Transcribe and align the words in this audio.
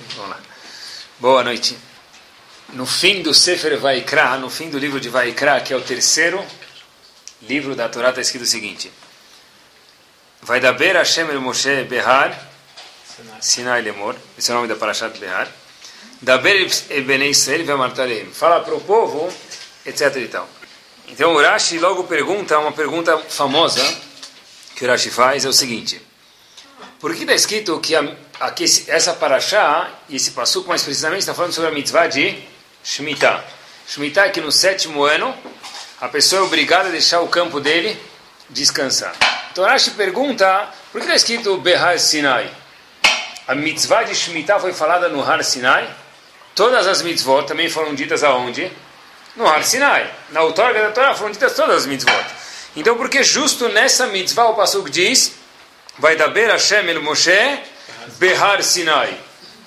Vamos 0.00 0.30
lá. 0.30 0.40
Boa 1.18 1.44
noite. 1.44 1.76
No 2.72 2.86
fim 2.86 3.22
do 3.22 3.34
Sefer 3.34 3.78
Vaikra, 3.78 4.36
no 4.38 4.48
fim 4.48 4.70
do 4.70 4.78
livro 4.78 4.98
de 4.98 5.08
Vaikra, 5.08 5.60
que 5.60 5.72
é 5.72 5.76
o 5.76 5.80
terceiro 5.80 6.44
livro 7.42 7.74
da 7.74 7.88
Torá, 7.88 8.10
está 8.10 8.20
escrito 8.20 8.42
o 8.44 8.46
seguinte. 8.46 8.90
Vai 10.40 10.60
da 10.60 10.72
Beira 10.72 11.00
Hashem 11.00 11.26
Moshe 11.38 11.84
Behar, 11.84 12.50
Sinai 13.40 13.82
Lemor, 13.82 14.16
esse 14.38 14.50
é 14.50 14.54
o 14.54 14.56
nome 14.56 14.68
da 14.68 14.76
Parashat 14.76 15.18
Behar. 15.18 15.48
Da 16.20 16.38
Vemartalem. 16.38 18.26
Fala 18.32 18.60
para 18.60 18.74
o 18.74 18.80
povo, 18.80 19.32
etc 19.84 20.16
e 20.16 20.28
tal. 20.28 20.48
Então 21.08 21.34
o 21.34 21.42
Rashi 21.42 21.78
logo 21.78 22.04
pergunta, 22.04 22.58
uma 22.58 22.72
pergunta 22.72 23.18
famosa 23.18 23.82
que 24.74 24.84
o 24.84 24.88
Rashi 24.88 25.10
faz, 25.10 25.44
é 25.44 25.48
o 25.48 25.52
seguinte. 25.52 26.00
Por 26.98 27.14
que 27.14 27.22
está 27.22 27.34
escrito 27.34 27.78
que 27.80 27.94
a, 27.94 28.16
aqui, 28.42 28.64
essa 28.88 29.12
Parashá, 29.12 29.88
e 30.08 30.16
esse 30.16 30.32
passuco 30.32 30.68
mais 30.68 30.82
precisamente, 30.82 31.20
está 31.20 31.32
falando 31.32 31.52
sobre 31.52 31.70
a 31.70 31.72
mitzvah 31.72 32.08
de 32.08 32.42
Shemitah. 32.82 33.42
Shemitah 33.86 34.26
é 34.26 34.30
que 34.30 34.40
no 34.40 34.50
sétimo 34.50 35.04
ano, 35.04 35.32
a 36.00 36.08
pessoa 36.08 36.42
é 36.42 36.44
obrigada 36.44 36.88
a 36.88 36.90
deixar 36.90 37.20
o 37.20 37.28
campo 37.28 37.60
dele 37.60 37.96
descansar. 38.50 39.14
Então 39.52 39.64
Rashi 39.64 39.92
pergunta, 39.92 40.68
por 40.90 41.00
que 41.00 41.06
está 41.06 41.14
escrito 41.14 41.56
Behar 41.58 41.98
Sinai? 42.00 42.50
A 43.46 43.54
mitzvah 43.54 44.02
de 44.02 44.14
Shemitah 44.14 44.58
foi 44.58 44.72
falada 44.72 45.08
no 45.08 45.20
Har 45.22 45.42
Sinai? 45.44 45.88
Todas 46.54 46.86
as 46.86 47.00
mitzvot 47.02 47.46
também 47.46 47.68
foram 47.68 47.94
ditas 47.94 48.24
aonde? 48.24 48.70
No 49.36 49.46
Har 49.46 49.62
Sinai. 49.62 50.10
Na 50.30 50.42
outorga 50.42 50.82
da 50.82 50.90
Torá 50.90 51.14
foram 51.14 51.30
ditas 51.30 51.54
todas 51.54 51.76
as 51.76 51.86
mitzvot. 51.86 52.24
Então, 52.74 52.96
por 52.96 53.08
que 53.08 53.22
justo 53.22 53.68
nessa 53.68 54.06
mitzvah 54.06 54.48
o 54.48 54.54
Pasuk 54.54 54.90
diz 54.90 55.32
Vai 55.98 56.16
da 56.16 56.28
Beira 56.28 56.54
Hashem 56.54 56.88
el 56.88 57.02
Moshe 57.02 57.60
Behar 58.18 58.62
Sinai? 58.62 59.18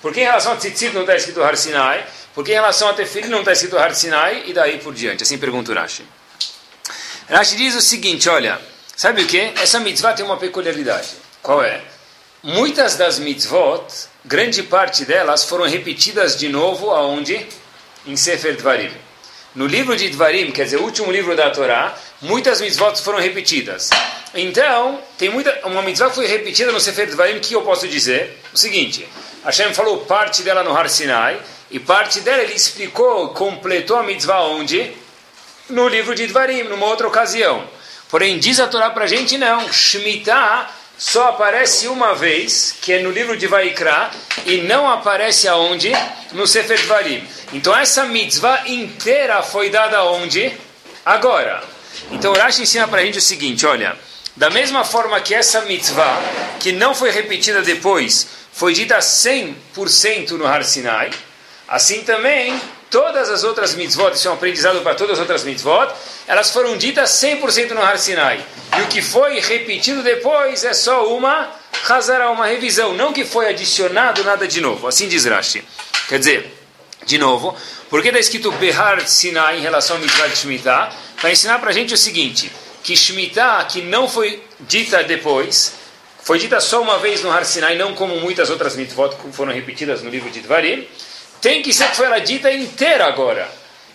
Por 0.02 0.14
que 0.14 0.22
em 0.22 0.26
relação 0.26 0.54
a 0.54 0.56
Tzitzit 0.56 0.94
não 0.94 1.02
está 1.02 1.16
escrito 1.16 1.42
Har 1.42 1.58
Sinai? 1.58 2.06
Por 2.34 2.44
que 2.44 2.52
em 2.52 2.56
relação 2.56 2.90
a 2.90 2.94
Tefilin 2.94 3.30
não 3.30 3.40
está 3.40 3.54
escrito 3.54 3.78
Har 3.78 3.96
Sinai? 3.96 4.44
E 4.46 4.54
daí 4.54 4.78
por 4.78 4.94
diante. 4.94 5.24
Assim 5.24 5.38
pergunta 5.38 5.72
o 5.72 5.76
Rashi. 5.76 6.06
Rashi 7.30 7.56
diz 7.56 7.76
o 7.76 7.82
seguinte, 7.82 8.30
olha, 8.30 8.60
sabe 8.96 9.24
o 9.24 9.28
que? 9.28 9.54
Essa 9.58 9.80
mitzvah 9.80 10.14
tem 10.14 10.24
uma 10.24 10.38
peculiaridade. 10.38 11.08
Qual 11.42 11.64
é? 11.64 11.82
Muitas 12.44 12.96
das 12.96 13.18
mitzvot, 13.18 13.88
grande 14.24 14.62
parte 14.62 15.06
delas 15.06 15.44
foram 15.44 15.66
repetidas 15.66 16.38
de 16.38 16.50
novo 16.50 16.92
aonde? 16.92 17.48
Em 18.06 18.16
Sefer 18.16 18.56
Dvarim. 18.58 18.92
No 19.56 19.66
livro 19.66 19.96
de 19.96 20.10
Dvarim, 20.10 20.52
quer 20.52 20.66
dizer, 20.66 20.78
o 20.78 20.84
último 20.84 21.12
livro 21.12 21.36
da 21.36 21.50
Torá, 21.50 21.98
muitas 22.22 22.62
mitzvot 22.62 23.02
foram 23.02 23.20
repetidas. 23.20 23.90
Então, 24.36 25.02
tem 25.18 25.30
muita, 25.30 25.66
uma 25.66 25.82
mitzvah 25.82 26.10
que 26.10 26.16
foi 26.16 26.28
repetida 26.28 26.72
no 26.72 26.80
Sefer 26.80 27.10
Dvarim, 27.10 27.40
que 27.40 27.54
eu 27.54 27.62
posso 27.62 27.88
dizer? 27.88 28.38
O 28.54 28.58
seguinte, 28.58 29.08
Hashem 29.46 29.74
falou 29.74 30.00
parte 30.00 30.44
dela 30.44 30.62
no 30.62 30.76
Har 30.76 30.90
Sinai, 30.90 31.40
e 31.72 31.80
parte 31.80 32.20
dela 32.20 32.44
ele 32.44 32.54
explicou, 32.54 33.30
completou 33.30 33.98
a 33.98 34.04
mitzvah 34.04 34.42
onde? 34.42 34.92
No 35.70 35.88
livro 35.88 36.14
de 36.14 36.28
Dvarim, 36.28 36.64
numa 36.64 36.86
outra 36.86 37.08
ocasião. 37.08 37.66
Porém, 38.10 38.38
diz 38.38 38.60
a 38.60 38.68
Torá 38.68 38.90
para 38.90 39.06
a 39.06 39.08
gente, 39.08 39.38
não, 39.38 39.72
Shemitah 39.72 40.70
só 40.98 41.30
aparece 41.30 41.88
uma 41.88 42.14
vez, 42.14 42.76
que 42.82 42.94
é 42.94 43.00
no 43.00 43.12
livro 43.12 43.38
de 43.38 43.48
Vaikra, 43.48 44.12
e 44.46 44.58
não 44.58 44.90
aparece 44.90 45.48
aonde? 45.48 45.92
No 46.34 46.46
Sefer 46.46 46.82
Dvarim. 46.82 47.26
Então 47.54 47.76
essa 47.76 48.04
mitzvah 48.06 48.64
inteira 48.68 49.42
foi 49.42 49.70
dada 49.70 50.04
onde? 50.04 50.52
Agora. 51.06 51.64
Então 52.12 52.34
Rashi 52.34 52.64
ensina 52.64 52.88
para 52.88 53.02
a 53.02 53.06
gente 53.06 53.18
o 53.18 53.22
seguinte, 53.22 53.66
olha, 53.66 53.98
da 54.36 54.50
mesma 54.50 54.84
forma 54.84 55.20
que 55.22 55.34
essa 55.34 55.62
mitzvah, 55.62 56.22
que 56.60 56.72
não 56.72 56.94
foi 56.94 57.12
repetida 57.12 57.62
depois, 57.62 58.28
foi 58.52 58.74
dita 58.74 58.98
100% 58.98 60.32
no 60.32 60.46
Har 60.46 60.64
Sinai, 60.64 61.10
assim 61.68 62.04
também 62.04 62.60
todas 62.90 63.30
as 63.30 63.44
outras 63.44 63.76
mitzvot, 63.76 64.14
isso 64.14 64.28
é 64.28 64.32
um 64.32 64.36
aprendizado 64.36 64.82
para 64.82 64.96
todas 64.96 65.14
as 65.14 65.20
outras 65.20 65.44
mitzvot, 65.44 65.88
elas 66.28 66.52
foram 66.52 66.78
ditas 66.78 67.10
100% 67.12 67.72
no 67.72 67.82
Har 67.82 67.98
Sinai. 67.98 68.44
E 68.78 68.82
o 68.82 68.88
que 68.88 69.02
foi 69.02 69.40
repetido 69.40 70.04
depois 70.04 70.64
é 70.64 70.74
só 70.74 71.14
uma 71.16 71.52
Hazara, 71.88 72.30
uma 72.30 72.48
revisão, 72.48 72.94
não 72.94 73.14
que 73.14 73.26
foi 73.26 73.48
adicionado 73.50 74.24
nada 74.24 74.48
de 74.48 74.62
novo. 74.62 74.88
Assim 74.88 75.08
diz 75.08 75.26
Rashi. 75.26 75.64
Quer 76.08 76.20
dizer, 76.20 76.54
de 77.06 77.18
novo, 77.18 77.56
por 77.90 78.02
que 78.02 78.08
está 78.08 78.20
escrito 78.20 78.52
Behar 78.54 79.06
Sinai 79.08 79.60
em 79.60 79.62
relação 79.62 79.98
ao 79.98 80.02
mitzvah 80.02 80.28
de 80.28 80.38
Shemitah? 80.38 80.92
Para 81.20 81.32
ensinar 81.32 81.60
para 81.60 81.70
a 81.70 81.74
gente 81.74 81.94
o 81.94 81.98
seguinte, 81.98 82.52
que 82.86 82.96
Shemitah, 82.96 83.66
que 83.66 83.82
não 83.82 84.08
foi 84.08 84.44
dita 84.60 85.04
depois, 85.04 85.74
foi 86.24 86.38
dita 86.38 86.62
só 86.62 86.84
uma 86.84 87.00
vez 87.00 87.24
no 87.24 87.32
Har 87.32 87.44
Sinai, 87.44 87.76
não 87.76 87.96
como 87.96 88.20
muitas 88.20 88.52
outras 88.52 88.76
mitzvot 88.76 89.16
que 89.16 89.32
foram 89.32 89.52
repetidas 89.52 90.04
no 90.04 90.10
livro 90.12 90.30
de 90.30 90.40
Dvarim, 90.42 90.88
tem 91.42 91.64
que 91.64 91.74
ser 91.74 91.90
que 91.90 91.96
foi 91.96 92.06
ela 92.06 92.20
dita 92.20 92.52
inteira 92.52 93.08
agora. 93.08 93.50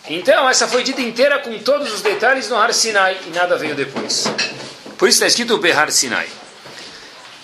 Então, 0.09 0.49
essa 0.49 0.67
foi 0.67 0.83
dita 0.83 0.99
inteira 0.99 1.39
com 1.39 1.57
todos 1.59 1.93
os 1.93 2.01
detalhes 2.01 2.49
no 2.49 2.57
Har 2.57 2.73
Sinai 2.73 3.17
e 3.27 3.29
nada 3.29 3.55
veio 3.55 3.75
depois. 3.75 4.25
Por 4.97 5.07
isso 5.07 5.15
está 5.15 5.27
escrito 5.27 5.57
Behar 5.57 5.89
Sinai. 5.89 6.27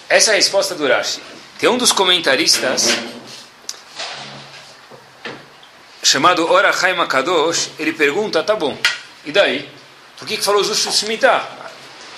Essa 0.10 0.32
é 0.32 0.34
a 0.34 0.36
resposta 0.36 0.76
do 0.76 0.86
Rashi. 0.86 1.22
Tem 1.58 1.70
um 1.70 1.78
dos 1.78 1.94
comentaristas 1.94 2.90
chamado 6.04 6.52
Ora 6.52 6.74
Chaim 6.74 7.08
Kadosh, 7.08 7.70
ele 7.80 7.94
pergunta, 7.94 8.44
tá 8.44 8.56
bom, 8.56 8.78
e 9.26 9.32
daí? 9.32 9.77
Por 10.18 10.28
que, 10.28 10.38
que 10.38 10.44
falou 10.44 10.64
Zushut 10.64 10.96
Shemitah? 10.96 11.48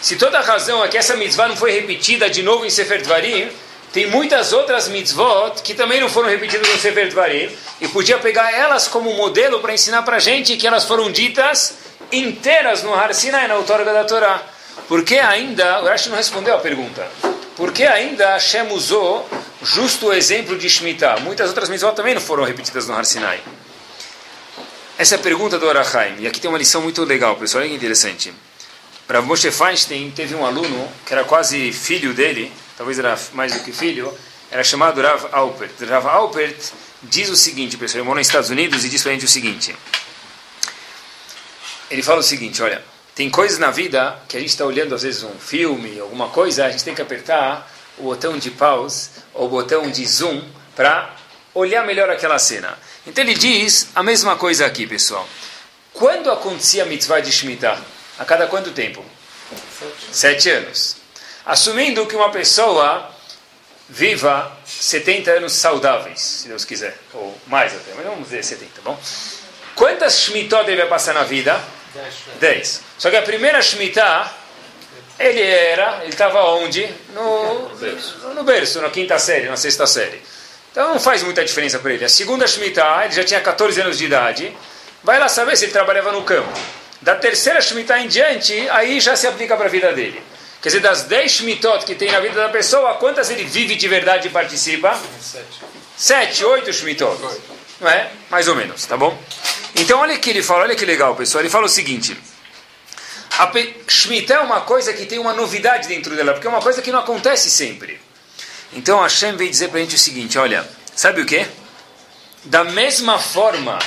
Se 0.01 0.15
toda 0.15 0.39
a 0.39 0.41
razão 0.41 0.83
é 0.83 0.87
que 0.87 0.97
essa 0.97 1.17
mitzvah 1.17 1.49
não 1.49 1.57
foi 1.57 1.71
repetida 1.71 2.29
de 2.29 2.41
novo 2.41 2.65
em 2.65 2.69
Sefer 2.69 3.01
Dvarim, 3.01 3.49
tem 3.91 4.07
muitas 4.07 4.53
outras 4.53 4.87
mitzvot 4.87 5.61
que 5.61 5.73
também 5.73 5.99
não 5.99 6.07
foram 6.07 6.29
repetidas 6.29 6.67
no 6.69 6.77
Sefer 6.77 7.09
Dvarim, 7.09 7.49
e 7.81 7.87
podia 7.89 8.17
pegar 8.17 8.53
elas 8.53 8.87
como 8.87 9.13
modelo 9.13 9.59
para 9.59 9.73
ensinar 9.73 10.03
para 10.03 10.15
a 10.15 10.19
gente 10.19 10.55
que 10.55 10.65
elas 10.65 10.85
foram 10.85 11.11
ditas 11.11 11.75
inteiras 12.11 12.83
no 12.83 12.93
Har 12.93 13.13
Sinai, 13.13 13.47
na 13.47 13.55
outorga 13.55 13.91
da 13.91 14.05
Torá. 14.05 14.41
Por 14.87 15.03
que 15.03 15.19
ainda, 15.19 15.81
o 15.81 15.85
Rashi 15.85 16.09
não 16.09 16.15
respondeu 16.15 16.55
a 16.55 16.59
pergunta, 16.59 17.05
por 17.57 17.73
que 17.73 17.83
ainda 17.83 18.33
Hashem 18.33 18.71
usou 18.71 19.27
justo 19.61 20.07
o 20.07 20.13
exemplo 20.13 20.57
de 20.57 20.69
Shemitah? 20.69 21.19
Muitas 21.19 21.49
outras 21.49 21.67
mitzvot 21.67 21.93
também 21.93 22.13
não 22.13 22.21
foram 22.21 22.45
repetidas 22.45 22.87
no 22.87 22.95
Har 22.95 23.03
Sinai. 23.03 23.41
Essa 24.99 25.15
é 25.15 25.17
a 25.17 25.21
pergunta 25.21 25.57
do 25.57 25.69
Arachaim. 25.69 26.17
E 26.19 26.27
aqui 26.27 26.41
tem 26.41 26.49
uma 26.49 26.57
lição 26.57 26.81
muito 26.81 27.01
legal, 27.05 27.37
pessoal. 27.37 27.61
Olha 27.61 27.69
que 27.69 27.75
interessante. 27.77 28.33
Para 29.07 29.21
Moshe 29.21 29.49
Feinstein, 29.49 30.11
teve 30.11 30.35
um 30.35 30.45
aluno 30.45 30.91
que 31.05 31.13
era 31.13 31.23
quase 31.23 31.71
filho 31.71 32.13
dele, 32.13 32.51
talvez 32.77 32.99
era 32.99 33.17
mais 33.31 33.53
do 33.53 33.63
que 33.63 33.71
filho, 33.71 34.13
era 34.51 34.61
chamado 34.61 35.01
Rav 35.01 35.29
Alpert. 35.31 35.71
Rav 35.87 36.05
Alpert 36.05 36.73
diz 37.01 37.29
o 37.29 37.37
seguinte, 37.37 37.77
pessoal, 37.77 37.99
ele 37.99 38.07
morou 38.07 38.17
nos 38.17 38.27
Estados 38.27 38.49
Unidos 38.49 38.83
e 38.83 38.89
diz 38.89 39.01
para 39.01 39.11
a 39.11 39.13
gente 39.13 39.23
o 39.23 39.29
seguinte. 39.29 39.73
Ele 41.89 42.03
fala 42.03 42.19
o 42.19 42.23
seguinte, 42.23 42.61
olha, 42.61 42.83
tem 43.15 43.29
coisas 43.29 43.57
na 43.57 43.71
vida 43.71 44.19
que 44.27 44.35
a 44.35 44.39
gente 44.41 44.49
está 44.49 44.65
olhando, 44.65 44.93
às 44.93 45.03
vezes, 45.03 45.23
um 45.23 45.39
filme, 45.39 45.97
alguma 45.97 46.27
coisa, 46.27 46.65
a 46.65 46.71
gente 46.71 46.83
tem 46.83 46.93
que 46.93 47.01
apertar 47.01 47.71
o 47.97 48.03
botão 48.03 48.37
de 48.37 48.51
pause 48.51 49.11
ou 49.33 49.45
o 49.45 49.49
botão 49.49 49.89
de 49.89 50.05
zoom 50.05 50.43
para 50.75 51.15
olhar 51.55 51.85
melhor 51.85 52.09
aquela 52.09 52.37
cena. 52.37 52.77
Então 53.09 53.23
ele 53.23 53.33
diz 53.33 53.87
a 53.95 54.03
mesma 54.03 54.35
coisa 54.35 54.67
aqui, 54.67 54.85
pessoal. 54.85 55.27
Quando 55.91 56.31
acontecia 56.31 56.83
a 56.83 56.85
mitzvah 56.85 57.19
de 57.19 57.31
Shemitah? 57.31 57.81
A 58.19 58.23
cada 58.23 58.45
quanto 58.45 58.71
tempo? 58.71 59.03
Sete, 60.11 60.47
anos. 60.49 60.97
Assumindo 61.43 62.05
que 62.05 62.15
uma 62.15 62.29
pessoa 62.29 63.09
viva 63.89 64.55
70 64.63 65.31
anos 65.31 65.53
saudáveis, 65.53 66.21
se 66.21 66.47
Deus 66.49 66.63
quiser, 66.63 66.95
ou 67.11 67.35
mais 67.47 67.73
até, 67.73 67.93
mas 67.95 68.05
vamos 68.05 68.25
dizer 68.25 68.43
70, 68.43 68.71
tá 68.75 68.81
bom? 68.83 68.99
Quantas 69.73 70.19
Shemitah 70.19 70.61
vai 70.61 70.87
passar 70.87 71.15
na 71.15 71.23
vida? 71.23 71.59
10. 72.39 72.81
Só 72.99 73.09
que 73.09 73.15
a 73.15 73.23
primeira 73.23 73.59
Shemitah, 73.59 74.31
ele 75.17 75.41
era, 75.41 76.01
ele 76.03 76.11
estava 76.11 76.43
onde? 76.51 76.87
No, 77.15 77.69
no 78.35 78.43
berço, 78.43 78.79
na 78.81 78.91
quinta 78.91 79.17
série, 79.17 79.49
na 79.49 79.57
sexta 79.57 79.87
série. 79.87 80.21
Então 80.71 80.93
não 80.93 80.99
faz 80.99 81.23
muita 81.23 81.43
diferença 81.43 81.79
para 81.79 81.93
ele. 81.93 82.05
A 82.05 82.09
segunda 82.09 82.47
Shemitah, 82.47 83.05
ele 83.05 83.13
já 83.13 83.23
tinha 83.23 83.41
14 83.41 83.81
anos 83.81 83.97
de 83.97 84.05
idade, 84.05 84.55
vai 85.03 85.19
lá 85.19 85.27
saber 85.27 85.57
se 85.57 85.65
ele 85.65 85.71
trabalhava 85.71 86.11
no 86.11 86.23
campo. 86.23 86.51
Da 87.01 87.15
terceira 87.15 87.61
Shemitah 87.61 87.99
em 87.99 88.07
diante, 88.07 88.69
aí 88.69 88.99
já 88.99 89.15
se 89.15 89.25
aplica 89.25 89.55
para 89.55 89.65
a 89.65 89.69
vida 89.69 89.91
dele. 89.93 90.21
Quer 90.61 90.69
dizer, 90.69 90.81
das 90.81 91.03
10 91.03 91.31
Shemitot 91.31 91.85
que 91.85 91.95
tem 91.95 92.11
na 92.11 92.19
vida 92.19 92.35
da 92.35 92.49
pessoa, 92.49 92.95
quantas 92.95 93.29
ele 93.29 93.45
vive 93.45 93.75
de 93.75 93.87
verdade 93.87 94.27
e 94.27 94.31
participa? 94.31 94.99
Sete. 95.21 95.45
Sete, 95.97 96.45
oito 96.45 96.73
Shemitot. 96.73 97.17
Não 97.79 97.89
é? 97.89 98.11
Mais 98.29 98.47
ou 98.49 98.55
menos, 98.55 98.85
tá 98.85 98.97
bom? 98.97 99.17
Então 99.75 99.99
olha 99.99 100.17
que 100.19 100.29
ele 100.29 100.43
fala, 100.43 100.63
olha 100.63 100.75
que 100.75 100.85
legal, 100.85 101.15
pessoal. 101.15 101.41
Ele 101.41 101.49
fala 101.49 101.65
o 101.65 101.69
seguinte. 101.69 102.17
A 103.37 103.49
Shemitah 103.87 104.35
é 104.35 104.39
uma 104.39 104.61
coisa 104.61 104.91
que 104.91 105.05
tem 105.05 105.17
uma 105.17 105.31
novidade 105.31 105.87
dentro 105.87 106.13
dela, 106.13 106.33
porque 106.33 106.45
é 106.45 106.49
uma 106.49 106.61
coisa 106.61 106.81
que 106.81 106.91
não 106.91 106.99
acontece 106.99 107.49
sempre. 107.49 107.97
Então 108.73 109.01
Hashem 109.01 109.35
veio 109.35 109.49
dizer 109.49 109.69
para 109.69 109.79
a 109.79 109.81
gente 109.81 109.95
o 109.95 109.99
seguinte, 109.99 110.37
olha, 110.37 110.67
sabe 110.95 111.21
o 111.21 111.25
que? 111.25 111.45
Da 112.45 112.63
mesma 112.63 113.17
forma, 113.17 113.79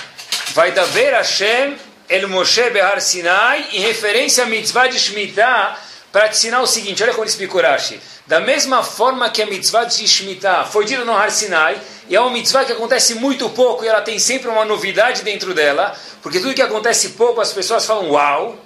vai 0.55 0.77
haver 0.77 1.15
Hashem 1.15 1.77
El 2.09 2.29
Moshe 2.29 2.69
Behar 2.71 3.01
Sinai, 3.01 3.69
em 3.73 3.81
referência 3.81 4.45
a 4.45 4.47
mitzvah 4.47 4.87
de 4.87 4.99
Shemitah, 4.99 5.79
para 6.13 6.29
te 6.29 6.37
ensinar 6.37 6.61
o 6.61 6.67
seguinte, 6.67 7.03
olha 7.03 7.13
como 7.13 7.25
ele 7.25 7.31
explica 7.31 7.63
Rashi. 7.63 7.99
Da 8.27 8.39
mesma 8.39 8.83
forma 8.83 9.31
que 9.31 9.41
a 9.41 9.47
mitzvah 9.47 9.85
de 9.85 10.07
Shemitah 10.07 10.65
foi 10.65 10.85
dita 10.85 11.05
no 11.05 11.13
Har 11.13 11.31
Sinai, 11.31 11.81
e 12.09 12.15
é 12.15 12.21
uma 12.21 12.31
mitzvah 12.31 12.65
que 12.65 12.73
acontece 12.73 13.15
muito 13.15 13.49
pouco 13.51 13.85
e 13.85 13.89
ela 13.89 14.03
tem 14.03 14.19
sempre 14.19 14.49
uma 14.49 14.65
novidade 14.65 15.23
dentro 15.23 15.55
dela, 15.55 15.97
porque 16.21 16.39
tudo 16.39 16.55
que 16.55 16.61
acontece 16.61 17.11
pouco 17.11 17.41
as 17.41 17.53
pessoas 17.53 17.87
falam 17.87 18.11
uau. 18.11 18.59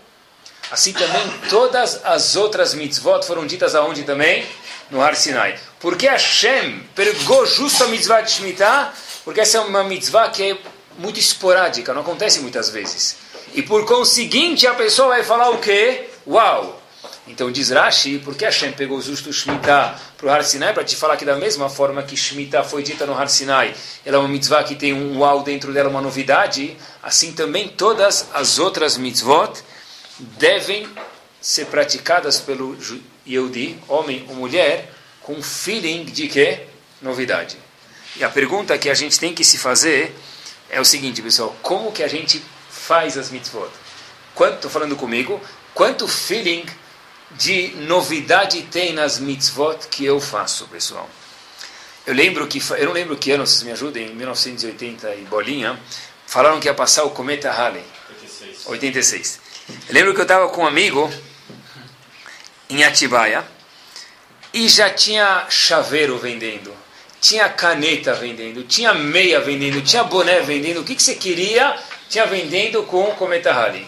Assim 0.71 0.93
também 0.93 1.23
todas 1.49 2.05
as 2.05 2.35
outras 2.35 2.75
mitzvot 2.75 3.25
foram 3.25 3.47
ditas 3.47 3.77
aonde 3.77 4.03
também? 4.03 4.45
No 4.91 5.03
Har 5.03 5.17
Sinai. 5.17 5.59
Porque 5.81 6.07
Hashem 6.07 6.81
pegou 6.95 7.45
justo 7.47 7.85
a 7.85 7.89
mitzvah 7.89 8.21
de 8.21 8.31
Shemitah, 8.31 8.93
porque 9.25 9.41
essa 9.41 9.59
é 9.59 9.61
uma 9.61 9.85
mitzvah 9.85 10.31
que 10.31 10.43
é 10.43 10.59
muito 10.99 11.19
esporádica, 11.19 11.93
não 11.93 12.03
acontece 12.03 12.41
muitas 12.41 12.71
vezes. 12.71 13.17
E 13.55 13.63
por 13.63 13.85
conseguinte 13.85 14.67
a 14.67 14.75
pessoa 14.75 15.09
vai 15.09 15.23
falar 15.23 15.51
o 15.51 15.59
quê? 15.59 16.09
Uau! 16.27 16.83
Então 17.29 17.51
diz 17.51 17.71
Rashi, 17.71 18.19
por 18.19 18.37
que 18.37 18.45
Hashem 18.45 18.73
pegou 18.73 19.01
justo 19.01 19.33
Shemitah 19.33 19.99
para 20.17 20.27
o 20.27 20.31
Har 20.31 20.45
Sinai? 20.45 20.73
Para 20.73 20.85
te 20.85 20.95
falar 20.95 21.17
que 21.17 21.25
da 21.25 21.35
mesma 21.35 21.69
forma 21.69 22.03
que 22.03 22.17
Shemitah 22.17 22.63
foi 22.63 22.85
dita 22.85 23.05
no 23.05 23.19
Har 23.19 23.29
Sinai, 23.29 23.75
ela 24.05 24.17
é 24.17 24.21
uma 24.21 24.29
mitzvah 24.29 24.63
que 24.63 24.77
tem 24.77 24.93
um 24.93 25.19
uau 25.19 25.43
dentro 25.43 25.73
dela, 25.73 25.89
uma 25.89 26.01
novidade, 26.01 26.77
assim 27.03 27.33
também 27.33 27.69
todas 27.69 28.29
as 28.33 28.61
outras 28.61 28.97
mitzvot 28.97 29.61
devem 30.19 30.89
ser 31.41 31.67
praticadas 31.67 32.41
pelo 32.41 32.77
Yehudi, 33.27 33.79
homem 33.89 34.25
ou 34.29 34.35
mulher, 34.35 34.93
com 35.23 35.43
feeling 35.43 36.05
de 36.05 36.29
que? 36.29 36.61
Novidade. 37.03 37.57
E 38.17 38.25
a 38.25 38.29
pergunta 38.31 38.79
que 38.79 38.89
a 38.89 38.95
gente 38.95 39.19
tem 39.19 39.35
que 39.35 39.45
se 39.45 39.59
fazer 39.59 40.15
é 40.71 40.81
o 40.81 40.85
seguinte, 40.85 41.21
pessoal, 41.21 41.55
como 41.63 41.93
que 41.93 42.03
a 42.03 42.09
gente 42.09 42.43
faz 42.71 43.19
as 43.19 43.31
mitzvot? 43.31 43.71
Quanto, 44.35 44.55
estou 44.57 44.71
falando 44.71 44.97
comigo, 44.97 45.41
quanto 45.75 46.07
feeling 46.07 46.65
de 47.33 47.69
novidade 47.89 48.63
tem 48.63 48.93
nas 48.93 49.19
mitzvot 49.19 49.89
que 49.91 50.05
eu 50.05 50.21
faço, 50.21 50.67
pessoal? 50.69 51.09
Eu 52.07 52.15
lembro 52.15 52.47
que, 52.47 52.63
eu 52.79 52.87
não 52.87 52.93
lembro 52.93 53.17
que 53.17 53.33
ano, 53.33 53.47
vocês 53.47 53.65
me 53.65 53.73
ajudem, 53.73 54.07
em 54.07 54.15
1980 54.15 55.15
e 55.17 55.23
bolinha, 55.25 55.79
falaram 56.27 56.61
que 56.61 56.69
ia 56.69 56.75
passar 56.75 57.05
o 57.05 57.11
cometa 57.11 57.51
Halley. 57.51 57.83
86. 58.11 58.67
86. 58.67 59.41
Eu 59.89 59.95
lembro 59.95 60.15
que 60.15 60.21
eu 60.21 60.23
estava 60.23 60.49
com 60.49 60.63
um 60.63 60.67
amigo 60.67 61.11
em 62.69 62.85
Atibaia 62.85 63.45
e 64.53 64.69
já 64.69 64.89
tinha 64.89 65.47
chaveiro 65.49 66.19
vendendo, 66.19 66.75
tinha 67.21 67.49
caneta 67.49 68.15
vendendo, 68.15 68.63
tinha 68.65 68.95
meia 68.95 69.41
vendendo, 69.41 69.83
tinha 69.83 70.05
boné 70.05 70.41
vendendo. 70.41 70.81
O 70.81 70.85
que, 70.85 70.95
que 70.95 71.03
você 71.03 71.15
queria? 71.15 71.77
Tinha 72.09 72.25
vendendo 72.27 72.83
com 72.85 73.03
o 73.05 73.15
cometa 73.15 73.53
Halley. 73.53 73.87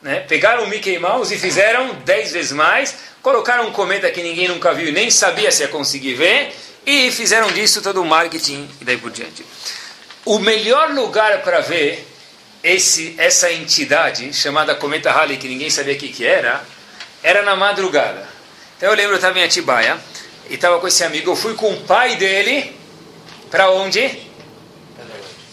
Né? 0.00 0.20
Pegaram 0.20 0.64
o 0.64 0.68
Mickey 0.68 0.98
Mouse 0.98 1.34
e 1.34 1.38
fizeram 1.38 1.94
dez 2.04 2.32
vezes 2.32 2.52
mais, 2.52 2.94
colocaram 3.22 3.66
um 3.66 3.72
cometa 3.72 4.10
que 4.10 4.22
ninguém 4.22 4.48
nunca 4.48 4.72
viu 4.74 4.88
e 4.88 4.92
nem 4.92 5.10
sabia 5.10 5.50
se 5.50 5.62
ia 5.62 5.68
conseguir 5.68 6.14
ver, 6.14 6.54
e 6.86 7.10
fizeram 7.10 7.50
disso 7.50 7.80
todo 7.80 8.02
o 8.02 8.04
marketing 8.04 8.68
e 8.80 8.84
daí 8.84 8.98
por 8.98 9.10
diante. 9.10 9.44
O 10.24 10.38
melhor 10.38 10.90
lugar 10.90 11.42
para 11.42 11.60
ver 11.60 12.06
esse, 12.62 13.14
essa 13.18 13.50
entidade 13.52 14.32
chamada 14.32 14.74
Cometa 14.74 15.10
Halley, 15.10 15.38
que 15.38 15.48
ninguém 15.48 15.70
sabia 15.70 15.94
o 15.94 15.96
que, 15.96 16.08
que 16.08 16.24
era, 16.24 16.62
era 17.24 17.42
na 17.42 17.56
madrugada. 17.56 18.28
Então 18.76 18.90
eu 18.90 18.94
lembro, 18.94 19.12
eu 19.12 19.16
estava 19.16 19.38
em 19.38 19.42
Atibaia 19.42 19.98
e 20.50 20.54
estava 20.54 20.78
com 20.78 20.86
esse 20.86 21.02
amigo, 21.02 21.30
eu 21.30 21.36
fui 21.36 21.54
com 21.54 21.72
o 21.72 21.80
pai 21.80 22.16
dele 22.16 22.76
para 23.50 23.70
onde? 23.70 24.22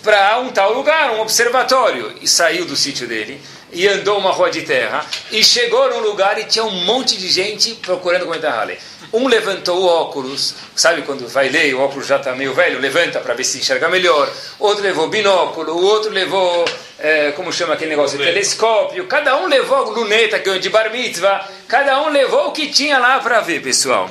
Para 0.03 0.39
um 0.41 0.49
tal 0.49 0.73
lugar, 0.73 1.11
um 1.11 1.21
observatório. 1.21 2.17
E 2.21 2.27
saiu 2.27 2.65
do 2.65 2.75
sítio 2.75 3.07
dele 3.07 3.41
e 3.71 3.87
andou 3.87 4.17
uma 4.17 4.31
rua 4.31 4.51
de 4.51 4.63
terra 4.63 5.05
e 5.31 5.41
chegou 5.43 5.89
num 5.89 5.99
lugar 5.99 6.37
e 6.37 6.43
tinha 6.43 6.65
um 6.65 6.83
monte 6.83 7.15
de 7.17 7.29
gente 7.29 7.75
procurando 7.75 8.25
Cometa 8.25 8.49
Halley. 8.49 8.77
Um 9.13 9.27
levantou 9.27 9.81
o 9.81 9.85
óculos, 9.85 10.55
sabe 10.73 11.01
quando 11.01 11.27
vai 11.27 11.49
ler 11.49 11.73
o 11.73 11.81
óculos 11.81 12.07
já 12.07 12.15
está 12.15 12.33
meio 12.33 12.53
velho, 12.53 12.79
levanta 12.79 13.19
para 13.19 13.33
ver 13.33 13.43
se 13.43 13.57
enxerga 13.57 13.89
melhor. 13.89 14.31
Outro 14.57 14.81
levou 14.81 15.09
binóculo, 15.09 15.73
o 15.73 15.83
outro 15.83 16.11
levou, 16.11 16.63
é, 16.97 17.31
como 17.33 17.51
chama 17.51 17.73
aquele 17.73 17.89
negócio, 17.89 18.17
telescópio. 18.17 19.07
Cada 19.07 19.35
um 19.37 19.47
levou 19.47 19.91
luneta 19.91 20.39
que 20.39 20.59
de 20.59 20.69
bar 20.69 20.89
mitzvah. 20.91 21.45
Cada 21.67 22.01
um 22.01 22.09
levou 22.09 22.47
o 22.47 22.51
que 22.53 22.67
tinha 22.69 22.97
lá 22.99 23.19
para 23.19 23.41
ver, 23.41 23.61
pessoal. 23.61 24.09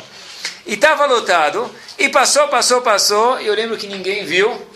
E 0.67 0.75
estava 0.75 1.07
lotado, 1.07 1.71
e 1.99 2.11
passou, 2.11 2.49
passou, 2.49 2.83
passou, 2.83 3.41
e 3.41 3.47
eu 3.47 3.55
lembro 3.55 3.79
que 3.79 3.87
ninguém 3.87 4.25
viu 4.27 4.70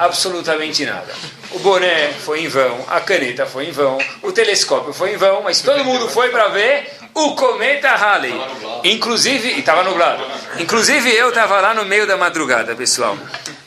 absolutamente 0.00 0.84
nada. 0.86 1.14
O 1.52 1.58
boné 1.58 2.08
foi 2.24 2.40
em 2.40 2.48
vão, 2.48 2.82
a 2.88 3.00
caneta 3.00 3.44
foi 3.44 3.66
em 3.66 3.70
vão, 3.70 3.98
o 4.22 4.32
telescópio 4.32 4.94
foi 4.94 5.12
em 5.12 5.16
vão, 5.18 5.42
mas 5.42 5.60
todo 5.60 5.84
mundo 5.84 6.08
foi 6.08 6.30
para 6.30 6.48
ver 6.48 6.90
o 7.14 7.34
cometa 7.34 7.90
Halley. 7.90 8.32
Inclusive, 8.84 9.58
estava 9.58 9.82
nublado. 9.82 10.24
Inclusive 10.58 11.14
eu 11.14 11.28
estava 11.28 11.60
lá 11.60 11.74
no 11.74 11.84
meio 11.84 12.06
da 12.06 12.16
madrugada, 12.16 12.74
pessoal. 12.74 13.16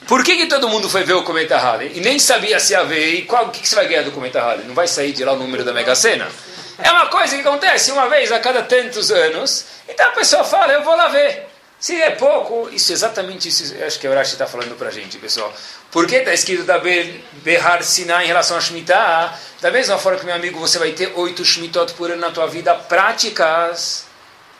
Por 0.07 0.23
que, 0.23 0.35
que 0.35 0.47
todo 0.47 0.67
mundo 0.67 0.89
foi 0.89 1.03
ver 1.03 1.13
o 1.13 1.23
cometa 1.23 1.57
Halley 1.57 1.91
e 1.95 2.01
nem 2.01 2.17
sabia 2.17 2.59
se 2.59 2.73
ia 2.73 2.83
ver 2.83 3.13
e 3.13 3.21
qual, 3.21 3.45
o 3.45 3.49
que, 3.49 3.61
que 3.61 3.69
você 3.69 3.75
vai 3.75 3.87
ganhar 3.87 4.01
do 4.01 4.11
cometa 4.11 4.41
Halley? 4.41 4.65
Não 4.65 4.73
vai 4.73 4.87
sair 4.87 5.11
de 5.11 5.23
lá 5.23 5.33
o 5.33 5.37
número 5.37 5.63
da 5.63 5.71
Mega 5.71 5.93
Sena? 5.93 6.27
É 6.79 6.89
uma 6.89 7.05
coisa 7.07 7.35
que 7.35 7.47
acontece 7.47 7.91
uma 7.91 8.09
vez 8.09 8.31
a 8.31 8.39
cada 8.39 8.63
tantos 8.63 9.11
anos. 9.11 9.65
Então 9.87 10.07
a 10.07 10.11
pessoa 10.11 10.43
fala, 10.43 10.73
eu 10.73 10.83
vou 10.83 10.95
lá 10.95 11.09
ver. 11.09 11.52
Se 11.83 12.01
é 12.01 12.11
pouco, 12.11 12.69
isso 12.69 12.93
é 12.93 12.95
exatamente 12.95 13.49
isso, 13.49 13.75
acho 13.85 13.99
que 13.99 14.07
o 14.07 14.13
Rashi 14.13 14.31
está 14.31 14.47
falando 14.47 14.73
para 14.77 14.87
a 14.87 14.91
gente, 14.91 15.17
pessoal. 15.17 15.53
Por 15.91 16.07
que 16.07 16.15
está 16.15 16.33
escrito 16.33 16.63
da 16.63 16.79
Behar 16.79 17.83
Sinai 17.83 18.23
em 18.23 18.27
relação 18.27 18.55
a 18.55 18.61
Shemitah? 18.61 19.37
Da 19.59 19.69
mesma 19.69 19.97
forma 19.97 20.17
que, 20.17 20.25
meu 20.25 20.33
amigo, 20.33 20.57
você 20.57 20.79
vai 20.79 20.93
ter 20.93 21.11
oito 21.13 21.43
Shemitot 21.43 21.91
por 21.95 22.09
ano 22.09 22.21
na 22.21 22.31
tua 22.31 22.47
vida 22.47 22.73
práticas, 22.73 24.05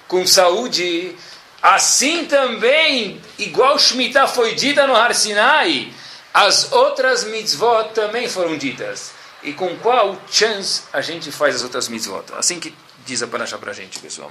com 0.06 0.28
saúde. 0.28 1.16
Assim 1.62 2.25
também, 2.25 3.22
igual 3.40 3.80
Shemitah 3.80 4.28
foi 4.28 4.54
dita 4.54 4.86
no 4.86 4.94
Har 4.94 5.16
Sinai, 5.16 5.94
as 6.34 6.74
outras 6.74 7.24
mitzvot 7.24 7.94
também 7.94 8.28
foram 8.28 8.58
ditas. 8.58 9.12
E 9.42 9.54
com 9.54 9.78
qual 9.78 10.22
chance 10.30 10.81
a 10.92 11.00
gente 11.00 11.31
faz 11.31 11.56
as 11.56 11.64
outras 11.64 11.88
mitzvot? 11.88 12.26
Assim 12.38 12.60
que 12.60 12.76
diz 13.06 13.24
a 13.24 13.28
Parashá 13.28 13.58
para 13.58 13.72
a 13.72 13.74
gente, 13.74 13.98
pessoal 14.00 14.30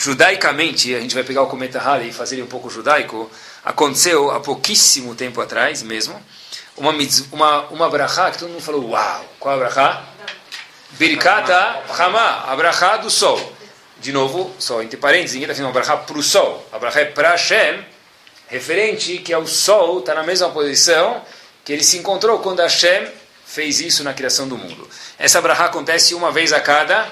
judaicamente, 0.00 0.94
a 0.94 1.00
gente 1.00 1.14
vai 1.14 1.22
pegar 1.22 1.42
o 1.42 1.46
cometa 1.46 1.78
Halley 1.78 2.08
e 2.08 2.12
fazer 2.12 2.36
ele 2.36 2.42
um 2.42 2.46
pouco 2.46 2.70
judaico, 2.70 3.30
aconteceu 3.62 4.30
há 4.30 4.40
pouquíssimo 4.40 5.14
tempo 5.14 5.42
atrás 5.42 5.82
mesmo, 5.82 6.18
uma, 6.74 6.90
uma, 7.30 7.60
uma 7.68 7.90
brachá 7.90 8.30
que 8.30 8.38
todo 8.38 8.48
mundo 8.48 8.62
falou, 8.62 8.88
uau, 8.88 9.24
qual 9.38 9.56
a 9.56 9.58
brachá? 9.58 10.02
Birkata 10.92 11.82
Hama, 11.90 12.50
a 12.50 12.56
brachá 12.56 12.96
do 12.96 13.10
sol. 13.10 13.52
De 13.98 14.10
novo, 14.10 14.50
só 14.58 14.82
entre 14.82 14.96
parênteses, 14.96 15.34
ninguém 15.34 15.44
está 15.44 15.52
fazendo 15.52 15.66
uma 15.66 15.74
brachá 15.74 15.98
para 15.98 16.16
o 16.16 16.22
sol. 16.22 16.66
A 16.72 16.78
brachá 16.78 17.00
é 17.00 17.04
para 17.04 17.32
Hashem, 17.32 17.84
referente 18.48 19.18
que 19.18 19.34
é 19.34 19.36
o 19.36 19.46
sol, 19.46 19.98
está 19.98 20.14
na 20.14 20.22
mesma 20.22 20.48
posição 20.48 21.22
que 21.62 21.74
ele 21.74 21.84
se 21.84 21.98
encontrou 21.98 22.38
quando 22.38 22.60
Hashem 22.60 23.06
fez 23.44 23.80
isso 23.80 24.02
na 24.02 24.14
criação 24.14 24.48
do 24.48 24.56
mundo. 24.56 24.88
Essa 25.18 25.42
brachá 25.42 25.66
acontece 25.66 26.14
uma 26.14 26.32
vez 26.32 26.54
a 26.54 26.60
cada 26.60 27.06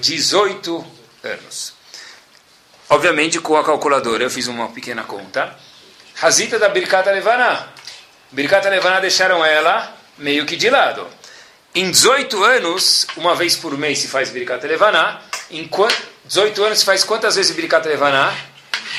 18 0.00 0.86
anos. 1.24 1.73
Obviamente, 2.88 3.40
com 3.40 3.56
a 3.56 3.64
calculadora, 3.64 4.24
eu 4.24 4.30
fiz 4.30 4.46
uma 4.46 4.68
pequena 4.68 5.02
conta. 5.04 5.56
Razita 6.14 6.58
da 6.58 6.68
Birkata 6.68 7.10
Levaná. 7.10 7.68
Birkata 8.30 8.68
Levaná 8.68 9.00
deixaram 9.00 9.44
ela 9.44 9.96
meio 10.18 10.46
que 10.46 10.56
de 10.56 10.70
lado. 10.70 11.06
Em 11.74 11.90
18 11.90 12.44
anos, 12.44 13.06
uma 13.16 13.34
vez 13.34 13.56
por 13.56 13.76
mês 13.76 13.98
se 13.98 14.08
faz 14.08 14.30
Birkata 14.30 14.66
Levaná. 14.66 15.20
Em 15.50 15.68
18 16.24 16.64
anos 16.64 16.78
se 16.80 16.84
faz 16.84 17.02
quantas 17.02 17.36
vezes 17.36 17.54
Birkata 17.54 17.88
Levaná? 17.88 18.34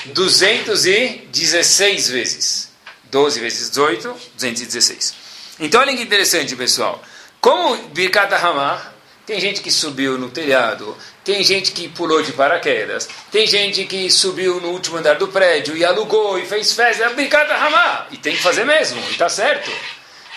216 0.08 2.10
vezes. 2.10 2.72
12 3.06 3.40
vezes 3.40 3.70
18, 3.70 4.16
216. 4.36 5.14
Então, 5.60 5.80
olha 5.80 5.96
que 5.96 6.02
interessante, 6.02 6.56
pessoal. 6.56 7.02
Como 7.40 7.78
Birkata 7.90 8.36
Hamah, 8.36 8.94
tem 9.26 9.40
gente 9.40 9.62
que 9.62 9.72
subiu 9.72 10.18
no 10.18 10.30
telhado, 10.30 10.98
tem 11.26 11.44
gente 11.44 11.72
que 11.72 11.90
pulou 11.90 12.22
de 12.22 12.32
paraquedas, 12.34 13.10
tem 13.32 13.48
gente 13.48 13.84
que 13.86 14.12
subiu 14.12 14.62
no 14.62 14.70
último 14.70 14.98
andar 14.98 15.16
do 15.16 15.28
prédio 15.28 15.76
e 15.76 15.84
alugou 15.84 16.38
e 16.38 16.46
fez 16.46 16.72
festa. 16.72 17.04
É 17.04 17.14
Birkata 17.16 17.56
Hamá, 17.56 18.06
e 18.12 18.18
tem 18.18 18.36
que 18.36 18.44
fazer 18.44 18.64
mesmo, 18.64 19.02
e 19.08 19.12
está 19.12 19.28
certo. 19.28 19.72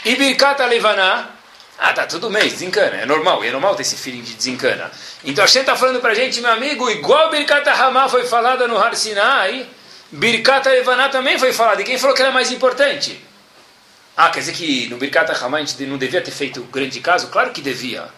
E 0.02 0.16
Birkata 0.16 0.64
Levaná, 0.64 1.28
ah, 1.78 1.92
tá 1.92 2.07
todo 2.07 2.30
mês, 2.30 2.54
desencana, 2.54 2.97
é 2.97 3.04
normal, 3.04 3.45
é 3.45 3.50
normal 3.50 3.76
ter 3.76 3.83
esse 3.83 3.97
feeling 3.97 4.23
de 4.23 4.33
desencana. 4.33 4.90
Então 5.23 5.45
a 5.45 5.47
gente 5.47 5.61
está 5.61 5.76
falando 5.76 6.00
para 6.00 6.14
gente, 6.14 6.40
meu 6.40 6.50
amigo, 6.50 6.88
igual 6.88 7.30
Birkata 7.30 7.71
Hamá 7.71 8.09
foi 8.09 8.25
falada 8.25 8.66
no 8.66 8.78
Har 8.78 8.97
Sinai, 8.97 9.66
Birkata 10.11 10.71
Levaná 10.71 11.11
também 11.11 11.38
foi 11.38 11.52
falada. 11.52 11.83
E 11.83 11.85
quem 11.85 11.99
falou 11.99 12.16
que 12.16 12.23
era 12.23 12.33
mais 12.33 12.50
importante? 12.50 13.23
Ah, 14.16 14.30
quer 14.30 14.40
dizer 14.40 14.52
que 14.52 14.88
no 14.88 14.97
Birkata 14.97 15.35
Hamá 15.45 15.59
a 15.59 15.61
gente 15.61 15.85
não 15.85 15.99
devia 15.99 16.23
ter 16.23 16.30
feito 16.30 16.62
grande 16.62 16.99
caso? 17.00 17.28
Claro 17.28 17.50
que 17.50 17.61
devia. 17.61 18.09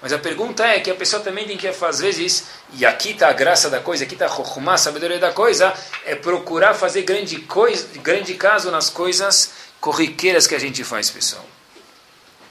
Mas 0.00 0.12
a 0.12 0.18
pergunta 0.18 0.64
é 0.64 0.78
que 0.80 0.90
a 0.90 0.94
pessoa 0.94 1.22
também 1.22 1.46
tem 1.46 1.56
que, 1.56 1.66
às 1.66 2.00
vezes, 2.00 2.44
e 2.74 2.84
aqui 2.84 3.10
está 3.10 3.28
a 3.28 3.32
graça 3.32 3.70
da 3.70 3.80
coisa, 3.80 4.04
aqui 4.04 4.14
está 4.14 4.26
a 4.26 4.76
sabedoria 4.78 5.18
da 5.18 5.32
coisa, 5.32 5.72
é 6.04 6.14
procurar 6.14 6.74
fazer 6.74 7.02
grande, 7.02 7.38
coisa, 7.40 7.86
grande 8.02 8.34
caso 8.34 8.70
nas 8.70 8.90
coisas 8.90 9.52
corriqueiras 9.80 10.46
que 10.46 10.54
a 10.54 10.60
gente 10.60 10.84
faz, 10.84 11.10
pessoal. 11.10 11.44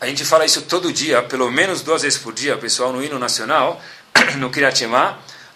A 0.02 0.08
gente 0.08 0.26
fala 0.26 0.46
isso 0.46 0.64
todo 0.64 0.92
dia, 0.92 1.22
pelo 1.24 1.50
menos 1.52 1.82
duas 1.82 2.02
vezes 2.02 2.18
por 2.20 2.34
dia, 2.34 2.58
pessoal, 2.58 2.92
no 2.92 3.04
hino 3.04 3.18
nacional, 3.20 3.82
no 4.38 4.50
Kriyat 4.50 4.82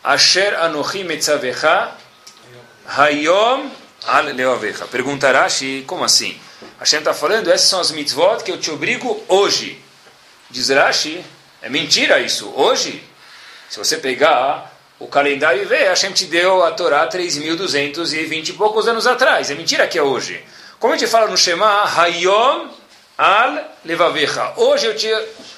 Asher 0.03 0.55
Anochi 0.61 1.03
Metzavecha 1.03 1.91
Hayom 2.87 3.69
al 4.07 4.25
leovecha. 4.33 4.85
Pergunta 4.87 5.31
Rashi, 5.31 5.83
como 5.85 6.03
assim? 6.03 6.39
Hashem 6.79 6.99
está 6.99 7.13
falando, 7.13 7.51
essas 7.51 7.69
são 7.69 7.79
as 7.79 7.91
mitzvot 7.91 8.43
que 8.43 8.51
eu 8.51 8.57
te 8.57 8.71
obrigo 8.71 9.21
hoje. 9.27 9.81
Diz 10.49 10.69
Rashi, 10.69 11.23
é 11.61 11.69
mentira 11.69 12.19
isso. 12.19 12.51
Hoje, 12.55 13.03
se 13.69 13.77
você 13.77 13.97
pegar 13.97 14.73
o 14.99 15.07
calendário 15.07 15.61
e 15.61 15.65
ver, 15.65 15.87
Hashem 15.89 16.11
te 16.11 16.25
deu 16.25 16.63
a 16.63 16.71
Torá 16.71 17.07
3.220 17.07 18.49
e 18.49 18.53
poucos 18.53 18.87
anos 18.87 19.05
atrás. 19.05 19.51
É 19.51 19.55
mentira 19.55 19.87
que 19.87 19.97
é 19.97 20.03
hoje. 20.03 20.43
Como 20.79 20.93
a 20.93 20.97
gente 20.97 21.09
fala 21.09 21.27
no 21.27 21.37
Shema, 21.37 21.83
Hayom 21.83 22.69
al 23.17 23.77
levavecha. 23.83 24.53
Hoje 24.55 24.85
eu 24.87 24.95
te 24.95 25.09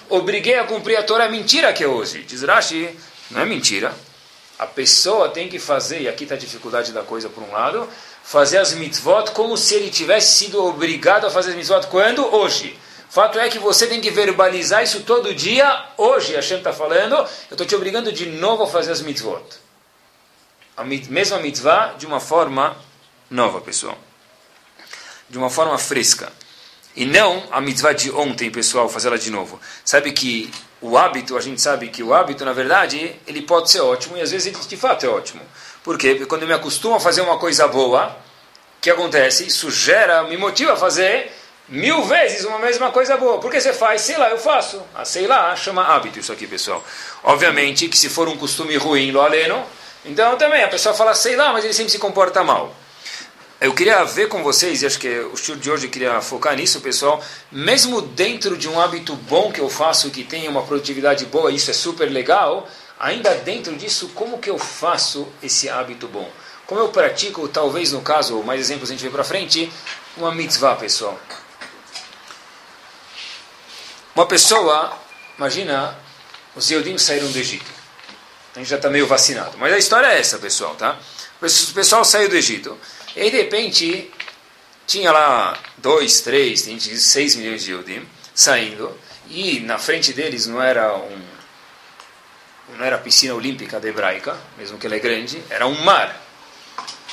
obriguei 0.10 0.58
a 0.58 0.64
cumprir 0.64 0.98
a 0.98 1.04
Torá. 1.04 1.26
É 1.26 1.30
mentira 1.30 1.72
que 1.72 1.84
é 1.84 1.88
hoje. 1.88 2.24
Diz 2.24 2.42
Rashi, 2.42 2.90
não 3.30 3.42
é 3.42 3.46
mentira. 3.46 3.94
A 4.58 4.66
pessoa 4.66 5.30
tem 5.30 5.48
que 5.48 5.60
fazer, 5.60 6.02
e 6.02 6.10
aqui 6.10 6.24
está 6.24 6.36
a 6.36 6.38
dificuldade 6.38 6.92
da 6.92 7.02
coisa 7.02 7.30
por 7.30 7.44
um 7.44 7.52
lado, 7.52 7.88
fazer 8.24 8.58
as 8.58 8.74
mitzvot 8.74 9.32
como 9.32 9.58
se 9.58 9.76
ele 9.76 9.90
tivesse 9.90 10.38
sido 10.38 10.64
obrigado 10.64 11.26
a 11.26 11.32
fazer 11.32 11.52
as 11.52 11.56
mitzvot 11.56 11.88
quando? 11.88 12.24
Hoje. 12.34 12.78
Fato 13.12 13.38
é 13.38 13.50
que 13.50 13.60
você 13.60 13.88
tem 13.88 14.00
que 14.00 14.10
verbalizar 14.10 14.82
isso 14.82 15.02
todo 15.02 15.36
dia. 15.36 15.86
Hoje, 15.98 16.34
Hashem 16.34 16.60
está 16.60 16.72
falando, 16.72 17.16
eu 17.16 17.28
estou 17.52 17.68
te 17.68 17.76
obrigando 17.76 18.10
de 18.10 18.26
novo 18.26 18.64
a 18.64 18.68
fazer 18.68 18.90
as 18.90 19.02
mitzvot. 19.02 19.44
A 20.78 20.86
mesma 20.86 21.38
mitzvah 21.40 21.94
de 21.98 22.06
uma 22.06 22.22
forma 22.22 22.74
nova, 23.30 23.60
pessoal. 23.60 23.98
De 25.30 25.38
uma 25.38 25.50
forma 25.50 25.78
fresca. 25.78 26.32
E 26.96 27.04
não 27.04 27.44
a 27.52 27.60
mitzvah 27.60 27.92
de 27.92 28.10
ontem, 28.12 28.50
pessoal, 28.50 28.88
fazê-la 28.88 29.18
de 29.18 29.30
novo. 29.30 29.60
Sabe 29.84 30.14
que 30.14 30.50
o 30.80 30.98
hábito, 30.98 31.36
a 31.36 31.42
gente 31.42 31.62
sabe 31.62 31.90
que 31.90 32.02
o 32.02 32.14
hábito, 32.14 32.46
na 32.46 32.54
verdade, 32.54 33.14
ele 33.28 33.42
pode 33.42 33.70
ser 33.70 33.82
ótimo 33.82 34.16
e 34.16 34.22
às 34.22 34.32
vezes 34.32 34.48
ele 34.48 34.66
de 34.66 34.78
fato 34.78 35.06
é 35.06 35.10
ótimo. 35.10 35.42
Por 35.84 35.98
quê? 35.98 36.12
Porque 36.12 36.28
quando 36.28 36.44
eu 36.44 36.48
me 36.48 36.54
acostumo 36.54 36.96
a 36.96 37.00
fazer 37.02 37.20
uma 37.20 37.38
coisa 37.38 37.68
boa, 37.68 38.08
o 38.78 38.80
que 38.80 38.90
acontece? 38.90 39.46
Isso 39.48 39.70
gera, 39.70 40.24
me 40.24 40.38
motiva 40.38 40.72
a 40.72 40.78
fazer 40.78 41.41
mil 41.70 42.04
vezes 42.04 42.46
uma 42.46 42.60
mesma 42.60 42.92
coisa 42.92 43.18
boa. 43.18 43.40
Por 43.40 43.50
que 43.50 43.60
você 43.60 43.74
faz? 43.74 44.02
Sei 44.02 44.18
lá, 44.18 44.30
eu 44.30 44.38
faço. 44.38 44.82
Ah, 44.94 45.06
sei 45.06 45.28
lá, 45.28 45.56
chama 45.56 45.84
hábito 45.84 46.20
isso 46.20 46.32
aqui, 46.32 46.48
pessoal. 46.48 46.84
Obviamente 47.24 47.88
que 47.88 47.98
se 47.98 48.10
for 48.10 48.28
um 48.28 48.38
costume 48.38 48.76
ruim, 48.78 49.12
lo 49.12 49.22
aleno, 49.22 49.64
então 50.06 50.38
também 50.38 50.64
a 50.64 50.68
pessoa 50.68 50.94
fala, 50.94 51.14
sei 51.14 51.36
lá, 51.36 51.54
mas 51.54 51.64
ele 51.64 51.74
sempre 51.74 51.92
se 51.92 52.00
comporta 52.00 52.44
mal. 52.44 52.74
Eu 53.62 53.76
queria 53.76 54.04
ver 54.04 54.28
com 54.28 54.42
vocês, 54.42 54.82
e 54.82 54.88
acho 54.88 54.98
que 54.98 55.08
o 55.08 55.36
estilo 55.36 55.60
de 55.60 55.70
hoje 55.70 55.88
queria 55.88 56.20
focar 56.20 56.56
nisso, 56.56 56.82
pessoal. 56.82 57.24
Mesmo 57.52 58.02
dentro 58.02 58.58
de 58.58 58.68
um 58.68 58.82
hábito 58.82 59.16
bom 59.16 59.52
que 59.52 59.62
eu 59.62 59.70
faço, 59.70 60.10
que 60.10 60.24
tem 60.24 60.48
uma 60.48 60.64
produtividade 60.64 61.26
boa, 61.28 61.52
isso 61.52 61.70
é 61.70 61.74
super 61.74 62.10
legal, 62.10 62.68
ainda 63.00 63.36
dentro 63.36 63.76
disso, 63.76 64.10
como 64.16 64.40
que 64.40 64.50
eu 64.50 64.58
faço 64.58 65.28
esse 65.44 65.70
hábito 65.70 66.08
bom? 66.08 66.28
Como 66.66 66.82
eu 66.82 66.90
pratico, 66.90 67.48
talvez 67.48 67.92
no 67.92 68.02
caso, 68.02 68.42
mais 68.42 68.60
exemplos 68.60 68.90
a 68.90 68.94
gente 68.94 69.04
vê 69.04 69.12
para 69.12 69.24
frente, 69.24 69.72
uma 70.18 70.34
mitzvah, 70.34 70.76
pessoal. 70.76 71.20
Uma 74.16 74.26
pessoa, 74.26 74.98
imagina, 75.38 75.98
os 76.56 76.70
Eudim 76.70 76.98
saíram 76.98 77.32
do 77.32 77.38
Egito. 77.38 77.72
A 78.56 78.60
gente 78.60 78.70
já 78.70 78.76
está 78.76 78.90
meio 78.90 79.08
vacinado. 79.08 79.58
Mas 79.58 79.74
a 79.74 79.78
história 79.78 80.08
é 80.08 80.20
essa, 80.20 80.38
pessoal, 80.38 80.76
tá? 80.76 80.98
O 81.42 81.74
pessoal 81.74 82.04
saiu 82.04 82.28
do 82.28 82.36
Egito. 82.36 82.78
E 83.16 83.30
de 83.30 83.38
repente, 83.38 84.12
tinha 84.86 85.12
lá 85.12 85.58
dois, 85.78 86.22
três, 86.22 86.64
tem 86.64 86.80
seis 86.80 87.36
milhões 87.36 87.64
de 87.64 87.72
Eudim 87.72 88.06
saindo. 88.36 88.98
E 89.30 89.62
na 89.62 89.78
frente 89.78 90.12
deles 90.12 90.46
não 90.46 90.62
era 90.62 90.96
um 90.96 91.32
não 92.78 92.86
era 92.86 92.96
a 92.96 93.00
piscina 93.00 93.34
olímpica 93.34 93.82
hebraica, 93.86 94.38
mesmo 94.58 94.78
que 94.78 94.86
ela 94.86 94.96
é 94.96 95.00
grande, 95.00 95.44
era 95.50 95.68
um 95.68 95.82
mar 95.84 96.21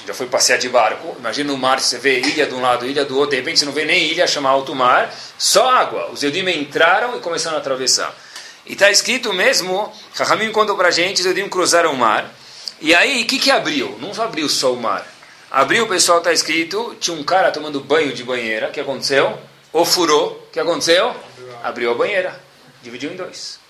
já 0.08 0.14
foi 0.14 0.26
passear 0.26 0.58
de 0.58 0.70
barco, 0.70 1.14
imagina 1.18 1.52
no 1.52 1.58
mar, 1.58 1.78
você 1.78 1.98
vê 1.98 2.18
ilha 2.18 2.46
de 2.46 2.54
um 2.54 2.62
lado, 2.62 2.86
ilha 2.86 3.04
do 3.04 3.14
outro, 3.18 3.32
de 3.32 3.36
repente 3.36 3.58
você 3.58 3.66
não 3.66 3.72
vê 3.72 3.84
nem 3.84 4.04
ilha, 4.04 4.26
chama 4.26 4.48
alto 4.48 4.74
mar, 4.74 5.14
só 5.36 5.68
água. 5.68 6.10
Os 6.10 6.22
Eudim 6.22 6.48
entraram 6.48 7.14
e 7.18 7.20
começaram 7.20 7.58
a 7.58 7.60
atravessar. 7.60 8.16
E 8.64 8.72
está 8.72 8.90
escrito 8.90 9.34
mesmo, 9.34 9.92
Rahamim 10.14 10.50
contou 10.50 10.78
para 10.78 10.88
a 10.88 10.90
gente, 10.90 11.20
os 11.20 11.26
Eudim 11.26 11.46
cruzaram 11.46 11.92
o 11.92 11.96
mar, 11.96 12.34
e 12.80 12.94
aí, 12.94 13.22
o 13.22 13.26
que, 13.26 13.38
que 13.38 13.50
abriu? 13.50 13.98
Não 14.00 14.10
abriu 14.22 14.48
só 14.48 14.72
o 14.72 14.80
mar. 14.80 15.06
Abriu, 15.50 15.84
o 15.84 15.88
pessoal 15.88 16.18
está 16.18 16.32
escrito, 16.32 16.96
tinha 16.98 17.14
um 17.14 17.22
cara 17.22 17.50
tomando 17.50 17.78
banho 17.78 18.14
de 18.14 18.24
banheira, 18.24 18.68
o 18.68 18.72
que 18.72 18.80
aconteceu? 18.80 19.38
Ou 19.74 19.84
furou, 19.84 20.46
o 20.48 20.50
que 20.50 20.58
aconteceu? 20.58 21.14
Abriu 21.62 21.90
a 21.90 21.94
banheira, 21.94 22.40
dividiu 22.82 23.12
em 23.12 23.16
dois. 23.16 23.60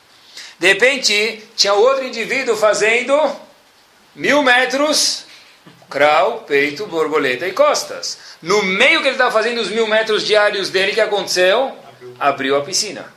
De 0.56 0.68
repente, 0.68 1.42
tinha 1.56 1.74
outro 1.74 2.04
indivíduo 2.04 2.56
fazendo 2.56 3.18
mil 4.14 4.40
metros 4.44 5.26
Crau, 5.88 6.44
peito, 6.46 6.86
borboleta 6.86 7.46
e 7.46 7.52
costas. 7.52 8.18
No 8.42 8.62
meio 8.62 9.00
que 9.00 9.08
ele 9.08 9.14
estava 9.14 9.30
fazendo 9.30 9.60
os 9.60 9.68
mil 9.68 9.86
metros 9.86 10.24
diários 10.24 10.68
dele, 10.70 10.92
que 10.92 11.00
aconteceu? 11.00 11.76
Abriu 12.18 12.56
a 12.56 12.62
piscina. 12.62 13.12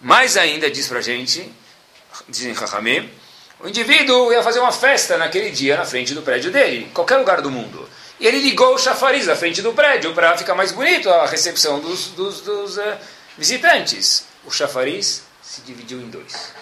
Mais 0.00 0.36
ainda, 0.36 0.70
diz 0.70 0.86
para 0.86 0.98
a 0.98 1.02
gente, 1.02 1.50
dizem 2.28 2.54
Chachamim, 2.54 3.10
o 3.58 3.68
indivíduo 3.68 4.32
ia 4.32 4.42
fazer 4.42 4.60
uma 4.60 4.72
festa 4.72 5.16
naquele 5.16 5.50
dia 5.50 5.76
na 5.76 5.84
frente 5.84 6.14
do 6.14 6.22
prédio 6.22 6.50
dele, 6.50 6.84
em 6.84 6.88
qualquer 6.90 7.16
lugar 7.16 7.40
do 7.40 7.50
mundo. 7.50 7.88
E 8.20 8.26
ele 8.26 8.38
ligou 8.38 8.74
o 8.74 8.78
chafariz 8.78 9.26
na 9.26 9.34
frente 9.34 9.60
do 9.60 9.72
prédio 9.72 10.14
para 10.14 10.36
ficar 10.36 10.54
mais 10.54 10.72
bonito 10.72 11.10
a 11.10 11.26
recepção 11.26 11.80
dos, 11.80 12.08
dos, 12.08 12.40
dos 12.42 12.78
uh, 12.78 12.96
visitantes. 13.36 14.24
O 14.44 14.50
chafariz 14.50 15.22
se 15.42 15.60
dividiu 15.62 16.00
em 16.00 16.08
dois. 16.08 16.52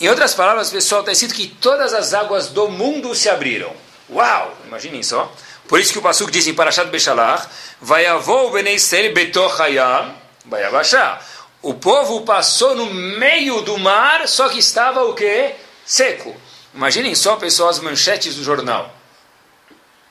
Em 0.00 0.08
outras 0.08 0.34
palavras, 0.34 0.70
pessoal, 0.70 1.00
está 1.00 1.12
escrito 1.12 1.34
que 1.34 1.46
todas 1.46 1.94
as 1.94 2.12
águas 2.12 2.48
do 2.48 2.68
mundo 2.68 3.14
se 3.14 3.28
abriram. 3.28 3.72
Uau! 4.12 4.56
Imaginem 4.66 5.02
só. 5.02 5.32
Por 5.68 5.80
isso 5.80 5.92
que 5.92 5.98
o 5.98 6.02
Pasuk 6.02 6.30
diz 6.30 6.46
em 6.46 6.54
Parashat 6.54 6.90
Beshalach, 6.90 7.48
vai 7.80 8.06
avô 8.06 8.50
Benei 8.50 8.74
Israel 8.74 9.14
betochayam, 9.14 10.14
vai 10.44 10.64
abaixar. 10.64 11.24
O 11.62 11.74
povo 11.74 12.22
passou 12.22 12.74
no 12.74 12.86
meio 12.92 13.62
do 13.62 13.78
mar, 13.78 14.26
só 14.28 14.48
que 14.48 14.58
estava 14.58 15.04
o 15.04 15.14
quê? 15.14 15.54
Seco. 15.84 16.34
Imaginem 16.74 17.14
só, 17.14 17.36
pessoal, 17.36 17.68
as 17.70 17.78
manchetes 17.78 18.34
do 18.34 18.44
jornal. 18.44 18.94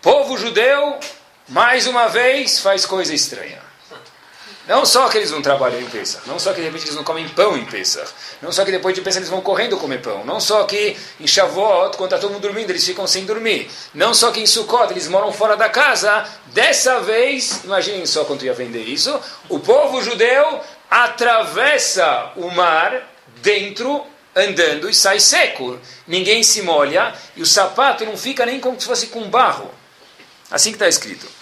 Povo 0.01 0.37
judeu, 0.37 0.99
mais 1.49 1.87
uma 1.87 2.07
vez, 2.07 2.59
faz 2.59 2.85
coisa 2.85 3.13
estranha. 3.13 3.70
Não 4.67 4.85
só 4.85 5.09
que 5.09 5.17
eles 5.17 5.31
não 5.31 5.41
trabalham 5.41 5.81
em 5.81 5.85
Pesach, 5.85 6.27
não 6.27 6.37
só 6.37 6.53
que 6.53 6.59
de 6.59 6.67
repente 6.67 6.85
eles 6.85 6.95
não 6.95 7.03
comem 7.03 7.27
pão 7.29 7.57
em 7.57 7.65
Pesach, 7.65 8.11
não 8.41 8.51
só 8.51 8.63
que 8.63 8.71
depois 8.71 8.93
de 8.93 9.01
Pesach 9.01 9.19
eles 9.19 9.29
vão 9.29 9.41
correndo 9.41 9.75
comer 9.77 10.01
pão, 10.01 10.23
não 10.23 10.39
só 10.39 10.63
que 10.65 10.95
em 11.19 11.27
Shavuot, 11.27 11.97
quando 11.97 12.13
está 12.13 12.19
todo 12.19 12.31
mundo 12.31 12.43
dormindo, 12.43 12.69
eles 12.69 12.85
ficam 12.85 13.07
sem 13.07 13.25
dormir, 13.25 13.69
não 13.93 14.13
só 14.13 14.31
que 14.31 14.39
em 14.39 14.45
Sukkot 14.45 14.91
eles 14.91 15.07
moram 15.07 15.33
fora 15.33 15.57
da 15.57 15.67
casa, 15.67 16.25
dessa 16.47 16.99
vez, 17.01 17.63
imaginem 17.63 18.05
só 18.05 18.23
quanto 18.23 18.45
ia 18.45 18.53
vender 18.53 18.83
isso, 18.83 19.19
o 19.49 19.59
povo 19.59 20.01
judeu 20.01 20.61
atravessa 20.89 22.31
o 22.35 22.51
mar 22.51 23.09
dentro, 23.41 24.05
andando 24.35 24.89
e 24.89 24.93
sai 24.93 25.19
seco. 25.19 25.79
Ninguém 26.05 26.43
se 26.43 26.61
molha 26.61 27.13
e 27.35 27.41
o 27.41 27.45
sapato 27.45 28.05
não 28.05 28.17
fica 28.17 28.45
nem 28.45 28.59
como 28.59 28.79
se 28.79 28.87
fosse 28.87 29.07
com 29.07 29.29
barro. 29.29 29.71
Assim 30.49 30.71
que 30.71 30.75
está 30.75 30.87
escrito. 30.87 31.40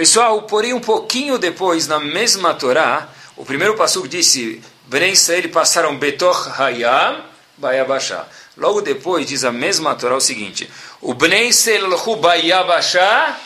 Pessoal, 0.00 0.40
porém 0.44 0.72
um 0.72 0.80
pouquinho 0.80 1.36
depois, 1.36 1.86
na 1.86 2.00
mesma 2.00 2.54
Torá, 2.54 3.10
o 3.36 3.44
primeiro 3.44 3.74
passo 3.74 4.08
disse, 4.08 4.58
Bnei 4.86 5.10
Israel 5.10 5.50
passaram 5.50 5.98
Betoch 5.98 6.48
Hayam, 6.58 7.22
Bayabashá. 7.58 8.26
Logo 8.56 8.80
depois 8.80 9.26
diz 9.26 9.44
a 9.44 9.52
mesma 9.52 9.94
Torá 9.94 10.16
o 10.16 10.20
seguinte, 10.20 10.70
o 11.02 11.12
Bnei 11.12 11.48
Israel 11.48 11.90
Bayabashá, 12.16 13.38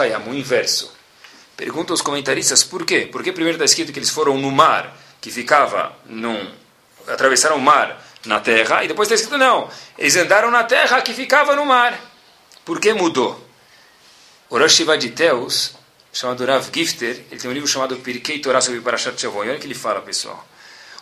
Hayam, 0.00 0.22
o 0.26 0.34
inverso. 0.34 0.92
Perguntam 1.56 1.94
os 1.94 2.02
comentaristas 2.02 2.64
por 2.64 2.84
quê? 2.84 3.08
Porque 3.12 3.30
primeiro 3.30 3.54
está 3.54 3.64
escrito 3.64 3.92
que 3.92 4.00
eles 4.00 4.10
foram 4.10 4.36
no 4.36 4.50
mar, 4.50 4.96
que 5.20 5.30
ficava 5.30 5.92
num... 6.06 6.44
atravessaram 7.06 7.54
o 7.54 7.60
mar 7.60 8.04
na 8.26 8.40
terra, 8.40 8.82
e 8.82 8.88
depois 8.88 9.06
está 9.06 9.14
escrito 9.14 9.38
não, 9.38 9.70
eles 9.96 10.16
andaram 10.16 10.50
na 10.50 10.64
terra 10.64 11.00
que 11.02 11.14
ficava 11.14 11.54
no 11.54 11.64
mar. 11.64 11.96
Por 12.64 12.80
que 12.80 12.92
mudou? 12.92 13.47
O 14.50 14.56
Rosh 14.56 14.78
de 14.78 15.14
chamado 16.10 16.46
Rav 16.46 16.70
Gifter, 16.72 17.22
ele 17.30 17.38
tem 17.38 17.50
um 17.50 17.52
livro 17.52 17.68
chamado 17.68 17.96
Pirkei 17.96 18.38
Torah 18.38 18.62
sobre 18.62 18.80
Parashat 18.80 19.20
Shavuot. 19.20 19.46
Olha 19.46 19.58
o 19.58 19.60
que 19.60 19.66
ele 19.66 19.74
fala, 19.74 20.00
pessoal. 20.00 20.42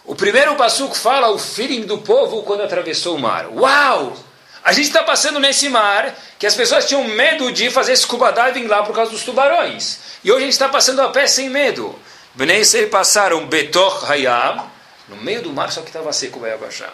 O 0.05 0.17
primeiro 0.17 0.57
passuco 0.57 0.97
fala 0.97 1.31
o 1.31 1.39
feeling 1.39 1.87
do 1.87 1.99
povo 1.99 2.43
quando 2.43 2.63
atravessou 2.63 3.15
o 3.15 3.21
mar. 3.21 3.47
Uau! 3.49 4.17
A 4.65 4.73
gente 4.73 4.87
está 4.87 5.05
passando 5.05 5.39
nesse 5.39 5.69
mar 5.69 6.13
que 6.41 6.47
as 6.47 6.57
pessoas 6.57 6.87
tinham 6.87 7.05
medo 7.05 7.53
de 7.53 7.71
fazer 7.71 7.97
scuba 7.97 8.33
diving 8.33 8.67
lá 8.67 8.83
por 8.83 8.95
causa 8.95 9.13
dos 9.13 9.23
tubarões. 9.23 9.99
E 10.25 10.33
hoje 10.33 10.43
a 10.43 10.45
gente 10.47 10.53
está 10.53 10.69
passando 10.69 11.01
a 11.03 11.11
pé 11.11 11.29
sem 11.29 11.49
medo. 11.49 11.97
Bnei 12.35 12.63
Israel 12.63 12.89
passaram 12.89 13.47
Betoch 13.47 14.05
Hayam, 14.11 14.69
no 15.09 15.17
meio 15.19 15.43
do 15.43 15.53
mar, 15.53 15.71
só 15.71 15.83
que 15.83 15.89
estava 15.89 16.13
seco, 16.13 16.41
vai 16.41 16.53
abaixar. 16.53 16.93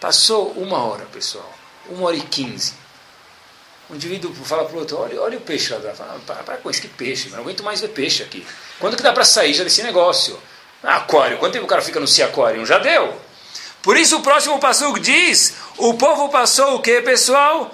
Passou 0.00 0.52
uma 0.52 0.78
hora, 0.78 1.04
pessoal. 1.12 1.52
Uma 1.90 2.06
hora 2.06 2.16
e 2.16 2.22
quinze. 2.22 2.85
O 3.88 3.94
indivíduo 3.94 4.34
fala 4.34 4.64
para 4.64 4.74
o 4.74 4.80
outro, 4.80 4.98
olha, 4.98 5.20
olha 5.20 5.38
o 5.38 5.40
peixe 5.40 5.72
lá. 5.72 5.78
Fala, 5.94 6.18
para, 6.26 6.36
para 6.36 6.56
com 6.56 6.70
isso, 6.70 6.82
que 6.82 6.88
peixe, 6.88 7.28
não 7.30 7.38
aguento 7.38 7.62
mais 7.62 7.80
ver 7.80 7.88
peixe 7.88 8.22
aqui. 8.22 8.44
Quando 8.80 8.96
que 8.96 9.02
dá 9.02 9.12
para 9.12 9.24
sair 9.24 9.54
já 9.54 9.62
desse 9.62 9.82
negócio? 9.82 10.38
Ah, 10.82 10.96
aquário, 10.96 11.38
quanto 11.38 11.52
tempo 11.52 11.64
o 11.64 11.68
cara 11.68 11.82
fica 11.82 12.00
no 12.00 12.06
Sea 12.06 12.26
Aquarium? 12.26 12.66
Já 12.66 12.78
deu. 12.78 13.14
Por 13.82 13.96
isso 13.96 14.16
o 14.16 14.20
próximo 14.20 14.58
passo 14.58 14.92
diz, 14.98 15.54
o 15.76 15.94
povo 15.94 16.28
passou 16.28 16.74
o 16.74 16.82
que, 16.82 17.00
pessoal? 17.02 17.72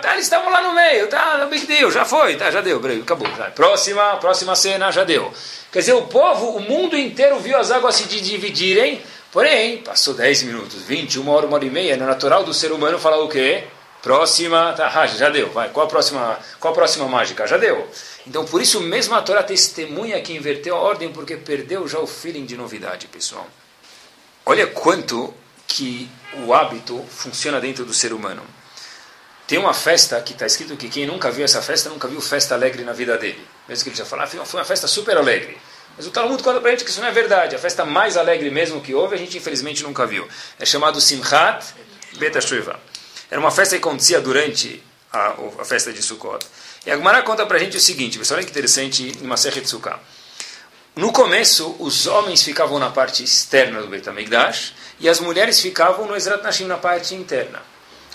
Tá, 0.00 0.12
eles 0.12 0.24
estavam 0.24 0.50
lá 0.50 0.62
no 0.62 0.74
meio, 0.74 1.06
tá? 1.06 1.38
No 1.38 1.48
big 1.48 1.66
deal, 1.66 1.90
já 1.90 2.04
foi, 2.04 2.36
tá? 2.36 2.50
Já 2.50 2.60
deu, 2.60 2.80
acabou. 3.00 3.28
Já. 3.36 3.44
Próxima, 3.52 4.16
próxima 4.16 4.54
cena, 4.54 4.90
já 4.90 5.04
deu. 5.04 5.32
Quer 5.72 5.78
dizer, 5.78 5.92
o 5.94 6.02
povo, 6.02 6.50
o 6.50 6.60
mundo 6.60 6.96
inteiro 6.96 7.38
viu 7.38 7.56
as 7.56 7.70
águas 7.70 7.94
se 7.94 8.04
dividirem, 8.04 9.02
porém, 9.32 9.78
passou 9.78 10.14
10 10.14 10.42
minutos, 10.42 10.82
20, 10.82 11.18
uma 11.20 11.32
hora, 11.32 11.46
uma 11.46 11.54
hora 11.56 11.64
e 11.64 11.70
meia, 11.70 11.96
no 11.96 12.04
natural 12.04 12.44
do 12.44 12.52
ser 12.52 12.70
humano 12.70 12.98
falar 12.98 13.18
o 13.18 13.28
quê? 13.28 13.64
Próxima, 14.04 14.74
tá, 14.74 14.92
ah, 14.94 15.06
já 15.06 15.30
deu, 15.30 15.50
vai, 15.50 15.70
qual 15.70 15.86
a 15.86 15.88
próxima, 15.88 16.38
qual 16.60 16.74
a 16.74 16.76
próxima 16.76 17.08
mágica? 17.08 17.46
Já 17.46 17.56
deu. 17.56 17.88
Então, 18.26 18.44
por 18.44 18.60
isso 18.60 18.78
mesmo 18.78 19.14
a 19.14 19.22
Torá 19.22 19.42
testemunha 19.42 20.20
que 20.20 20.34
inverteu 20.36 20.76
a 20.76 20.78
ordem, 20.78 21.10
porque 21.10 21.38
perdeu 21.38 21.88
já 21.88 21.98
o 21.98 22.06
feeling 22.06 22.44
de 22.44 22.54
novidade, 22.54 23.06
pessoal. 23.06 23.48
Olha 24.44 24.66
quanto 24.66 25.32
que 25.66 26.06
o 26.34 26.52
hábito 26.52 27.02
funciona 27.08 27.58
dentro 27.58 27.86
do 27.86 27.94
ser 27.94 28.12
humano. 28.12 28.42
Tem 29.46 29.56
uma 29.56 29.72
festa 29.72 30.20
que 30.20 30.34
está 30.34 30.44
escrito 30.44 30.76
que 30.76 30.90
quem 30.90 31.06
nunca 31.06 31.30
viu 31.30 31.42
essa 31.42 31.62
festa 31.62 31.88
nunca 31.88 32.06
viu 32.06 32.20
festa 32.20 32.54
alegre 32.54 32.84
na 32.84 32.92
vida 32.92 33.16
dele. 33.16 33.42
Mesmo 33.66 33.84
que 33.84 33.88
ele 33.88 33.96
já 33.96 34.04
fale, 34.04 34.24
ah, 34.24 34.44
foi 34.44 34.60
uma 34.60 34.66
festa 34.66 34.86
super 34.86 35.16
alegre. 35.16 35.56
Mas 35.96 36.06
o 36.06 36.10
Talmud 36.10 36.42
conta 36.42 36.60
para 36.60 36.68
a 36.68 36.72
gente 36.72 36.84
que 36.84 36.90
isso 36.90 37.00
não 37.00 37.08
é 37.08 37.10
verdade. 37.10 37.56
A 37.56 37.58
festa 37.58 37.86
mais 37.86 38.18
alegre 38.18 38.50
mesmo 38.50 38.82
que 38.82 38.94
houve, 38.94 39.14
a 39.14 39.18
gente 39.18 39.38
infelizmente 39.38 39.82
nunca 39.82 40.06
viu. 40.06 40.28
É 40.60 40.66
chamado 40.66 41.00
Simchat 41.00 41.64
Bet 42.18 42.36
Era 43.30 43.40
uma 43.40 43.50
festa 43.50 43.76
que 43.76 43.82
acontecia 43.86 44.20
durante 44.20 44.82
a, 45.12 45.34
a 45.60 45.64
festa 45.64 45.92
de 45.92 46.02
Sukkot. 46.02 46.44
E 46.86 46.90
a 46.90 46.96
Gemara 46.96 47.22
conta 47.22 47.46
para 47.46 47.56
a 47.56 47.60
gente 47.60 47.76
o 47.76 47.80
seguinte, 47.80 48.18
pessoal, 48.18 48.38
olha 48.38 48.44
que 48.44 48.50
interessante 48.50 49.12
em 49.20 49.26
Masechet 49.26 49.66
Sukkah. 49.66 49.98
No 50.96 51.12
começo, 51.12 51.74
os 51.78 52.06
homens 52.06 52.42
ficavam 52.42 52.78
na 52.78 52.90
parte 52.90 53.24
externa 53.24 53.80
do 53.80 53.88
Beit 53.88 54.08
HaMikdash 54.08 54.74
e 55.00 55.08
as 55.08 55.18
mulheres 55.18 55.60
ficavam 55.60 56.06
no 56.06 56.14
Ezrat 56.14 56.42
Nashim, 56.42 56.66
na 56.66 56.76
parte 56.76 57.14
interna. 57.14 57.62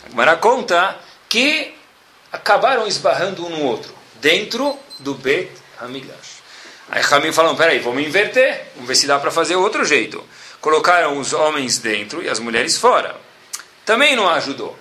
A 0.05 0.09
Gemara 0.09 0.37
conta 0.37 0.97
que 1.27 1.73
acabaram 2.31 2.87
esbarrando 2.87 3.45
um 3.45 3.49
no 3.49 3.63
outro, 3.63 3.93
dentro 4.21 4.77
do 4.99 5.13
Bet 5.13 5.51
Hamigdash. 5.79 6.39
Aí 6.89 7.03
Hamim 7.11 7.31
falou, 7.31 7.55
peraí, 7.55 7.79
vamos 7.79 8.03
inverter, 8.03 8.67
vamos 8.73 8.87
ver 8.87 8.95
se 8.95 9.05
dá 9.05 9.19
para 9.19 9.29
fazer 9.29 9.55
outro 9.55 9.85
jeito. 9.85 10.23
Colocaram 10.59 11.19
os 11.19 11.33
homens 11.33 11.77
dentro 11.77 12.23
e 12.23 12.29
as 12.29 12.39
mulheres 12.39 12.77
fora. 12.77 13.15
Também 13.85 14.15
não 14.15 14.27
ajudou. 14.29 14.77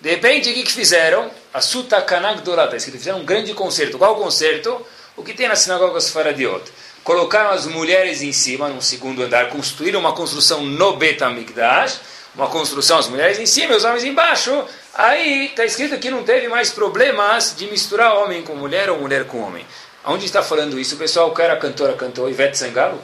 De 0.00 0.10
repente, 0.10 0.50
o 0.50 0.54
que, 0.54 0.62
que 0.62 0.72
fizeram? 0.72 1.30
A 1.52 1.60
Sutakanak 1.60 2.42
Dorata, 2.42 2.76
escrito, 2.76 2.98
fizeram 2.98 3.20
um 3.20 3.24
grande 3.24 3.52
concerto. 3.52 3.98
Qual 3.98 4.14
concerto? 4.16 4.84
O 5.16 5.24
que 5.24 5.34
tem 5.34 5.48
nas 5.48 5.60
sinagogas 5.60 6.10
Faradiot. 6.10 6.62
Colocaram 7.02 7.50
as 7.50 7.66
mulheres 7.66 8.22
em 8.22 8.32
cima, 8.32 8.68
no 8.68 8.80
segundo 8.80 9.22
andar, 9.22 9.48
construíram 9.48 9.98
uma 9.98 10.12
construção 10.12 10.62
no 10.62 10.96
Bet 10.96 11.24
Hamikdash, 11.24 12.00
uma 12.34 12.46
construção, 12.48 12.98
as 12.98 13.08
mulheres 13.08 13.38
em 13.38 13.46
cima 13.46 13.72
e 13.72 13.76
os 13.76 13.84
homens 13.84 14.04
embaixo. 14.04 14.64
Aí 14.94 15.46
está 15.46 15.64
escrito 15.64 15.98
que 15.98 16.10
não 16.10 16.22
teve 16.22 16.48
mais 16.48 16.70
problemas 16.70 17.54
de 17.56 17.66
misturar 17.66 18.14
homem 18.14 18.42
com 18.42 18.54
mulher 18.54 18.90
ou 18.90 19.00
mulher 19.00 19.24
com 19.24 19.40
homem. 19.40 19.66
Aonde 20.04 20.26
está 20.26 20.42
falando 20.42 20.78
isso? 20.78 20.96
Pessoal, 20.96 21.34
que 21.34 21.42
era 21.42 21.56
cantora, 21.56 21.94
cantou 21.94 22.30
Ivete 22.30 22.56
Sangalo? 22.56 23.02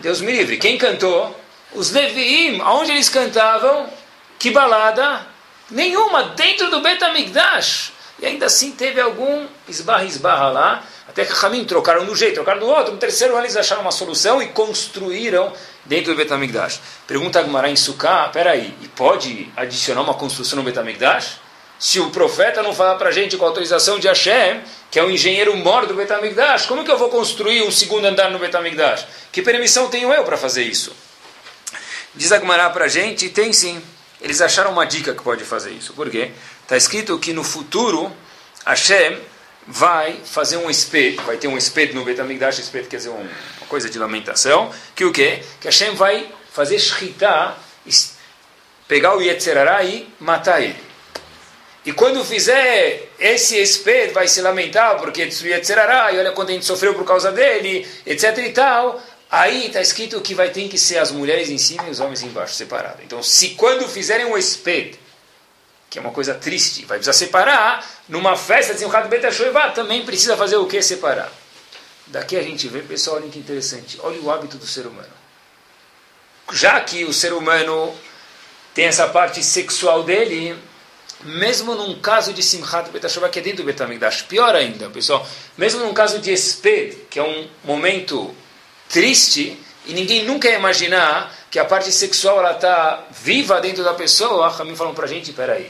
Deus 0.00 0.20
me 0.20 0.30
livre. 0.30 0.56
Quem 0.58 0.78
cantou? 0.78 1.34
Os 1.72 1.90
Leviim. 1.90 2.60
Aonde 2.60 2.92
eles 2.92 3.08
cantavam? 3.08 3.88
Que 4.38 4.50
balada? 4.50 5.33
Nenhuma. 5.70 6.24
Dentro 6.30 6.70
do 6.70 6.80
Betamigdash. 6.80 7.92
E 8.18 8.26
ainda 8.26 8.46
assim 8.46 8.72
teve 8.72 9.00
algum 9.00 9.46
esbarra-esbarra 9.68 10.48
lá. 10.48 10.84
Até 11.08 11.24
que 11.24 11.32
Hamim 11.44 11.64
trocaram 11.64 12.04
do 12.04 12.14
jeito, 12.16 12.34
trocaram 12.34 12.60
do 12.60 12.66
outro. 12.66 12.92
No 12.92 12.98
terceiro 12.98 13.34
ano 13.34 13.44
eles 13.44 13.56
acharam 13.56 13.82
uma 13.82 13.92
solução 13.92 14.42
e 14.42 14.48
construíram 14.48 15.52
dentro 15.84 16.12
do 16.12 16.16
Betamigdash. 16.16 16.80
Pergunta 17.06 17.40
a 17.40 17.42
Gemara 17.42 17.68
em 17.68 17.76
Sukkah, 17.76 18.30
peraí, 18.32 18.74
e 18.82 18.88
pode 18.88 19.50
adicionar 19.56 20.02
uma 20.02 20.14
construção 20.14 20.56
no 20.56 20.64
Betamigdash? 20.64 21.40
Se 21.78 22.00
o 22.00 22.10
profeta 22.10 22.62
não 22.62 22.72
falar 22.72 22.94
para 22.94 23.10
a 23.10 23.12
gente 23.12 23.36
com 23.36 23.44
a 23.44 23.48
autorização 23.48 23.98
de 23.98 24.08
Hashem, 24.08 24.62
que 24.90 24.98
é 24.98 25.04
o 25.04 25.10
engenheiro 25.10 25.54
mor 25.56 25.86
do 25.86 25.94
Betamigdash, 25.94 26.66
como 26.66 26.84
que 26.84 26.90
eu 26.90 26.96
vou 26.96 27.10
construir 27.10 27.62
um 27.62 27.70
segundo 27.70 28.06
andar 28.06 28.30
no 28.30 28.38
Betamigdash? 28.38 29.06
Que 29.30 29.42
permissão 29.42 29.88
tenho 29.88 30.12
eu 30.12 30.24
para 30.24 30.36
fazer 30.36 30.62
isso? 30.62 30.92
Diz 32.14 32.32
a 32.32 32.38
Gemara 32.38 32.70
para 32.70 32.86
a 32.86 32.88
gente, 32.88 33.28
tem 33.28 33.52
sim. 33.52 33.82
Eles 34.20 34.40
acharam 34.40 34.72
uma 34.72 34.84
dica 34.84 35.14
que 35.14 35.22
pode 35.22 35.44
fazer 35.44 35.70
isso. 35.70 35.92
Por 35.92 36.10
quê? 36.10 36.30
Está 36.62 36.76
escrito 36.76 37.18
que 37.18 37.32
no 37.32 37.44
futuro, 37.44 38.12
Hashem 38.64 39.18
vai 39.66 40.20
fazer 40.24 40.56
um 40.58 40.70
espeto, 40.70 41.22
vai 41.22 41.36
ter 41.36 41.48
um 41.48 41.56
espeto 41.56 41.94
no 41.94 42.04
Betamigdash, 42.04 42.58
espeto 42.58 42.88
quer 42.88 42.98
dizer 42.98 43.10
um, 43.10 43.20
uma 43.20 43.66
coisa 43.68 43.88
de 43.88 43.98
lamentação, 43.98 44.72
que 44.94 45.04
o 45.04 45.12
quê? 45.12 45.42
Que 45.60 45.68
Hashem 45.68 45.94
vai 45.94 46.30
fazer 46.52 46.78
shritá, 46.78 47.56
pegar 48.86 49.16
o 49.16 49.22
Yetzerará 49.22 49.82
e 49.82 50.08
matar 50.20 50.62
ele. 50.62 50.76
E 51.84 51.92
quando 51.92 52.24
fizer 52.24 53.10
esse 53.18 53.60
espeto, 53.60 54.14
vai 54.14 54.26
se 54.26 54.40
lamentar 54.40 54.96
porque 54.96 55.22
Yetzerará, 55.22 56.12
e 56.12 56.18
olha 56.18 56.32
quanto 56.32 56.50
a 56.50 56.52
gente 56.52 56.64
sofreu 56.64 56.94
por 56.94 57.04
causa 57.04 57.30
dele, 57.30 57.86
etc 58.06 58.38
e 58.38 58.50
tal, 58.50 59.02
aí 59.40 59.66
está 59.66 59.80
escrito 59.80 60.20
que 60.20 60.34
vai 60.34 60.50
ter 60.50 60.68
que 60.68 60.78
ser 60.78 60.98
as 60.98 61.10
mulheres 61.10 61.50
em 61.50 61.58
cima 61.58 61.84
e 61.88 61.90
os 61.90 62.00
homens 62.00 62.22
embaixo, 62.22 62.54
separados. 62.54 63.02
Então, 63.04 63.22
se 63.22 63.50
quando 63.50 63.88
fizerem 63.88 64.26
um 64.26 64.38
espeto, 64.38 64.98
que 65.90 65.98
é 65.98 66.00
uma 66.00 66.12
coisa 66.12 66.34
triste, 66.34 66.84
vai 66.84 66.98
precisar 66.98 67.12
separar, 67.12 67.84
numa 68.08 68.36
festa 68.36 68.74
de 68.74 68.80
Simchat 68.80 69.08
Bet 69.08 69.24
HaShoevah 69.26 69.70
também 69.70 70.04
precisa 70.04 70.36
fazer 70.36 70.56
o 70.56 70.66
que? 70.66 70.80
Separar. 70.82 71.32
Daqui 72.06 72.36
a 72.36 72.42
gente 72.42 72.68
vê, 72.68 72.80
pessoal, 72.80 73.16
olha 73.16 73.28
que 73.28 73.38
interessante, 73.38 73.98
olha 74.02 74.20
o 74.20 74.30
hábito 74.30 74.56
do 74.56 74.66
ser 74.66 74.86
humano. 74.86 75.12
Já 76.52 76.80
que 76.80 77.04
o 77.04 77.12
ser 77.12 77.32
humano 77.32 77.94
tem 78.74 78.86
essa 78.86 79.08
parte 79.08 79.42
sexual 79.42 80.02
dele, 80.02 80.56
mesmo 81.22 81.74
num 81.74 81.98
caso 82.00 82.32
de 82.32 82.42
Simchat 82.42 82.90
Bet 82.90 83.06
HaShoevah, 83.06 83.30
que 83.30 83.38
é 83.38 83.42
dentro 83.42 83.62
do 83.62 83.66
Betamigdash, 83.66 84.22
pior 84.22 84.54
ainda, 84.54 84.90
pessoal, 84.90 85.26
mesmo 85.56 85.80
num 85.80 85.94
caso 85.94 86.18
de 86.18 86.32
Esped, 86.32 87.06
que 87.08 87.18
é 87.18 87.22
um 87.22 87.48
momento 87.64 88.34
triste, 88.94 89.60
e 89.86 89.92
ninguém 89.92 90.24
nunca 90.24 90.48
ia 90.48 90.54
imaginar 90.54 91.34
que 91.50 91.58
a 91.58 91.64
parte 91.64 91.90
sexual 91.90 92.38
ela 92.38 92.52
está 92.52 93.04
viva 93.10 93.60
dentro 93.60 93.82
da 93.82 93.92
pessoa, 93.92 94.54
a 94.56 94.64
mim 94.64 94.76
falam 94.76 94.94
para 94.94 95.06
a 95.06 95.08
gente, 95.08 95.32
peraí, 95.32 95.68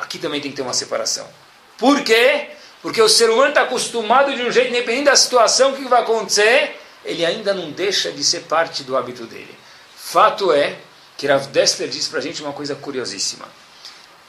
aqui 0.00 0.18
também 0.18 0.40
tem 0.40 0.50
que 0.50 0.56
ter 0.56 0.62
uma 0.62 0.72
separação. 0.72 1.28
Por 1.76 2.02
quê? 2.02 2.48
Porque 2.80 3.02
o 3.02 3.10
ser 3.10 3.28
humano 3.28 3.50
está 3.50 3.62
acostumado 3.62 4.34
de 4.34 4.42
um 4.42 4.50
jeito, 4.50 4.70
independente 4.70 5.04
da 5.04 5.16
situação, 5.16 5.72
o 5.72 5.76
que 5.76 5.84
vai 5.84 6.00
acontecer, 6.00 6.80
ele 7.04 7.26
ainda 7.26 7.52
não 7.52 7.70
deixa 7.70 8.10
de 8.10 8.24
ser 8.24 8.40
parte 8.44 8.82
do 8.84 8.96
hábito 8.96 9.26
dele. 9.26 9.54
Fato 9.94 10.50
é 10.50 10.78
que 11.18 11.26
Rav 11.26 11.48
Dessler 11.48 11.90
diz 11.90 12.08
para 12.08 12.20
a 12.20 12.22
gente 12.22 12.42
uma 12.42 12.54
coisa 12.54 12.74
curiosíssima. 12.74 13.44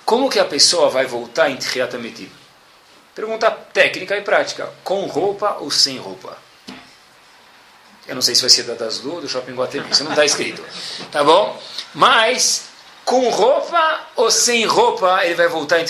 Como 0.03 0.29
que 0.29 0.37
a 0.37 0.45
pessoa 0.45 0.89
vai 0.89 1.05
voltar 1.05 1.49
em 1.49 1.55
Tchiat 1.55 1.95
Pergunta 3.15 3.49
técnica 3.49 4.17
e 4.17 4.21
prática. 4.21 4.69
Com 4.83 5.05
roupa 5.05 5.59
ou 5.61 5.71
sem 5.71 5.97
roupa? 5.97 6.42
Eu 8.07 8.15
não 8.15 8.21
sei 8.21 8.35
se 8.35 8.41
vai 8.41 8.49
ser 8.49 8.63
da 8.63 8.73
Daslu 8.73 9.21
do 9.21 9.29
Shopping 9.29 9.53
Guatemi, 9.53 9.89
isso 9.89 10.03
não 10.03 10.11
está 10.11 10.25
escrito. 10.25 10.63
Tá 11.11 11.23
bom? 11.23 11.61
Mas 11.93 12.65
com 13.05 13.29
roupa 13.29 14.07
ou 14.15 14.29
sem 14.29 14.65
roupa, 14.65 15.25
ele 15.25 15.35
vai 15.35 15.47
voltar 15.47 15.79
em 15.79 15.85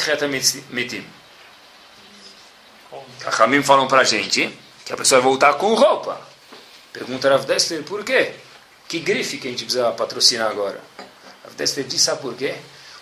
Metim. 0.70 1.06
A 3.26 3.44
Hamim 3.44 3.64
falam 3.64 3.88
para 3.88 4.02
a 4.02 4.04
gente 4.04 4.52
que 4.86 4.94
a 4.94 4.98
pessoa 4.98 5.22
vai 5.22 5.30
voltar 5.30 5.54
com 5.56 5.74
roupa. 5.74 6.22
Pergunta 6.92 7.30
Rav 7.30 7.46
Dessler, 7.46 7.84
por 7.84 8.04
quê? 8.04 8.34
Que 8.88 9.00
grife 9.00 9.38
que 9.38 9.48
a 9.48 9.52
gente 9.52 9.64
precisa 9.64 9.92
patrocinar 9.92 10.52
agora? 10.52 10.80
Rav 11.44 11.56
Dessler 11.56 11.86
diz, 11.86 12.02
sabe 12.02 12.22
por 12.22 12.36
quê? 12.36 12.56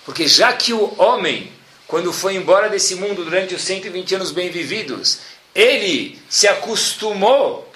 Porque 0.06 0.28
já 0.28 0.54
que 0.54 0.74
o 0.74 0.96
homem, 1.02 1.52
quando 1.88 2.14
foi 2.14 2.36
embora 2.36 2.70
desse 2.70 2.96
mundo 2.96 3.24
durante 3.26 3.54
os 3.54 3.62
120 3.62 4.16
anos 4.16 4.32
bem 4.32 4.50
vividos, 4.50 5.20
ele 5.54 6.22
se 6.30 6.48
acostumou 6.48 7.71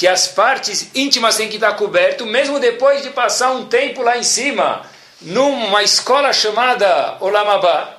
que 0.00 0.08
as 0.08 0.28
partes 0.28 0.88
íntimas 0.94 1.36
têm 1.36 1.50
que 1.50 1.56
estar 1.56 1.74
cobertas, 1.74 2.26
mesmo 2.26 2.58
depois 2.58 3.02
de 3.02 3.10
passar 3.10 3.50
um 3.50 3.66
tempo 3.66 4.00
lá 4.00 4.16
em 4.16 4.22
cima, 4.22 4.80
numa 5.20 5.82
escola 5.82 6.32
chamada 6.32 7.18
Olamabá, 7.20 7.98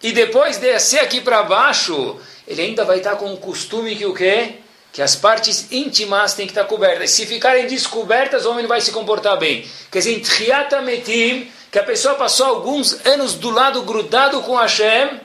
e 0.00 0.12
depois 0.12 0.58
descer 0.58 1.00
aqui 1.00 1.20
para 1.20 1.42
baixo, 1.42 2.20
ele 2.46 2.62
ainda 2.62 2.84
vai 2.84 2.98
estar 2.98 3.16
com 3.16 3.34
o 3.34 3.36
costume 3.36 3.96
que 3.96 4.06
o 4.06 4.14
quê? 4.14 4.58
Que 4.92 5.02
as 5.02 5.16
partes 5.16 5.72
íntimas 5.72 6.34
têm 6.34 6.46
que 6.46 6.52
estar 6.52 6.66
cobertas. 6.66 7.10
Se 7.10 7.26
ficarem 7.26 7.66
descobertas, 7.66 8.46
o 8.46 8.52
homem 8.52 8.68
vai 8.68 8.80
se 8.80 8.92
comportar 8.92 9.36
bem. 9.36 9.68
Quer 9.90 9.98
dizer, 9.98 10.22
em 10.22 11.50
que 11.68 11.78
a 11.80 11.82
pessoa 11.82 12.14
passou 12.14 12.46
alguns 12.46 13.04
anos 13.04 13.34
do 13.34 13.50
lado 13.50 13.82
grudado 13.82 14.40
com 14.42 14.54
Hashem, 14.54 15.20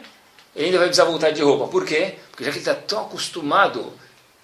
ele 0.56 0.66
ainda 0.66 0.80
vai 0.80 0.88
precisar 0.88 1.06
voltar 1.06 1.30
de 1.30 1.44
roupa. 1.44 1.68
Por 1.68 1.86
quê? 1.86 2.16
Porque 2.32 2.44
já 2.44 2.50
que 2.50 2.58
ele 2.58 2.68
está 2.68 2.74
tão 2.74 3.02
acostumado 3.02 3.94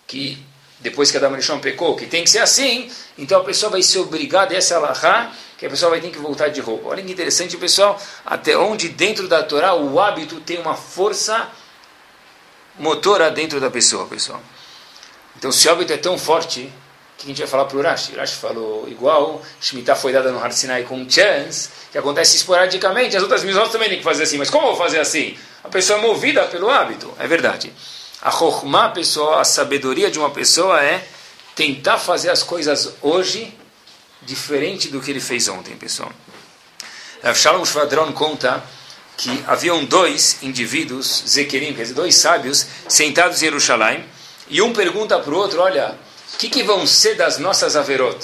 que 0.06 0.51
depois 0.82 1.12
que 1.12 1.17
Adam 1.17 1.34
Rishon 1.34 1.60
pecou, 1.60 1.96
que 1.96 2.06
tem 2.06 2.24
que 2.24 2.30
ser 2.30 2.39
assim, 2.39 2.89
então 3.17 3.41
a 3.41 3.44
pessoa 3.44 3.72
vai 3.72 3.84
ser 3.84 4.00
obrigada, 4.00 4.56
essa 4.56 4.76
é 4.76 4.78
a 4.78 5.32
que 5.58 5.65
a 5.65 5.70
pessoa 5.70 5.91
vai 5.91 6.02
ter 6.02 6.10
que 6.10 6.17
voltar 6.17 6.50
de 6.50 6.60
roupa. 6.60 6.89
Olha 6.89 7.04
que 7.04 7.12
interessante, 7.12 7.56
pessoal, 7.56 8.02
até 8.26 8.58
onde 8.58 8.89
dentro 8.89 9.28
da 9.28 9.44
Torá 9.44 9.76
o 9.76 10.00
hábito 10.00 10.39
tem 10.39 10.60
uma 10.60 10.76
força 10.76 11.50
motora 12.80 13.30
dentro 13.30 13.60
da 13.60 13.70
pessoa, 13.70 14.08
pessoal. 14.08 14.41
Então, 15.38 15.52
se 15.52 15.67
o 15.67 15.72
hábito 15.72 15.94
é 15.94 15.98
tão 15.98 16.17
forte, 16.17 16.72
que 17.22 17.26
a 17.26 17.28
gente 17.28 17.38
vai 17.38 17.48
falar 17.48 17.65
para 17.65 17.78
o 17.78 17.82
Rashi? 17.82 18.13
O 18.13 18.17
Rashi 18.17 18.36
falou 18.36 18.88
igual, 18.89 19.41
Shemitah 19.60 19.96
foi 19.96 20.12
dada 20.12 20.32
no 20.32 20.44
Har 20.44 20.52
Sinai 20.52 20.84
com 20.84 21.08
chance, 21.08 21.70
que 21.91 21.98
acontece 21.98 22.36
esporadicamente, 22.36 23.15
as 23.15 23.22
outras 23.22 23.44
mitzvot 23.44 23.70
também 23.70 23.89
têm 23.89 24.00
que 24.00 24.04
fazer 24.04 24.24
assim. 24.24 24.38
Mas 24.38 24.50
como 24.50 24.65
eu 24.65 24.76
vou 24.76 24.78
fazer 24.78 25.00
assim? 25.00 25.38
A 25.63 25.70
pessoa 25.70 26.00
é 26.00 26.02
movida 26.02 26.44
pelo 26.46 26.70
hábito, 26.70 27.13
é 27.20 27.28
verdade. 27.28 27.72
A 28.22 28.30
chokhmah, 28.30 28.90
pessoa, 28.90 29.42
a 29.42 29.44
sabedoria 29.44 30.12
de 30.12 30.20
uma 30.20 30.30
pessoa 30.30 30.84
é 30.84 31.04
tentar 31.56 31.98
fazer 31.98 32.30
as 32.30 32.44
coisas 32.44 32.94
hoje 33.02 33.54
diferente 34.22 34.90
do 34.90 35.02
que 35.02 35.10
ele 35.10 35.20
fez 35.20 35.48
ontem, 35.48 35.76
pessoal. 35.76 36.12
Rav 37.24 37.38
Shalom 37.38 37.66
Shvadron 37.66 38.12
conta 38.14 38.64
que 39.18 39.44
haviam 39.48 39.84
dois 39.86 40.42
indivíduos, 40.42 41.24
Zequerim, 41.28 41.74
quer 41.74 41.84
dizer, 41.84 41.94
dois 41.94 42.16
sábios, 42.16 42.66
sentados 42.88 43.38
em 43.38 43.46
Jerusalém, 43.46 44.06
e 44.48 44.62
um 44.62 44.74
pergunta 44.74 45.20
para 45.20 45.34
o 45.34 45.38
outro, 45.38 45.62
olha, 45.62 45.98
o 46.34 46.38
que, 46.38 46.50
que 46.50 46.64
vão 46.64 46.86
ser 46.86 47.16
das 47.16 47.38
nossas 47.38 47.76
averot? 47.76 48.18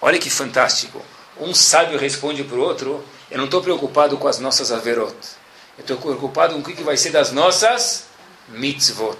Olha 0.00 0.18
que 0.18 0.30
fantástico. 0.30 1.04
Um 1.38 1.54
sábio 1.54 1.98
responde 1.98 2.44
para 2.44 2.56
o 2.56 2.60
outro, 2.60 3.04
eu 3.30 3.38
não 3.38 3.44
estou 3.44 3.62
preocupado 3.62 4.16
com 4.16 4.28
as 4.28 4.38
nossas 4.38 4.72
averot. 4.72 5.14
Eu 5.78 5.82
estou 5.82 5.96
preocupado 5.96 6.54
com 6.54 6.60
o 6.60 6.62
que, 6.62 6.82
vai 6.82 6.96
ser 6.96 7.10
das 7.10 7.32
nossas 7.32 8.04
mitzvot. 8.48 9.16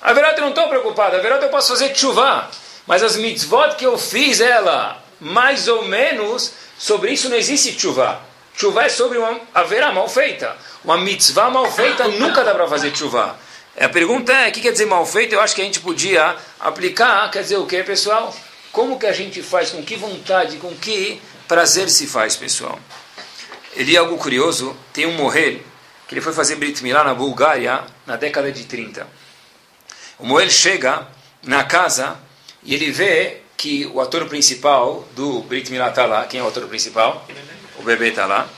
Averot 0.00 0.34
eu 0.36 0.40
não 0.40 0.48
estou 0.48 0.68
preocupado. 0.68 1.16
Averot 1.16 1.42
eu 1.42 1.50
posso 1.50 1.68
fazer 1.68 1.94
chuva. 1.94 2.50
Mas 2.86 3.02
as 3.02 3.16
mitzvot 3.16 3.76
que 3.76 3.84
eu 3.84 3.96
fiz, 3.98 4.40
ela, 4.40 5.02
mais 5.20 5.68
ou 5.68 5.84
menos, 5.86 6.52
sobre 6.78 7.12
isso 7.12 7.28
não 7.28 7.36
existe 7.36 7.78
chuva. 7.78 8.20
Chuva 8.56 8.84
é 8.84 8.88
sobre 8.88 9.18
uma 9.18 9.40
haverá 9.54 9.92
mal 9.92 10.08
feita. 10.08 10.56
Uma 10.84 10.96
mitzvah 10.96 11.50
mal 11.50 11.70
feita 11.70 12.08
nunca 12.08 12.42
dá 12.42 12.54
para 12.54 12.66
fazer 12.68 12.94
chuva. 12.96 13.36
A 13.78 13.88
pergunta 13.88 14.32
é, 14.32 14.48
o 14.48 14.52
que 14.52 14.60
quer 14.60 14.72
dizer 14.72 14.86
mal 14.86 15.04
feito? 15.04 15.34
Eu 15.34 15.40
acho 15.40 15.54
que 15.54 15.60
a 15.60 15.64
gente 15.64 15.80
podia 15.80 16.36
aplicar, 16.60 17.30
quer 17.30 17.42
dizer 17.42 17.56
o 17.56 17.66
que, 17.66 17.82
pessoal? 17.82 18.34
Como 18.70 18.98
que 18.98 19.06
a 19.06 19.12
gente 19.12 19.42
faz, 19.42 19.70
com 19.70 19.82
que 19.82 19.96
vontade, 19.96 20.56
com 20.58 20.74
que 20.74 21.20
prazer 21.48 21.90
se 21.90 22.06
faz, 22.06 22.36
pessoal? 22.36 22.78
Ele 23.76 23.96
é 23.96 23.98
algo 23.98 24.16
curioso, 24.16 24.76
tem 24.92 25.06
um 25.06 25.14
Mohel, 25.14 25.58
que 26.06 26.14
ele 26.14 26.20
foi 26.20 26.32
fazer 26.32 26.56
Brit 26.56 26.82
Milá 26.82 27.02
na 27.02 27.14
Bulgária, 27.14 27.82
na 28.06 28.16
década 28.16 28.52
de 28.52 28.64
30. 28.64 29.06
O 30.18 30.26
Mohel 30.26 30.50
chega 30.50 31.06
na 31.42 31.64
casa 31.64 32.16
e 32.62 32.74
ele 32.74 32.90
vê 32.92 33.38
que 33.56 33.86
o 33.86 34.00
ator 34.00 34.26
principal 34.28 35.08
do 35.16 35.40
Brit 35.40 35.70
Milá 35.72 35.88
está 35.88 36.06
lá. 36.06 36.24
Quem 36.26 36.40
é 36.40 36.42
o 36.42 36.48
ator 36.48 36.66
principal? 36.68 37.26
O 37.78 37.82
bebê 37.82 38.08
está 38.08 38.26
lá. 38.26 38.48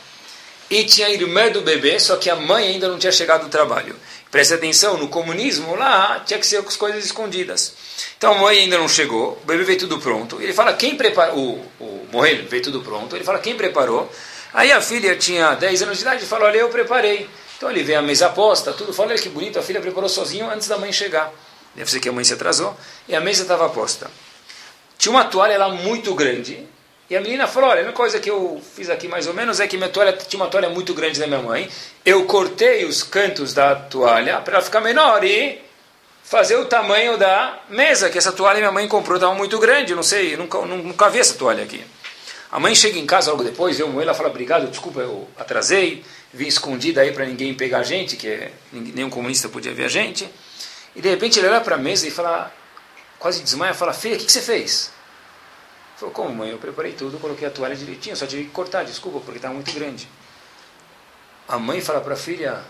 E 0.69 0.85
tinha 0.85 1.07
a 1.07 1.11
irmã 1.11 1.49
do 1.49 1.61
bebê, 1.61 1.99
só 2.01 2.17
que 2.17 2.29
a 2.29 2.35
mãe 2.35 2.67
ainda 2.67 2.89
não 2.89 2.99
tinha 2.99 3.13
chegado 3.13 3.45
do 3.45 3.49
trabalho. 3.49 3.95
Preste 4.31 4.55
atenção, 4.55 4.99
no 4.99 5.09
comunismo 5.09 5.77
lá 5.77 6.21
tinha 6.27 6.39
que 6.41 6.47
ser 6.47 6.61
com 6.61 6.69
as 6.69 6.77
coisas 6.77 7.05
escondidas. 7.05 7.73
Então 8.19 8.35
a 8.35 8.39
mãe 8.39 8.59
ainda 8.59 8.77
não 8.77 8.89
chegou, 8.89 9.39
o 9.43 9.47
bebê 9.47 9.63
veio 9.63 9.79
tudo 9.79 10.01
pronto. 10.01 10.43
Ele 10.43 10.53
fala, 10.53 10.73
quem 10.73 10.97
preparou? 10.97 11.65
O, 11.79 11.85
o 11.85 12.09
Morrel 12.11 12.45
veio 12.49 12.63
tudo 12.63 12.83
pronto. 12.83 13.15
Ele 13.15 13.25
fala, 13.25 13.39
quem 13.39 13.57
preparou? 13.57 14.11
Aí 14.57 14.73
a 14.73 14.81
filha 14.81 15.15
tinha 15.17 15.55
10 15.55 15.83
anos 15.83 15.99
de 15.99 16.03
idade 16.03 16.25
e 16.25 16.27
falou, 16.27 16.49
olha, 16.49 16.57
eu 16.57 16.71
preparei. 16.71 17.29
Então 17.59 17.71
ele 17.71 17.83
vê 17.83 17.95
a 17.95 18.01
mesa 18.01 18.31
posta, 18.31 18.73
tudo. 18.73 18.91
Fala, 18.91 19.11
olha 19.11 19.19
que 19.19 19.29
bonito, 19.29 19.59
a 19.59 19.63
filha 19.63 19.83
preparou 19.83 20.09
sozinho 20.09 20.49
antes 20.49 20.67
da 20.67 20.79
mãe 20.79 20.91
chegar. 20.91 21.31
Deve 21.75 21.91
ser 21.91 22.01
que 22.01 22.09
a 22.09 22.13
mãe 22.13 22.25
se 22.25 22.33
atrasou. 22.33 22.75
E 23.07 23.15
a 23.15 23.21
mesa 23.21 23.43
estava 23.43 23.69
posta. 23.69 24.11
Tinha 24.97 25.13
uma 25.13 25.27
toalha 25.27 25.59
lá 25.59 25.69
muito 25.69 26.15
grande. 26.15 26.67
E 27.11 27.15
a 27.15 27.21
menina 27.21 27.47
falou: 27.47 27.69
Olha, 27.69 27.87
a 27.87 27.93
coisa 27.93 28.19
que 28.19 28.31
eu 28.31 28.59
fiz 28.75 28.89
aqui 28.89 29.07
mais 29.07 29.27
ou 29.27 29.35
menos 29.35 29.61
é 29.61 29.69
que 29.69 29.77
minha 29.77 29.91
toalha 29.91 30.15
tinha 30.15 30.43
uma 30.43 30.49
toalha 30.49 30.71
muito 30.71 30.95
grande 30.95 31.21
da 31.21 31.27
minha 31.27 31.43
mãe. 31.43 31.69
Eu 32.03 32.25
cortei 32.25 32.87
os 32.87 33.03
cantos 33.03 33.53
da 33.53 33.75
toalha 33.75 34.41
para 34.41 34.55
ela 34.55 34.63
ficar 34.63 34.81
menor 34.81 35.23
e 35.23 35.61
fazer 36.25 36.57
o 36.57 36.65
tamanho 36.65 37.19
da 37.19 37.59
mesa, 37.69 38.09
que 38.09 38.17
essa 38.17 38.33
toalha 38.33 38.59
minha 38.59 38.73
mãe 38.73 38.89
comprou 38.89 39.17
estava 39.17 39.35
muito 39.35 39.59
grande. 39.59 39.95
Não 39.95 40.03
sei, 40.03 40.35
nunca, 40.35 40.59
nunca 40.63 41.11
vi 41.11 41.19
essa 41.19 41.35
toalha 41.35 41.63
aqui. 41.63 41.85
A 42.51 42.61
mãe 42.61 42.75
chega 42.75 42.99
em 42.99 43.07
casa 43.07 43.31
logo 43.31 43.43
depois, 43.43 43.77
vê 43.77 43.83
o 43.85 44.01
ela 44.01 44.15
fala: 44.15 44.29
Obrigado, 44.29 44.69
desculpa, 44.69 45.01
eu 45.01 45.29
atrasei, 45.37 46.05
vim 46.33 46.47
escondida 46.47 47.01
aí 47.01 47.13
para 47.13 47.27
ninguém 47.27 47.55
pegar 47.55 47.79
a 47.79 47.83
gente, 47.83 48.17
que 48.17 48.51
nenhum 48.73 49.11
comunista 49.11 49.49
podia 49.49 49.75
ver 49.75 49.85
a 49.85 49.89
gente. 49.89 50.29
E 50.95 51.01
de 51.01 51.11
repente 51.11 51.39
ele 51.39 51.49
olha 51.49 51.61
para 51.61 51.75
a 51.75 51.79
mesa 51.79 52.09
e 52.09 52.11
fala, 52.11 52.53
quase 53.19 53.43
desmaia, 53.43 53.75
fala: 53.75 53.93
Filha, 53.93 54.17
o 54.17 54.19
que, 54.19 54.25
que 54.25 54.33
você 54.33 54.41
fez? 54.41 54.91
Falou, 55.97 56.13
como 56.13 56.35
mãe? 56.35 56.51
Eu 56.51 56.59
preparei 56.59 56.93
tudo, 56.93 57.19
coloquei 57.19 57.49
a 57.49 57.51
toalha 57.51 57.75
direitinho, 57.75 58.17
só 58.17 58.27
tive 58.27 58.45
que 58.45 58.51
cortar, 58.51 58.85
desculpa, 58.85 59.21
porque 59.21 59.39
estava 59.39 59.55
muito 59.55 59.73
grande. 59.73 60.09
A 61.49 61.59
mãe 61.59 61.81
fala 61.81 62.01
para 62.01 62.15
a 62.15 62.17
filha, 62.17 62.63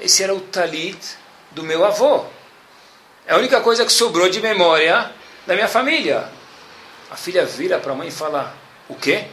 esse 0.00 0.22
era 0.22 0.34
o 0.34 0.40
talit 0.40 0.98
do 1.52 1.62
meu 1.62 1.84
avô. 1.84 2.24
É 3.26 3.34
a 3.34 3.36
única 3.36 3.60
coisa 3.60 3.84
que 3.84 3.92
sobrou 3.92 4.28
de 4.28 4.40
memória 4.40 5.12
da 5.46 5.54
minha 5.54 5.68
família. 5.68 6.28
A 7.10 7.16
filha 7.16 7.44
vira 7.44 7.78
para 7.78 7.92
a 7.92 7.94
mãe 7.94 8.08
e 8.08 8.12
fala, 8.12 8.54
o 8.88 8.94
quê? 8.94 9.26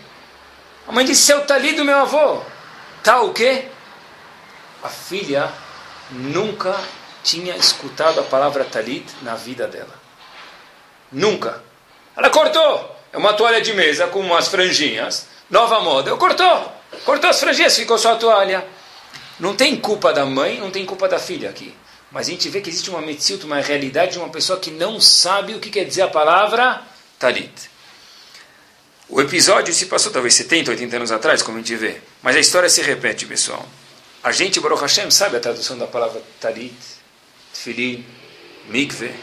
A 0.88 0.91
mãe 0.91 1.06
disse, 1.06 1.34
o 1.34 1.41
talit 1.41 1.76
do 1.76 1.86
meu 1.86 1.98
avô. 1.98 2.41
Tá 3.04 3.22
o 3.22 3.34
quê? 3.34 3.65
A 4.84 4.89
filha 4.89 5.52
nunca 6.12 6.76
tinha 7.24 7.56
escutado 7.56 8.20
a 8.20 8.24
palavra 8.24 8.63
talit 8.63 9.06
na 9.22 9.36
vida 9.36 9.68
dela. 9.68 9.94
Nunca. 11.12 11.63
Ela 12.15 12.30
cortou. 12.30 12.96
É 13.12 13.18
uma 13.18 13.34
toalha 13.34 13.62
de 13.62 13.74
mesa 13.74 14.08
com 14.08 14.20
umas 14.20 14.48
franjinhas, 14.48 15.28
nova 15.50 15.80
moda. 15.80 16.10
Eu 16.10 16.18
cortou, 16.18 16.72
cortou 17.06 17.30
as 17.30 17.39
franjinhas, 17.39 17.76
ficou 17.76 17.98
só 17.98 18.13
a 18.13 18.18
toalha. 18.18 18.68
Não 19.39 19.56
tem 19.56 19.76
culpa 19.76 20.13
da 20.13 20.26
mãe, 20.26 20.60
não 20.60 20.70
tem 20.70 20.86
culpa 20.86 21.08
da 21.08 21.18
filha 21.18 21.50
aqui. 21.50 21.74
Mas 22.12 22.28
a 22.28 22.32
gente 22.32 22.50
vê 22.50 22.62
que 22.62 22.70
existe 22.70 22.89
uma 22.89 23.02
metziut, 23.02 23.46
uma 23.46 23.60
realidade 23.60 24.13
de 24.13 24.20
uma 24.20 24.30
pessoa 24.30 24.60
que 24.60 24.72
não 24.72 25.00
sabe 25.00 25.54
o 25.54 25.60
que 25.60 25.70
quer 25.70 25.86
dizer 25.86 26.04
a 26.04 26.08
palavra 26.08 26.82
talit. 27.18 27.70
O 29.08 29.22
episódio 29.22 29.74
se 29.74 29.86
passou 29.86 30.12
talvez 30.12 30.34
70, 30.34 30.72
80 30.72 30.96
anos 30.96 31.12
atrás, 31.12 31.41
como 31.44 31.58
a 31.58 31.62
gente 31.62 31.76
vê. 31.76 32.02
Mas 32.24 32.36
a 32.36 32.39
história 32.39 32.68
se 32.68 32.82
repete, 32.82 33.26
pessoal. 33.26 33.65
A 34.24 34.32
gente, 34.32 34.60
Baruch 34.60 34.82
Hashem, 34.82 35.12
sabe 35.12 35.38
a 35.38 35.39
tradução 35.39 35.78
da 35.78 35.86
palavra 35.86 36.22
talit, 36.41 36.74
tefilin, 37.54 38.04
mikve. 38.68 39.13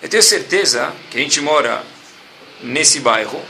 Eu 0.00 0.08
tenho 0.08 0.22
certeza 0.22 0.94
que 1.10 1.18
a 1.18 1.20
gente 1.20 1.40
mora 1.42 1.84
nesse 2.62 3.00
bairro. 3.00 3.40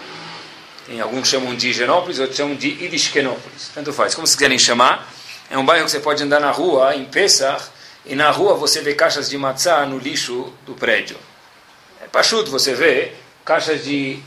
Tem 0.87 1.01
alguns 1.01 1.29
chamam 1.29 1.55
de 1.55 1.69
Higienópolis, 1.69 2.19
outros 2.19 2.37
chamam 2.37 2.57
de 2.57 2.69
Idishkenópolis. 2.69 3.71
Tanto 3.73 3.93
faz, 3.93 4.13
como 4.15 4.27
vocês 4.27 4.35
quiserem 4.35 4.59
chamar. 4.59 5.09
É 5.49 5.57
um 5.57 5.65
bairro 5.65 5.85
que 5.85 5.93
você 5.93 6.01
pode 6.01 6.21
andar 6.23 6.41
na 6.41 6.51
rua, 6.51 6.97
em 6.97 7.05
Pesach, 7.05 7.67
e 8.05 8.17
na 8.17 8.31
rua 8.31 8.55
você 8.55 8.81
vê 8.81 8.95
caixas 8.95 9.31
de 9.31 9.39
matzá 9.39 9.87
no 9.87 9.99
lixo 9.99 10.53
do 10.67 10.75
prédio. 10.75 11.17
É 12.03 12.09
pachuto, 12.09 12.51
você 12.51 12.75
vê 12.75 13.13
caixas 13.45 13.85
de, 13.85 14.19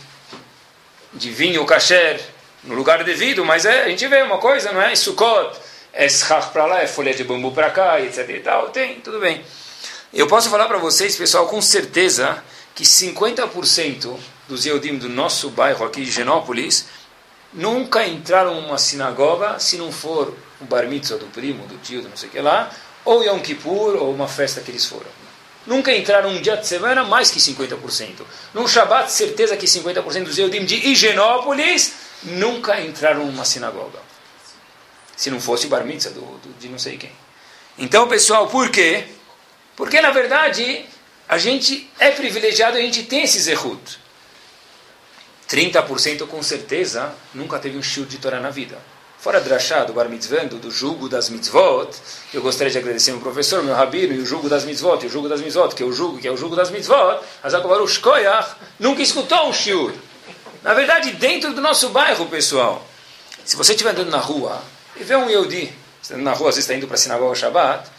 de 1.13 1.29
vinho 1.29 1.65
kasher 1.65 2.19
no 2.63 2.75
lugar 2.75 3.03
devido, 3.03 3.43
mas 3.45 3.65
é, 3.65 3.83
a 3.83 3.89
gente 3.89 4.07
vê 4.07 4.21
uma 4.21 4.37
coisa, 4.37 4.71
não 4.71 4.81
é? 4.81 4.95
Sukkot, 4.95 5.57
é 5.91 6.09
schach 6.09 6.51
para 6.51 6.65
lá, 6.65 6.81
é 6.81 6.87
folha 6.87 7.13
de 7.13 7.23
bambu 7.23 7.51
para 7.51 7.69
cá, 7.69 8.01
etc 8.01 8.27
e 8.29 8.39
tal. 8.39 8.69
Tem, 8.69 8.99
tudo 9.01 9.19
bem. 9.19 9.43
Eu 10.13 10.27
posso 10.27 10.49
falar 10.49 10.67
para 10.67 10.77
vocês, 10.77 11.15
pessoal, 11.15 11.47
com 11.47 11.61
certeza, 11.61 12.43
que 12.75 12.83
50% 12.83 14.17
dos 14.47 14.65
Yehudim 14.65 14.97
do 14.97 15.09
nosso 15.09 15.49
bairro 15.49 15.85
aqui 15.85 16.03
de 16.03 16.11
Genópolis 16.11 16.87
nunca 17.53 18.05
entraram 18.05 18.61
numa 18.61 18.77
sinagoga 18.77 19.59
se 19.59 19.77
não 19.77 19.91
for 19.91 20.35
o 20.59 20.65
bar 20.65 20.87
mitzvah 20.87 21.17
do 21.17 21.25
primo, 21.27 21.65
do 21.67 21.77
tio, 21.77 22.01
do 22.01 22.09
não 22.09 22.17
sei 22.17 22.29
o 22.29 22.31
que 22.31 22.39
lá, 22.39 22.71
ou 23.05 23.23
Yom 23.23 23.39
Kippur, 23.39 23.95
ou 23.95 24.13
uma 24.13 24.27
festa 24.27 24.61
que 24.61 24.71
eles 24.71 24.85
foram. 24.85 25.22
Nunca 25.65 25.95
entraram 25.95 26.29
um 26.29 26.41
dia 26.41 26.57
de 26.57 26.67
semana 26.67 27.03
mais 27.03 27.31
que 27.31 27.39
50%. 27.39 28.25
Num 28.53 28.67
Shabat, 28.67 29.11
certeza 29.11 29.55
que 29.55 29.65
50% 29.65 30.23
dos 30.23 30.37
Yehudim 30.37 30.65
de 30.65 30.75
Higienópolis 30.75 31.93
nunca 32.23 32.81
entraram 32.81 33.25
numa 33.25 33.45
sinagoga. 33.45 33.99
Se 35.15 35.29
não 35.29 35.39
fosse 35.39 35.67
o 35.67 35.69
bar 35.69 35.85
mitzvah 35.85 36.11
do, 36.11 36.21
do, 36.21 36.53
de 36.59 36.67
não 36.67 36.79
sei 36.79 36.97
quem. 36.97 37.11
Então, 37.77 38.07
pessoal, 38.07 38.47
por 38.47 38.69
quê? 38.69 39.05
Porque, 39.75 40.01
na 40.01 40.11
verdade, 40.11 40.85
a 41.27 41.37
gente 41.37 41.89
é 41.97 42.11
privilegiado, 42.11 42.77
a 42.77 42.81
gente 42.81 43.03
tem 43.03 43.23
esse 43.23 43.39
zehut. 43.39 43.99
30% 45.49 46.27
com 46.27 46.41
certeza 46.43 47.13
nunca 47.33 47.59
teve 47.59 47.77
um 47.77 47.83
shiur 47.83 48.05
de 48.05 48.17
Torá 48.17 48.39
na 48.39 48.49
vida. 48.49 48.77
Fora 49.23 49.39
drachá, 49.39 49.85
do 49.85 49.93
bar 49.93 50.09
mitzvah, 50.09 50.43
do 50.43 50.69
jugo 50.69 51.07
das 51.07 51.29
mitzvot, 51.29 51.87
eu 52.33 52.41
gostaria 52.41 52.69
de 52.69 52.77
agradecer 52.77 53.13
meu 53.13 53.21
professor, 53.21 53.63
meu 53.63 53.73
rabino, 53.73 54.13
e 54.13 54.19
o 54.19 54.25
jugo 54.25 54.49
das 54.49 54.65
mitzvot, 54.65 55.01
e 55.01 55.07
o 55.07 55.09
jugo 55.09 55.29
das 55.29 55.39
mitzvot, 55.39 55.73
que 55.73 55.81
é 55.81 55.85
o 55.85 55.93
jugo, 55.93 56.19
que 56.19 56.27
é 56.27 56.31
o 56.31 56.35
jugo 56.35 56.57
das 56.57 56.69
mitzvot, 56.69 57.21
Azakovarush 57.41 57.99
Koyach, 57.99 58.49
nunca 58.77 59.01
escutou 59.01 59.47
um 59.47 59.53
shiur. 59.53 59.93
Na 60.61 60.73
verdade, 60.73 61.13
dentro 61.13 61.53
do 61.53 61.61
nosso 61.61 61.87
bairro, 61.87 62.25
pessoal, 62.25 62.85
se 63.45 63.55
você 63.55 63.71
estiver 63.71 63.91
andando 63.91 64.09
na 64.09 64.17
rua 64.17 64.61
e 64.97 65.05
vê 65.05 65.15
um 65.15 65.29
Yehudi, 65.29 65.71
você 66.01 66.17
na 66.17 66.33
rua, 66.33 66.49
às 66.49 66.55
vezes 66.55 66.69
está 66.69 66.75
indo 66.75 66.85
para 66.85 66.95
a 66.95 66.99
sinagoga 66.99 67.33
Shabbat, 67.33 67.89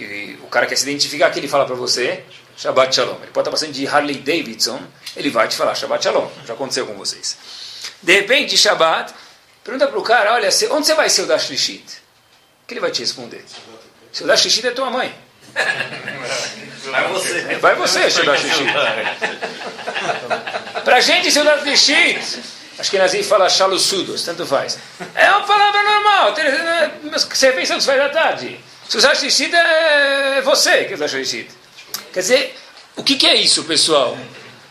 e 0.00 0.38
o 0.42 0.46
cara 0.46 0.64
quer 0.64 0.76
se 0.76 0.88
identificar, 0.88 1.28
que 1.28 1.38
ele 1.38 1.48
fala 1.48 1.66
para 1.66 1.74
você, 1.74 2.24
Shabbat 2.56 2.94
Shalom. 2.94 3.16
Ele 3.16 3.30
pode 3.30 3.40
estar 3.40 3.50
passando 3.50 3.72
de 3.72 3.86
Harley 3.86 4.16
Davidson, 4.16 4.80
ele 5.18 5.28
vai 5.28 5.48
te 5.48 5.54
falar 5.54 5.74
Shabbat 5.74 6.02
Shalom. 6.02 6.30
Já 6.46 6.54
aconteceu 6.54 6.86
com 6.86 6.94
vocês. 6.94 7.36
De 8.02 8.14
repente, 8.14 8.56
Shabbat, 8.56 9.12
pergunta 9.64 9.88
para 9.88 9.98
o 9.98 10.02
cara, 10.02 10.34
olha, 10.34 10.48
onde 10.70 10.86
você 10.86 10.94
vai 10.94 11.08
ser 11.08 11.22
o 11.22 11.26
Lishit? 11.26 11.84
O 12.64 12.66
que 12.66 12.74
ele 12.74 12.80
vai 12.80 12.90
te 12.90 13.00
responder? 13.00 13.44
Seu 14.12 14.26
Dash 14.26 14.44
Lishit 14.44 14.66
é 14.66 14.70
tua 14.70 14.90
mãe. 14.90 15.14
Vai 16.90 17.08
você. 17.08 17.42
Vai 17.60 17.74
você, 17.76 18.10
Seudat 18.10 18.40
Shishit. 18.40 18.72
Para 20.84 20.96
a 20.96 21.00
gente, 21.00 21.30
Seudat 21.30 21.64
Shishit, 21.64 22.42
acho 22.78 22.90
que 22.90 22.98
Nazi 22.98 23.22
fala 23.22 23.48
chaluçudos, 23.48 24.24
tanto 24.24 24.46
faz. 24.46 24.78
É 25.14 25.30
uma 25.30 25.46
palavra 25.46 25.82
normal. 25.82 26.34
Você 27.12 27.52
pensa 27.52 27.76
que 27.76 27.82
faz 27.82 28.00
à 28.00 28.08
tarde. 28.08 28.58
Seudat 28.88 29.16
Shishit 29.16 29.54
é 29.54 30.42
você 30.42 30.84
que 30.84 30.94
é 30.94 30.96
Seudat 30.96 31.10
Shishit. 31.10 31.50
Quer 32.12 32.20
dizer, 32.20 32.58
o 32.96 33.02
que, 33.02 33.16
que 33.16 33.26
é 33.26 33.36
isso, 33.36 33.64
pessoal? 33.64 34.18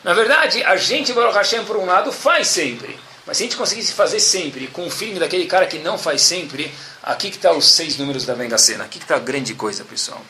Na 0.04 0.13
verdade, 0.13 0.63
a 0.63 0.75
gente, 0.75 1.13
Baruch 1.13 1.36
Hashem, 1.36 1.63
por 1.63 1.77
um 1.77 1.86
lado, 1.86 2.12
faz 2.12 2.47
sempre. 2.47 2.99
Mas 3.25 3.38
se 3.38 3.43
a 3.43 3.45
gente 3.45 3.57
conseguisse 3.57 3.93
fazer 3.93 4.19
sempre, 4.19 4.67
com 4.67 4.88
o 4.88 4.89
feeling 4.89 5.19
daquele 5.19 5.45
cara 5.45 5.67
que 5.67 5.77
não 5.77 5.97
faz 5.97 6.21
sempre, 6.21 6.71
aqui 7.03 7.29
que 7.29 7.36
está 7.36 7.53
os 7.53 7.71
seis 7.71 7.97
números 7.97 8.25
da 8.25 8.34
Venga 8.34 8.57
Sena. 8.57 8.86
Aqui 8.86 8.97
que 8.97 9.05
está 9.05 9.15
a 9.15 9.19
grande 9.19 9.53
coisa, 9.53 9.86
pessoal. 9.86 10.23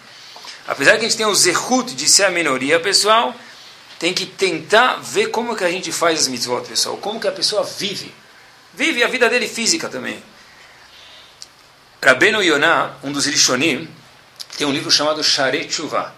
Apesar 0.68 0.94
que 0.94 1.06
a 1.06 1.10
gente 1.10 1.18
tem 1.18 1.26
o 1.26 1.34
zehut 1.34 1.96
de 1.96 2.08
ser 2.08 2.26
a 2.26 2.32
minoria, 2.32 2.80
pessoal, 2.80 3.34
tem 3.98 4.14
que 4.14 4.26
tentar 4.26 4.98
ver 4.98 5.28
como 5.28 5.56
que 5.56 5.64
a 5.64 5.72
gente 5.72 5.92
faz 5.92 6.22
as 6.22 6.28
mitzvot, 6.28 6.68
pessoal. 6.68 6.98
Como 6.98 7.20
que 7.20 7.28
a 7.28 7.32
pessoa 7.32 7.64
vive. 7.64 8.14
Vive 8.74 9.04
a 9.04 9.08
vida 9.08 9.30
dele 9.30 9.48
física 9.48 9.90
também. 9.90 10.22
Rabbeinu 12.04 12.42
Yonah, 12.42 12.98
um 13.04 13.12
dos 13.12 13.26
Rishonim, 13.26 13.88
tem 14.58 14.66
um 14.66 14.72
livro 14.72 14.90
chamado 14.90 15.24
Share 15.24 15.66
Tshuva. 15.66 16.14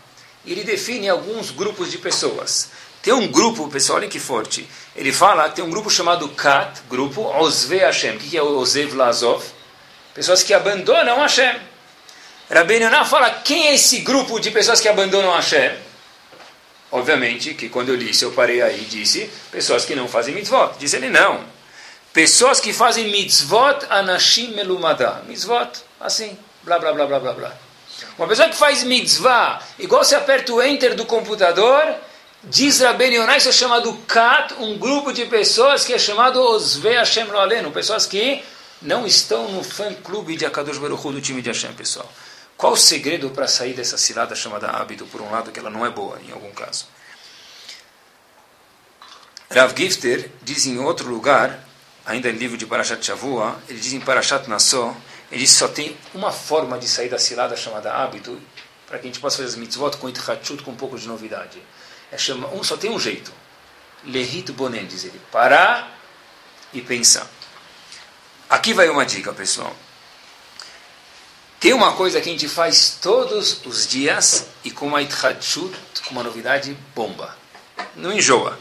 Ele 0.45 0.63
define 0.63 1.09
alguns 1.09 1.51
grupos 1.51 1.91
de 1.91 1.97
pessoas. 1.97 2.69
Tem 3.03 3.13
um 3.13 3.27
grupo, 3.27 3.67
pessoal, 3.67 3.99
olha 3.99 4.07
que 4.07 4.17
forte. 4.17 4.65
Ele 4.95 5.11
fala 5.11 5.49
tem 5.49 5.61
um 5.61 5.69
grupo 5.69 5.89
chamado 5.89 6.29
Kat, 6.29 6.83
grupo 6.89 7.21
Ozve 7.21 7.79
Hashem. 7.79 8.15
O 8.15 8.19
que 8.19 8.37
é 8.37 8.41
Ozev 8.41 8.95
Lazov? 8.95 9.43
Pessoas 10.13 10.41
que 10.41 10.53
abandonam 10.53 11.19
Hashem. 11.19 11.53
Rabbi 12.49 12.75
Yonah 12.75 13.03
fala 13.03 13.29
quem 13.29 13.67
é 13.67 13.73
esse 13.73 13.99
grupo 13.99 14.39
de 14.39 14.51
pessoas 14.51 14.79
que 14.79 14.87
abandonam 14.87 15.33
Hashem? 15.35 15.73
Obviamente 16.93 17.53
que 17.55 17.67
quando 17.67 17.89
eu 17.89 17.97
disse, 17.97 18.23
eu 18.23 18.31
parei 18.31 18.61
aí 18.61 18.83
e 18.83 18.85
disse 18.85 19.29
pessoas 19.51 19.83
que 19.83 19.95
não 19.95 20.07
fazem 20.07 20.33
mitzvot. 20.33 20.71
Diz 20.79 20.93
ele 20.93 21.09
não. 21.09 21.43
Pessoas 22.13 22.61
que 22.61 22.71
fazem 22.71 23.11
mitzvot 23.11 23.85
anashim 23.89 24.53
melumada. 24.53 25.23
Mitzvot, 25.27 25.71
assim, 25.99 26.37
blá 26.63 26.79
blá 26.79 26.93
blá 26.93 27.05
blá 27.05 27.19
blá 27.19 27.33
blá. 27.33 27.53
Uma 28.17 28.29
pessoa 28.29 28.47
que 28.47 28.55
faz 28.55 28.81
mitzvah, 28.83 29.61
igual 29.77 30.05
você 30.05 30.15
aperta 30.15 30.53
o 30.53 30.63
enter 30.63 30.95
do 30.95 31.05
computador 31.05 31.95
Diz 32.45 32.81
Rabben 32.81 33.13
Yonai, 33.13 33.37
isso 33.37 33.47
é 33.47 33.53
chamado 33.53 33.93
Kat, 34.05 34.53
um 34.55 34.77
grupo 34.77 35.13
de 35.13 35.25
pessoas 35.27 35.85
que 35.85 35.93
é 35.93 35.97
chamado 35.97 36.41
Osve 36.41 36.89
Hashem 36.89 37.23
Loaleno, 37.23 37.71
pessoas 37.71 38.05
que 38.05 38.43
não 38.81 39.07
estão 39.07 39.49
no 39.49 39.63
fã-clube 39.63 40.35
de 40.35 40.45
Akadosh 40.45 40.77
Baruch 40.77 41.03
do 41.03 41.21
time 41.21 41.41
de 41.41 41.47
Hashem, 41.47 41.71
pessoal. 41.73 42.11
Qual 42.57 42.73
o 42.73 42.77
segredo 42.77 43.29
para 43.29 43.47
sair 43.47 43.73
dessa 43.73 43.97
cilada 43.97 44.35
chamada 44.35 44.67
hábito, 44.67 45.05
por 45.05 45.21
um 45.21 45.31
lado, 45.31 45.53
que 45.53 45.59
ela 45.59 45.69
não 45.69 45.85
é 45.85 45.89
boa, 45.89 46.19
em 46.27 46.33
algum 46.33 46.51
caso? 46.51 46.85
Rav 49.49 49.73
Gifter 49.73 50.29
diz 50.41 50.65
em 50.65 50.77
outro 50.79 51.09
lugar, 51.09 51.65
ainda 52.05 52.29
em 52.29 52.33
livro 52.33 52.57
de 52.57 52.65
Parashat 52.65 53.05
Shavua, 53.05 53.57
ele 53.69 53.79
diz 53.79 53.93
em 53.93 54.01
Parashat 54.01 54.49
Nassó, 54.49 54.93
ele 55.31 55.39
diz 55.39 55.53
que 55.53 55.59
só 55.59 55.69
tem 55.69 55.95
uma 56.13 56.31
forma 56.31 56.77
de 56.77 56.89
sair 56.89 57.07
da 57.07 57.17
cilada 57.17 57.55
chamada 57.55 57.93
hábito, 57.93 58.37
para 58.85 58.99
que 58.99 59.07
a 59.07 59.09
gente 59.09 59.21
possa 59.21 59.37
fazer 59.37 59.47
as 59.47 59.55
mitzvot 59.55 59.95
com 59.95 60.09
itchachut, 60.09 60.61
com 60.61 60.71
um 60.71 60.75
pouco 60.75 60.99
de 60.99 61.07
novidade. 61.07 61.61
É 62.13 62.17
chama, 62.17 62.47
um, 62.49 62.63
só 62.63 62.77
tem 62.77 62.91
um 62.91 62.99
jeito. 62.99 63.33
Lehit 64.05 64.51
bonen, 64.51 64.85
diz 64.85 65.03
ele. 65.03 65.19
Parar 65.31 65.97
e 66.71 66.79
pensar. 66.79 67.27
Aqui 68.47 68.71
vai 68.71 68.87
uma 68.87 69.03
dica, 69.03 69.33
pessoal. 69.33 69.75
Tem 71.59 71.73
uma 71.73 71.95
coisa 71.95 72.21
que 72.21 72.29
a 72.29 72.31
gente 72.31 72.47
faz 72.47 72.99
todos 73.01 73.65
os 73.65 73.87
dias 73.87 74.45
e 74.63 74.69
com 74.69 74.87
uma 74.87 75.01
itchadshut, 75.01 75.75
com 76.05 76.11
uma 76.11 76.21
novidade 76.21 76.77
bomba. 76.93 77.35
Não 77.95 78.13
enjoa. 78.13 78.59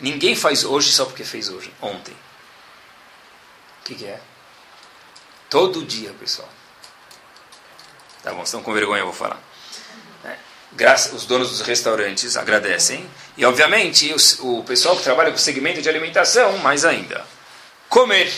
Ninguém 0.00 0.34
faz 0.34 0.64
hoje 0.64 0.90
só 0.90 1.04
porque 1.04 1.24
fez 1.24 1.50
hoje, 1.50 1.70
ontem. 1.82 2.16
O 3.80 3.84
que, 3.84 3.94
que 3.94 4.06
é? 4.06 4.20
Todo 5.50 5.84
dia, 5.84 6.14
pessoal. 6.14 6.48
Tá 8.22 8.32
bom, 8.32 8.42
estão 8.42 8.62
com 8.62 8.72
vergonha, 8.72 9.00
eu 9.00 9.06
vou 9.06 9.14
falar 9.14 9.47
os 11.14 11.26
donos 11.26 11.50
dos 11.50 11.60
restaurantes 11.60 12.36
agradecem. 12.36 13.08
E, 13.36 13.44
obviamente, 13.44 14.14
o 14.40 14.62
pessoal 14.64 14.96
que 14.96 15.02
trabalha 15.02 15.30
com 15.30 15.36
o 15.36 15.40
segmento 15.40 15.82
de 15.82 15.88
alimentação, 15.88 16.58
mais 16.58 16.84
ainda. 16.84 17.24
Comer. 17.88 18.32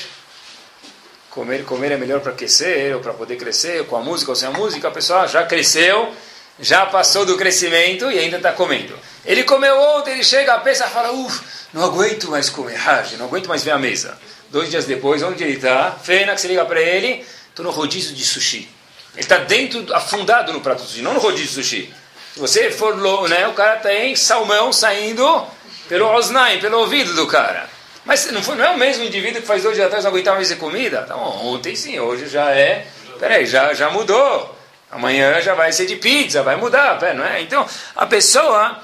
Comer, 1.31 1.65
comer 1.65 1.93
é 1.93 1.97
melhor 1.97 2.21
para 2.21 2.33
aquecer, 2.33 2.95
ou 2.95 3.01
para 3.01 3.13
poder 3.13 3.37
crescer, 3.37 3.87
com 3.87 3.97
a 3.97 4.01
música 4.01 4.31
ou 4.31 4.37
sem 4.37 4.49
a 4.49 4.53
música, 4.53 4.89
a 4.89 4.91
pessoa 4.91 5.27
já 5.27 5.45
cresceu, 5.45 6.13
já 6.59 6.87
passou 6.87 7.25
do 7.25 7.37
crescimento 7.37 8.11
e 8.11 8.19
ainda 8.19 8.37
está 8.37 8.53
comendo. 8.53 8.99
Ele 9.25 9.45
comeu 9.45 9.79
ontem, 9.79 10.13
ele 10.13 10.25
chega, 10.25 10.59
pensa 10.59 10.87
e 10.87 10.91
fala, 10.91 11.13
uff, 11.13 11.41
não 11.73 11.85
aguento 11.85 12.31
mais 12.31 12.51
comer, 12.51 12.81
não 13.17 13.27
aguento 13.27 13.47
mais 13.47 13.63
ver 13.63 13.71
a 13.71 13.79
mesa. 13.79 14.19
Dois 14.51 14.71
dias 14.71 14.85
depois, 14.87 15.23
onde 15.23 15.45
ele 15.45 15.55
está? 15.55 15.93
Fena, 15.93 16.35
que 16.35 16.41
você 16.41 16.49
liga 16.49 16.65
para 16.65 16.81
ele, 16.81 17.25
estou 17.49 17.65
no 17.65 17.71
rodízio 17.71 18.15
de 18.15 18.25
sushi. 18.25 18.69
Ele 19.13 19.21
está 19.21 19.39
dentro, 19.39 19.95
afundado 19.95 20.53
no 20.53 20.61
prato 20.61 20.83
de 20.83 20.89
sushi, 20.89 21.03
não 21.03 21.15
no 21.15 21.21
rodízio 21.21 21.47
de 21.47 21.55
sushi. 21.55 21.95
Se 22.35 22.41
você 22.41 22.71
for, 22.71 22.97
né, 23.29 23.49
o 23.49 23.55
cara 23.55 23.77
tem 23.77 24.15
salmão 24.15 24.73
saindo 24.73 25.47
pelo 25.89 26.07
osnaim, 26.15 26.61
pelo 26.61 26.79
ouvido 26.79 27.15
do 27.15 27.27
cara. 27.27 27.69
Mas 28.05 28.31
não, 28.31 28.43
foi, 28.43 28.57
não 28.57 28.65
é 28.65 28.71
o 28.71 28.79
mesmo 28.79 29.05
indivíduo 29.05 29.41
que 29.41 29.47
faz 29.47 29.63
dois 29.63 29.75
dias 29.75 29.87
atrás 29.87 30.05
não 30.05 30.11
aguentava 30.11 30.37
mais 30.37 30.53
comida? 30.55 31.03
Então, 31.05 31.19
ontem 31.47 31.75
sim, 31.77 31.99
hoje 31.99 32.29
já 32.29 32.51
é. 32.51 32.87
Peraí, 33.19 33.45
já, 33.47 33.75
já 33.75 33.91
mudou. 33.91 34.57
Amanhã 34.91 35.41
já 35.41 35.55
vai 35.55 35.73
ser 35.73 35.87
de 35.87 35.97
pizza, 35.97 36.43
vai 36.43 36.57
mudar, 36.57 36.99
não 37.15 37.25
é? 37.25 37.41
Então, 37.43 37.67
a 37.95 38.07
pessoa 38.07 38.81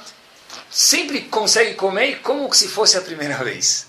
sempre 0.71 1.23
consegue 1.23 1.75
comer 1.75 2.21
como 2.23 2.53
se 2.53 2.69
fosse 2.69 2.97
a 2.97 3.01
primeira 3.01 3.37
vez. 3.43 3.87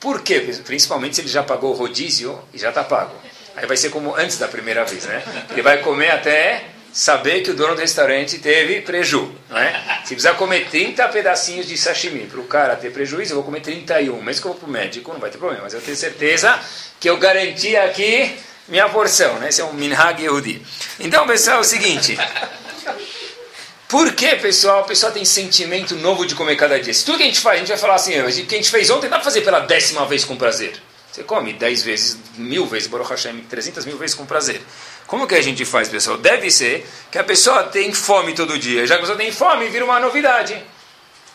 Por 0.00 0.20
quê? 0.20 0.40
Principalmente 0.64 1.16
se 1.16 1.22
ele 1.22 1.28
já 1.28 1.42
pagou 1.42 1.72
o 1.72 1.76
rodízio 1.76 2.42
e 2.52 2.58
já 2.58 2.68
está 2.68 2.84
pago. 2.84 3.14
Aí 3.54 3.66
vai 3.66 3.76
ser 3.76 3.88
como 3.88 4.14
antes 4.14 4.36
da 4.36 4.48
primeira 4.48 4.84
vez, 4.84 5.04
né? 5.04 5.22
Ele 5.50 5.62
vai 5.62 5.78
comer 5.78 6.10
até 6.10 6.64
saber 6.96 7.42
que 7.42 7.50
o 7.50 7.54
dono 7.54 7.74
do 7.74 7.80
restaurante 7.82 8.38
teve 8.38 8.80
prejuízo. 8.80 9.30
Não 9.50 9.58
é? 9.58 10.00
Se 10.02 10.14
precisar 10.14 10.32
comer 10.32 10.66
30 10.70 11.06
pedacinhos 11.08 11.66
de 11.66 11.76
sashimi 11.76 12.20
para 12.20 12.40
o 12.40 12.44
cara 12.44 12.74
ter 12.74 12.90
prejuízo, 12.90 13.32
eu 13.32 13.34
vou 13.34 13.44
comer 13.44 13.60
31. 13.60 14.22
Mesmo 14.22 14.40
que 14.40 14.48
eu 14.48 14.52
vou 14.52 14.60
para 14.60 14.66
o 14.66 14.72
médico, 14.72 15.12
não 15.12 15.20
vai 15.20 15.28
ter 15.28 15.36
problema. 15.36 15.64
Mas 15.64 15.74
eu 15.74 15.82
tenho 15.82 15.94
certeza 15.94 16.58
que 16.98 17.10
eu 17.10 17.18
garanti 17.18 17.76
aqui 17.76 18.34
minha 18.66 18.88
porção. 18.88 19.34
Né? 19.34 19.50
Esse 19.50 19.60
é 19.60 19.64
um 19.64 19.74
minhag 19.74 20.22
yehudi. 20.22 20.62
Então, 20.98 21.26
pessoal, 21.26 21.58
é 21.58 21.60
o 21.60 21.64
seguinte. 21.64 22.16
Por 23.88 24.14
que, 24.14 24.34
pessoal, 24.36 24.80
o 24.80 24.84
pessoal 24.84 25.12
tem 25.12 25.24
sentimento 25.24 25.94
novo 25.96 26.24
de 26.24 26.34
comer 26.34 26.56
cada 26.56 26.80
dia? 26.80 26.94
Se 26.94 27.04
tudo 27.04 27.18
que 27.18 27.24
a 27.24 27.26
gente 27.26 27.40
faz, 27.40 27.56
a 27.56 27.58
gente 27.58 27.68
vai 27.68 27.76
falar 27.76 27.96
assim, 27.96 28.18
o 28.18 28.46
que 28.46 28.54
a 28.54 28.58
gente 28.58 28.70
fez 28.70 28.88
ontem 28.88 29.10
dá 29.10 29.16
para 29.16 29.24
fazer 29.24 29.42
pela 29.42 29.60
décima 29.60 30.06
vez 30.06 30.24
com 30.24 30.34
prazer. 30.34 30.80
Você 31.12 31.22
come 31.22 31.52
10 31.52 31.82
vezes, 31.82 32.18
mil 32.36 32.66
vezes, 32.66 32.88
Baruch 32.88 33.10
Hashem, 33.10 33.40
300 33.48 33.84
mil 33.84 33.98
vezes 33.98 34.16
com 34.16 34.24
prazer. 34.24 34.62
Como 35.06 35.26
que 35.26 35.34
a 35.34 35.42
gente 35.42 35.64
faz, 35.64 35.88
pessoal? 35.88 36.18
Deve 36.18 36.50
ser 36.50 36.86
que 37.10 37.18
a 37.18 37.24
pessoa 37.24 37.64
tem 37.64 37.92
fome 37.92 38.34
todo 38.34 38.58
dia. 38.58 38.86
Já 38.86 38.94
que 38.94 38.98
a 38.98 39.02
pessoa 39.02 39.18
tem 39.18 39.30
fome, 39.30 39.68
vira 39.68 39.84
uma 39.84 40.00
novidade. 40.00 40.60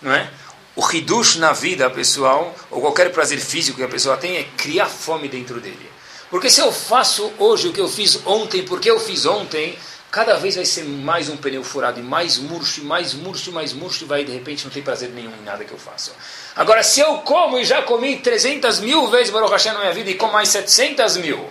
Não 0.02 0.14
é? 0.14 0.30
O 0.76 0.90
hidush 0.90 1.38
na 1.38 1.54
vida, 1.54 1.90
pessoal, 1.90 2.56
ou 2.70 2.82
qualquer 2.82 3.12
prazer 3.12 3.40
físico 3.40 3.78
que 3.78 3.84
a 3.84 3.90
pessoa 3.90 4.18
tem, 4.18 4.38
é 4.38 4.44
criar 4.58 4.88
fome 4.88 5.28
dentro 5.28 5.60
dele. 5.60 5.90
Porque 6.30 6.50
se 6.50 6.62
eu 6.62 6.72
faço 6.72 7.32
hoje 7.38 7.68
o 7.68 7.74
que 7.74 7.82
eu 7.82 7.90
fiz 7.90 8.26
ontem, 8.26 8.64
porque 8.64 8.90
eu 8.90 9.00
fiz 9.00 9.26
ontem, 9.26 9.78
cada 10.10 10.36
vez 10.36 10.56
vai 10.56 10.66
ser 10.66 10.84
mais 10.84 11.30
um 11.30 11.36
pneu 11.36 11.64
furado, 11.64 12.00
e 12.00 12.04
mais 12.04 12.38
murcho, 12.38 12.82
e 12.82 12.84
mais 12.84 13.14
murcho, 13.14 13.50
e 13.50 13.54
mais 13.54 13.74
murcho, 13.74 14.04
e 14.04 14.08
vai 14.08 14.24
de 14.24 14.32
repente 14.32 14.64
não 14.64 14.72
tem 14.72 14.82
prazer 14.82 15.10
nenhum 15.10 15.32
em 15.32 15.44
nada 15.44 15.66
que 15.66 15.72
eu 15.72 15.78
faço. 15.78 16.14
Agora, 16.56 16.84
se 16.84 17.02
eu 17.02 17.18
como 17.20 17.58
e 17.58 17.66
já 17.66 17.82
comi 17.82 18.18
300 18.18 18.80
mil 18.80 19.08
vezes 19.08 19.30
Baruch 19.30 19.52
Hashem 19.52 19.74
na 19.74 19.80
minha 19.80 19.94
vida, 19.94 20.10
e 20.10 20.16
com 20.16 20.28
mais 20.28 20.50
700 20.50 21.18
mil, 21.18 21.50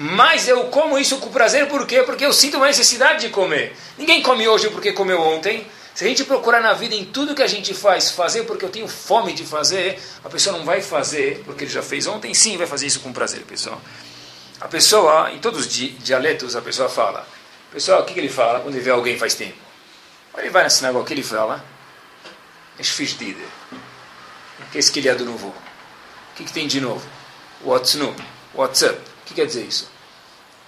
mas 0.00 0.46
eu 0.46 0.66
como 0.66 0.96
isso 0.96 1.18
com 1.18 1.28
prazer, 1.28 1.66
por 1.66 1.84
quê? 1.84 2.04
Porque 2.04 2.24
eu 2.24 2.32
sinto 2.32 2.56
uma 2.56 2.68
necessidade 2.68 3.22
de 3.22 3.30
comer. 3.30 3.76
Ninguém 3.98 4.22
come 4.22 4.46
hoje 4.46 4.70
porque 4.70 4.92
comeu 4.92 5.20
ontem. 5.20 5.66
Se 5.92 6.04
a 6.04 6.08
gente 6.08 6.22
procurar 6.22 6.60
na 6.60 6.72
vida 6.72 6.94
em 6.94 7.04
tudo 7.04 7.34
que 7.34 7.42
a 7.42 7.48
gente 7.48 7.74
faz, 7.74 8.12
fazer 8.12 8.44
porque 8.44 8.64
eu 8.64 8.68
tenho 8.68 8.86
fome 8.86 9.32
de 9.32 9.44
fazer, 9.44 10.00
a 10.24 10.28
pessoa 10.28 10.56
não 10.56 10.64
vai 10.64 10.80
fazer 10.80 11.42
porque 11.44 11.64
ele 11.64 11.70
já 11.72 11.82
fez 11.82 12.06
ontem, 12.06 12.32
sim, 12.32 12.56
vai 12.56 12.68
fazer 12.68 12.86
isso 12.86 13.00
com 13.00 13.12
prazer, 13.12 13.42
pessoal. 13.42 13.82
A 14.60 14.68
pessoa, 14.68 15.32
em 15.32 15.40
todos 15.40 15.66
os 15.66 15.68
dialetos, 15.68 16.54
a 16.54 16.62
pessoa 16.62 16.88
fala. 16.88 17.26
Pessoal, 17.72 18.02
o 18.02 18.04
que, 18.04 18.14
que 18.14 18.20
ele 18.20 18.28
fala 18.28 18.60
quando 18.60 18.76
ele 18.76 18.84
vê 18.84 18.92
alguém 18.92 19.18
faz 19.18 19.34
tempo? 19.34 19.58
Ele 20.36 20.50
vai 20.50 20.62
na 20.62 20.70
sinagoga, 20.70 21.02
o 21.02 21.06
que 21.06 21.12
ele 21.12 21.24
fala? 21.24 21.64
Ich 22.78 22.92
fiz 22.92 23.18
dide. 23.18 23.42
O 24.60 24.70
que 24.70 24.76
é 24.76 24.78
esse 24.78 24.92
que 24.92 25.00
ele 25.00 25.08
é 25.08 25.14
do 25.16 25.24
novo? 25.24 25.48
O 25.48 26.36
que, 26.36 26.44
que 26.44 26.52
tem 26.52 26.68
de 26.68 26.80
novo? 26.80 27.04
What's 27.64 27.96
new? 27.96 28.14
What's 28.54 28.82
up? 28.82 29.07
Que 29.28 29.34
quer 29.34 29.46
dizer 29.46 29.64
isso? 29.64 29.84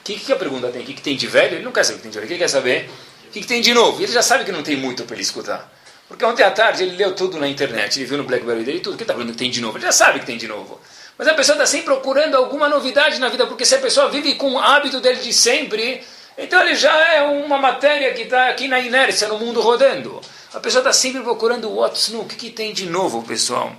O 0.00 0.04
que, 0.04 0.18
que 0.18 0.32
a 0.32 0.36
pergunta 0.36 0.68
tem? 0.68 0.82
O 0.82 0.84
que, 0.84 0.94
que 0.94 1.02
tem 1.02 1.16
de 1.16 1.26
velho? 1.26 1.56
Ele 1.56 1.64
não 1.64 1.72
quer 1.72 1.84
saber 1.84 1.96
o 1.96 1.98
que 1.98 2.02
tem 2.02 2.10
de 2.10 2.18
velho. 2.18 2.30
Ele 2.30 2.38
quer 2.38 2.48
saber? 2.48 2.90
O 3.28 3.30
que, 3.30 3.40
que 3.40 3.46
tem 3.46 3.60
de 3.60 3.74
novo? 3.74 4.02
Ele 4.02 4.12
já 4.12 4.22
sabe 4.22 4.44
que 4.44 4.52
não 4.52 4.62
tem 4.62 4.76
muito 4.76 5.04
para 5.04 5.14
ele 5.14 5.22
escutar. 5.22 5.70
Porque 6.08 6.24
ontem 6.24 6.42
à 6.42 6.50
tarde 6.50 6.82
ele 6.82 6.96
leu 6.96 7.14
tudo 7.14 7.38
na 7.38 7.46
internet, 7.46 7.98
ele 7.98 8.06
viu 8.06 8.18
no 8.18 8.24
Blackberry 8.24 8.64
dele 8.64 8.80
tudo. 8.80 8.94
O 8.94 8.96
que 8.96 9.04
está 9.04 9.14
falando 9.14 9.30
que 9.30 9.36
tem 9.36 9.50
de 9.50 9.60
novo? 9.60 9.78
Ele 9.78 9.84
já 9.84 9.92
sabe 9.92 10.18
que 10.18 10.26
tem 10.26 10.36
de 10.36 10.48
novo. 10.48 10.80
Mas 11.16 11.28
a 11.28 11.34
pessoa 11.34 11.54
está 11.54 11.66
sempre 11.66 11.86
procurando 11.86 12.34
alguma 12.34 12.68
novidade 12.68 13.20
na 13.20 13.28
vida, 13.28 13.46
porque 13.46 13.64
se 13.64 13.74
a 13.76 13.78
pessoa 13.78 14.08
vive 14.08 14.34
com 14.34 14.54
o 14.54 14.58
hábito 14.58 15.00
dele 15.00 15.20
de 15.20 15.32
sempre, 15.32 16.02
Então 16.36 16.62
ele 16.62 16.74
já 16.74 17.14
é 17.14 17.22
uma 17.22 17.58
matéria 17.58 18.12
que 18.14 18.22
está 18.22 18.48
aqui 18.48 18.66
na 18.66 18.80
inércia, 18.80 19.28
no 19.28 19.38
mundo 19.38 19.60
rodando. 19.60 20.20
A 20.54 20.58
pessoa 20.58 20.80
está 20.80 20.92
sempre 20.92 21.22
procurando 21.22 21.70
what's 21.70 22.08
new, 22.08 22.22
o 22.22 22.24
que, 22.24 22.34
que 22.34 22.50
tem 22.50 22.72
de 22.72 22.86
novo, 22.86 23.22
pessoal. 23.22 23.76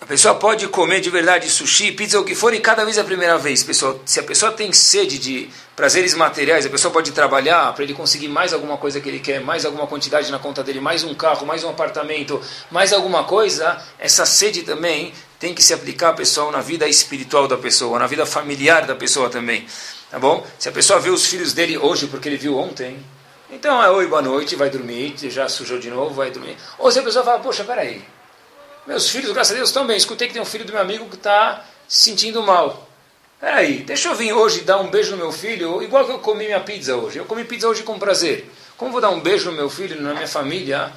A 0.00 0.06
pessoa 0.06 0.34
pode 0.34 0.66
comer 0.68 1.00
de 1.00 1.08
verdade 1.08 1.48
sushi, 1.48 1.92
pizza, 1.92 2.18
o 2.18 2.24
que 2.24 2.34
for, 2.34 2.52
e 2.52 2.58
cada 2.58 2.84
vez 2.84 2.98
é 2.98 3.00
a 3.00 3.04
primeira 3.04 3.38
vez, 3.38 3.62
pessoal. 3.62 4.00
Se 4.04 4.18
a 4.18 4.24
pessoa 4.24 4.50
tem 4.50 4.72
sede 4.72 5.18
de 5.18 5.48
prazeres 5.76 6.14
materiais, 6.14 6.66
a 6.66 6.68
pessoa 6.68 6.92
pode 6.92 7.12
trabalhar 7.12 7.72
para 7.72 7.84
ele 7.84 7.94
conseguir 7.94 8.26
mais 8.26 8.52
alguma 8.52 8.76
coisa 8.76 9.00
que 9.00 9.08
ele 9.08 9.20
quer, 9.20 9.40
mais 9.40 9.64
alguma 9.64 9.86
quantidade 9.86 10.30
na 10.32 10.38
conta 10.38 10.64
dele, 10.64 10.80
mais 10.80 11.04
um 11.04 11.14
carro, 11.14 11.46
mais 11.46 11.62
um 11.62 11.70
apartamento, 11.70 12.42
mais 12.72 12.92
alguma 12.92 13.22
coisa. 13.22 13.80
Essa 13.96 14.26
sede 14.26 14.64
também 14.64 15.14
tem 15.38 15.54
que 15.54 15.62
se 15.62 15.72
aplicar, 15.72 16.12
pessoal, 16.12 16.50
na 16.50 16.60
vida 16.60 16.88
espiritual 16.88 17.46
da 17.46 17.56
pessoa, 17.56 17.96
na 17.96 18.08
vida 18.08 18.26
familiar 18.26 18.86
da 18.86 18.96
pessoa 18.96 19.30
também. 19.30 19.64
Tá 20.10 20.18
bom? 20.18 20.44
Se 20.58 20.68
a 20.68 20.72
pessoa 20.72 20.98
vê 20.98 21.10
os 21.10 21.24
filhos 21.24 21.52
dele 21.52 21.78
hoje 21.78 22.08
porque 22.08 22.28
ele 22.28 22.36
viu 22.36 22.58
ontem, 22.58 22.98
então 23.48 23.82
é 23.82 23.88
oi, 23.90 24.08
boa 24.08 24.20
noite, 24.20 24.56
vai 24.56 24.68
dormir, 24.68 25.14
já 25.30 25.48
sujou 25.48 25.78
de 25.78 25.88
novo, 25.88 26.14
vai 26.14 26.32
dormir. 26.32 26.56
Ou 26.78 26.90
se 26.90 26.98
a 26.98 27.02
pessoa 27.02 27.24
fala, 27.24 27.38
poxa, 27.38 27.62
peraí 27.62 28.02
meus 28.86 29.08
filhos, 29.08 29.32
graças 29.32 29.52
a 29.52 29.56
Deus, 29.56 29.70
estão 29.70 29.86
bem. 29.86 29.96
Escutei 29.96 30.28
que 30.28 30.34
tem 30.34 30.42
um 30.42 30.46
filho 30.46 30.64
do 30.64 30.72
meu 30.72 30.80
amigo 30.80 31.08
que 31.08 31.16
está 31.16 31.64
se 31.88 32.10
sentindo 32.10 32.42
mal. 32.42 32.88
Peraí, 33.40 33.78
deixa 33.78 34.08
eu 34.08 34.14
vir 34.14 34.32
hoje 34.32 34.62
dar 34.62 34.78
um 34.78 34.88
beijo 34.88 35.12
no 35.12 35.16
meu 35.16 35.32
filho, 35.32 35.82
igual 35.82 36.04
que 36.04 36.12
eu 36.12 36.18
comi 36.18 36.46
minha 36.46 36.60
pizza 36.60 36.96
hoje. 36.96 37.18
Eu 37.18 37.24
comi 37.24 37.44
pizza 37.44 37.68
hoje 37.68 37.82
com 37.82 37.98
prazer. 37.98 38.50
Como 38.76 38.90
vou 38.90 39.00
dar 39.00 39.10
um 39.10 39.20
beijo 39.20 39.50
no 39.50 39.56
meu 39.56 39.68
filho, 39.68 40.00
na 40.00 40.14
minha 40.14 40.28
família? 40.28 40.92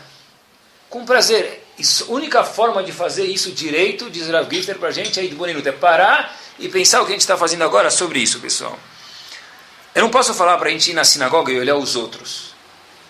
Com 0.90 1.06
prazer. 1.06 1.64
A 1.80 2.12
única 2.12 2.44
forma 2.44 2.84
de 2.84 2.92
fazer 2.92 3.26
isso 3.26 3.52
direito, 3.52 4.10
diz 4.10 4.30
Rav 4.30 4.50
Gifter 4.50 4.78
para 4.80 4.90
a 4.90 4.92
gente, 4.92 5.20
aí 5.20 5.28
de 5.28 5.36
Boninuto, 5.36 5.68
é 5.68 5.72
parar 5.72 6.36
e 6.58 6.68
pensar 6.70 7.02
o 7.02 7.06
que 7.06 7.12
a 7.12 7.14
gente 7.14 7.22
está 7.22 7.38
fazendo 7.38 7.64
agora 7.64 7.92
sobre 7.92 8.20
isso, 8.20 8.40
pessoal. 8.40 8.78
Eu 9.94 10.02
não 10.02 10.10
posso 10.10 10.34
falar 10.34 10.58
para 10.58 10.70
a 10.70 10.72
gente 10.72 10.92
ir 10.92 10.94
na 10.94 11.04
sinagoga 11.04 11.52
e 11.52 11.60
olhar 11.60 11.76
os 11.76 11.96
outros. 11.96 12.56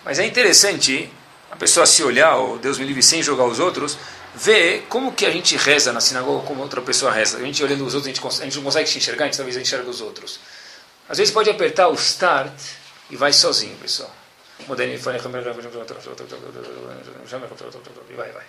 Mas 0.03 0.19
é 0.19 0.25
interessante 0.25 1.09
a 1.51 1.55
pessoa 1.55 1.85
se 1.85 2.03
olhar, 2.03 2.35
ou 2.35 2.57
Deus 2.57 2.77
me 2.77 2.85
livre, 2.85 3.03
sem 3.03 3.21
jogar 3.21 3.45
os 3.45 3.59
outros, 3.59 3.97
ver 4.37 4.85
como 4.87 5.11
que 5.11 5.25
a 5.25 5.31
gente 5.31 5.57
reza 5.57 5.91
na 5.91 5.99
sinagoga, 5.99 6.45
como 6.45 6.61
outra 6.61 6.81
pessoa 6.81 7.11
reza. 7.11 7.37
A 7.37 7.41
gente 7.41 7.63
olhando 7.63 7.85
os 7.85 7.95
outros, 7.95 8.05
a 8.05 8.13
gente, 8.13 8.41
a 8.41 8.45
gente 8.45 8.55
não 8.55 8.63
consegue 8.63 8.87
se 8.87 8.97
enxergar, 8.97 9.25
a 9.25 9.27
gente 9.27 9.37
talvez 9.37 9.57
enxerga 9.57 9.89
os 9.89 9.99
outros. 9.99 10.39
Às 11.09 11.17
vezes 11.17 11.33
pode 11.33 11.49
apertar 11.49 11.87
o 11.87 11.95
start 11.95 12.51
e 13.09 13.15
vai 13.15 13.33
sozinho, 13.33 13.75
pessoal. 13.77 14.13
E 18.09 18.13
vai, 18.13 18.31
vai. 18.31 18.43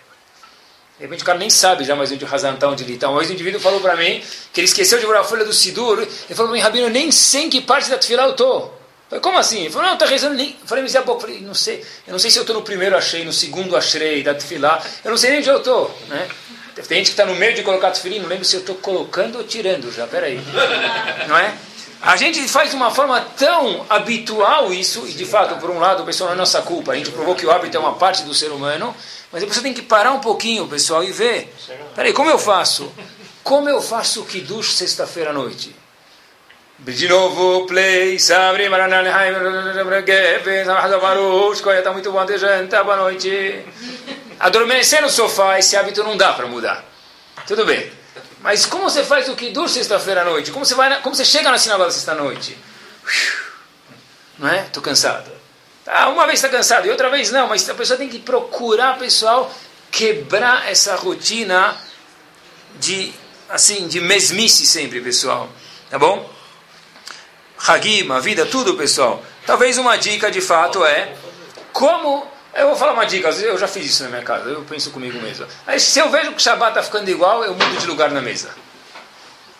De 0.97 1.05
repente 1.05 1.23
o 1.23 1.25
cara 1.25 1.39
nem 1.39 1.49
sabe 1.49 1.85
já 1.85 1.95
mais 1.95 2.11
onde 2.11 2.25
o 2.25 2.27
Hazan 2.27 2.57
onde 2.63 2.83
ele 2.83 2.93
está. 2.93 3.09
Uma 3.09 3.19
vez 3.19 3.31
um 3.31 3.33
indivíduo 3.33 3.59
falou 3.59 3.79
para 3.79 3.95
mim 3.95 4.21
que 4.51 4.59
ele 4.59 4.65
esqueceu 4.65 4.99
de 4.99 5.05
orar 5.05 5.21
a 5.21 5.23
folha 5.23 5.45
do 5.45 5.53
Sidur. 5.53 5.99
Ele 5.99 6.35
falou 6.35 6.49
para 6.49 6.57
mim, 6.57 6.59
Rabino, 6.59 6.87
eu 6.87 6.89
nem 6.89 7.11
sei 7.11 7.43
em 7.45 7.49
que 7.49 7.61
parte 7.61 7.89
da 7.89 7.97
Tfilah 7.97 8.25
eu 8.25 8.31
estou. 8.31 8.78
Falei, 9.09 9.21
como 9.21 9.39
assim? 9.39 9.61
Ele 9.61 9.71
falou, 9.71 9.87
não, 9.87 9.95
está 9.95 10.05
rezando 10.05 10.35
nem. 10.35 10.55
Falei, 10.65 10.83
mas 10.83 10.93
é 10.93 11.01
pouco. 11.01 11.21
Falei, 11.21 11.41
não 11.41 11.55
sei. 11.55 11.83
Eu 12.05 12.11
não 12.11 12.19
sei 12.19 12.29
se 12.29 12.37
eu 12.37 12.43
estou 12.43 12.55
no 12.55 12.61
primeiro 12.61 12.95
achei, 12.95 13.25
no 13.25 13.33
segundo 13.33 13.75
achei, 13.75 14.21
da 14.21 14.35
tefilá. 14.35 14.81
Eu 15.03 15.09
não 15.09 15.17
sei 15.17 15.31
nem 15.31 15.39
onde 15.39 15.49
eu 15.49 15.57
estou. 15.57 15.99
Né? 16.07 16.27
Tem 16.87 16.99
gente 16.99 17.07
que 17.07 17.11
está 17.11 17.25
no 17.25 17.35
meio 17.35 17.55
de 17.55 17.63
colocar 17.63 17.91
tefilim, 17.91 18.19
não 18.19 18.29
lembro 18.29 18.45
se 18.45 18.55
eu 18.55 18.61
estou 18.61 18.75
colocando 18.75 19.39
ou 19.39 19.43
tirando 19.43 19.91
já, 19.91 20.07
peraí. 20.07 20.39
Não 21.27 21.37
é? 21.37 21.53
A 22.01 22.15
gente 22.15 22.47
faz 22.47 22.69
de 22.69 22.75
uma 22.77 22.91
forma 22.91 23.19
tão 23.37 23.85
habitual 23.89 24.71
isso, 24.71 25.05
e 25.05 25.11
de 25.11 25.25
fato, 25.25 25.57
por 25.57 25.69
um 25.69 25.79
lado, 25.79 26.05
pessoal, 26.05 26.29
não 26.29 26.35
é 26.35 26.37
nossa 26.37 26.61
culpa, 26.61 26.93
a 26.93 26.95
gente 26.95 27.11
provou 27.11 27.35
que 27.35 27.45
o 27.45 27.51
hábito 27.51 27.75
é 27.75 27.79
uma 27.79 27.95
parte 27.95 28.23
do 28.23 28.33
ser 28.33 28.51
humano, 28.51 28.95
mas 29.33 29.43
a 29.43 29.47
pessoa 29.47 29.61
tem 29.61 29.73
que 29.73 29.81
parar 29.81 30.13
um 30.13 30.19
pouquinho, 30.19 30.65
pessoal, 30.67 31.03
e 31.03 31.11
ver. 31.11 31.53
Peraí, 31.93 32.13
como 32.13 32.29
eu 32.29 32.39
faço? 32.39 32.89
Como 33.43 33.67
eu 33.67 33.81
faço 33.81 34.21
o 34.21 34.25
Kiddush 34.25 34.75
sexta-feira 34.75 35.31
à 35.31 35.33
noite? 35.33 35.75
De 36.81 37.09
novo, 37.09 37.65
play, 37.65 38.17
sabre, 38.17 38.69
está 41.79 41.91
muito 41.91 42.09
bom 42.09 42.25
de 42.25 42.37
janta, 42.37 42.81
boa 42.85 42.95
noite. 42.95 43.65
Adormecer 44.39 45.01
no 45.01 45.09
sofá, 45.09 45.59
esse 45.59 45.75
hábito 45.75 46.01
não 46.05 46.15
dá 46.15 46.31
para 46.31 46.47
mudar. 46.47 46.85
Tudo 47.45 47.65
bem. 47.65 47.91
Mas 48.39 48.65
como 48.65 48.85
você 48.85 49.03
faz 49.03 49.27
o 49.27 49.35
que 49.35 49.49
dura 49.49 49.67
sexta-feira 49.67 50.21
à 50.21 50.23
noite? 50.23 50.51
Como 50.51 50.63
você, 50.63 50.73
vai 50.73 50.87
na, 50.87 51.01
como 51.01 51.13
você 51.13 51.25
chega 51.25 51.51
na 51.51 51.57
sinagoga 51.57 51.91
sexta-noite? 51.91 52.57
Não 54.39 54.47
é? 54.47 54.61
Estou 54.61 54.81
cansado. 54.81 55.29
Ah, 55.85 56.07
uma 56.07 56.25
vez 56.25 56.39
está 56.39 56.47
cansado 56.47 56.87
e 56.87 56.89
outra 56.89 57.09
vez 57.09 57.29
não, 57.29 57.49
mas 57.49 57.69
a 57.69 57.73
pessoa 57.73 57.97
tem 57.97 58.07
que 58.07 58.19
procurar, 58.19 58.97
pessoal, 58.97 59.53
quebrar 59.91 60.71
essa 60.71 60.95
rotina 60.95 61.75
de, 62.79 63.11
assim, 63.49 63.85
de 63.89 63.99
mesmice 63.99 64.65
sempre, 64.65 65.01
pessoal. 65.01 65.49
Tá 65.89 65.99
bom? 65.99 66.38
Hagim, 67.67 68.09
a 68.11 68.19
vida, 68.19 68.45
tudo, 68.45 68.75
pessoal. 68.75 69.21
Talvez 69.45 69.77
uma 69.77 69.97
dica 69.97 70.31
de 70.31 70.41
fato 70.41 70.85
é 70.85 71.13
como. 71.73 72.27
Eu 72.53 72.67
vou 72.67 72.75
falar 72.75 72.93
uma 72.93 73.05
dica, 73.05 73.29
eu 73.29 73.57
já 73.57 73.67
fiz 73.67 73.85
isso 73.85 74.03
na 74.03 74.09
minha 74.09 74.23
casa, 74.23 74.49
eu 74.49 74.63
penso 74.63 74.89
comigo 74.91 75.19
mesmo. 75.21 75.45
Aí, 75.67 75.79
se 75.79 75.99
eu 75.99 76.09
vejo 76.09 76.31
que 76.31 76.37
o 76.37 76.39
Shabbat 76.39 76.71
está 76.71 76.83
ficando 76.83 77.09
igual, 77.09 77.43
eu 77.43 77.53
mudo 77.53 77.77
de 77.77 77.85
lugar 77.85 78.09
na 78.11 78.21
mesa. 78.21 78.49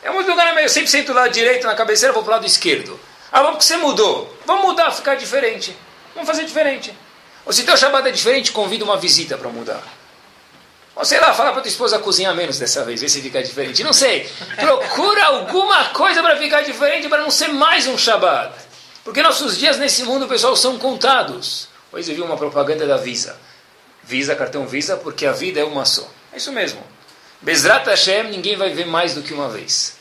Eu 0.02 0.14
mudo 0.14 0.24
de 0.24 0.32
lugar 0.32 0.46
na 0.46 0.54
mesa, 0.54 0.66
eu 0.66 0.70
sempre 0.70 0.90
sento 0.90 1.08
do 1.08 1.14
lado 1.14 1.32
direito 1.32 1.68
na 1.68 1.76
cabeceira, 1.76 2.12
vou 2.14 2.24
para 2.24 2.32
o 2.32 2.34
lado 2.36 2.46
esquerdo. 2.46 3.00
Ah, 3.32 3.44
vamos 3.44 3.60
que 3.60 3.66
você 3.66 3.78
mudou. 3.78 4.36
Vamos 4.46 4.66
mudar, 4.66 4.92
ficar 4.92 5.16
diferente. 5.16 5.76
Vamos 6.16 6.28
fazer 6.28 6.46
diferente. 6.46 6.98
Ou 7.46 7.54
se 7.54 7.64
teu 7.64 7.78
Shabbat 7.78 8.08
é 8.08 8.12
diferente, 8.12 8.52
convida 8.52 8.84
uma 8.84 8.98
visita 8.98 9.38
para 9.38 9.50
mudar. 9.50 9.84
Ou 11.00 11.06
sei 11.06 11.18
lá, 11.18 11.34
fala 11.34 11.54
para 11.54 11.62
tua 11.62 11.70
esposa 11.70 11.98
cozinhar 11.98 12.36
menos 12.36 12.60
dessa 12.60 12.84
vez, 12.84 13.00
ver 13.00 13.08
se 13.08 13.22
fica 13.22 13.42
diferente. 13.42 13.86
Não 13.86 13.94
sei. 13.94 14.30
Procura 14.58 15.28
alguma 15.28 15.86
coisa 15.92 16.22
para 16.22 16.36
ficar 16.36 16.62
diferente, 16.62 17.08
para 17.08 17.22
não 17.22 17.32
ser 17.32 17.48
mais 17.48 17.88
um 17.88 17.98
Shabat. 17.98 18.54
Porque 19.02 19.22
nossos 19.22 19.58
dias 19.58 19.78
nesse 19.78 20.04
mundo, 20.04 20.28
pessoal, 20.28 20.58
são 20.58 20.78
contados. 20.78 21.70
Hoje 21.90 22.12
eu 22.12 22.16
vi 22.18 22.22
uma 22.22 22.36
propaganda 22.36 22.86
da 22.86 22.98
Visa. 22.98 23.40
Visa, 24.04 24.36
cartão 24.36 24.68
Visa, 24.68 24.98
porque 24.98 25.26
a 25.26 25.32
vida 25.32 25.62
é 25.62 25.64
uma 25.64 25.86
só. 25.86 26.06
É 26.34 26.38
isso 26.38 26.52
mesmo. 26.52 26.84
Bezrat 27.40 27.88
Hashem, 27.88 28.24
ninguém 28.24 28.58
vai 28.58 28.74
ver 28.74 28.86
mais 28.86 29.16
do 29.16 29.22
que 29.22 29.34
uma 29.34 29.48
vez. 29.48 29.96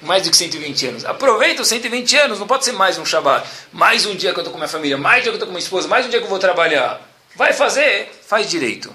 Mais 0.00 0.22
do 0.22 0.30
que 0.30 0.36
120 0.38 0.86
anos. 0.86 1.04
Aproveita 1.04 1.60
os 1.60 1.68
120 1.68 2.16
anos, 2.16 2.38
não 2.38 2.46
pode 2.46 2.64
ser 2.64 2.72
mais 2.72 2.96
um 2.96 3.04
Shabat. 3.04 3.46
Mais 3.70 4.06
um 4.06 4.14
dia 4.16 4.32
que 4.32 4.38
eu 4.38 4.40
estou 4.40 4.52
com 4.52 4.58
minha 4.58 4.66
família, 4.66 4.96
mais 4.96 5.20
um 5.20 5.22
dia 5.24 5.24
que 5.24 5.28
eu 5.28 5.34
estou 5.34 5.48
com 5.48 5.52
minha 5.52 5.62
esposa, 5.62 5.86
mais 5.86 6.06
um 6.06 6.08
dia 6.08 6.20
que 6.20 6.24
eu 6.24 6.30
vou 6.30 6.38
trabalhar. 6.38 7.02
Vai 7.36 7.52
fazer, 7.52 8.10
faz 8.26 8.48
direito. 8.48 8.90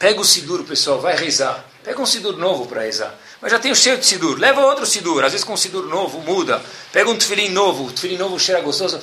Pega 0.00 0.18
o 0.18 0.24
Sidur, 0.24 0.64
pessoal, 0.64 0.98
vai 0.98 1.14
rezar. 1.14 1.62
Pega 1.84 2.00
um 2.00 2.06
Sidur 2.06 2.34
novo 2.38 2.64
para 2.64 2.80
rezar. 2.80 3.14
Mas 3.38 3.52
já 3.52 3.58
tenho 3.58 3.76
cheio 3.76 3.98
de 3.98 4.06
Sidur. 4.06 4.38
Leva 4.38 4.62
outro 4.62 4.86
Sidur. 4.86 5.22
Às 5.22 5.32
vezes 5.32 5.44
com 5.44 5.52
um 5.52 5.58
Sidur 5.58 5.84
novo 5.88 6.20
muda. 6.20 6.62
Pega 6.90 7.10
um 7.10 7.18
tefilim 7.18 7.50
novo. 7.50 7.84
O 7.84 7.92
tefilim 7.92 8.16
novo 8.16 8.40
cheira 8.40 8.62
gostoso. 8.62 8.98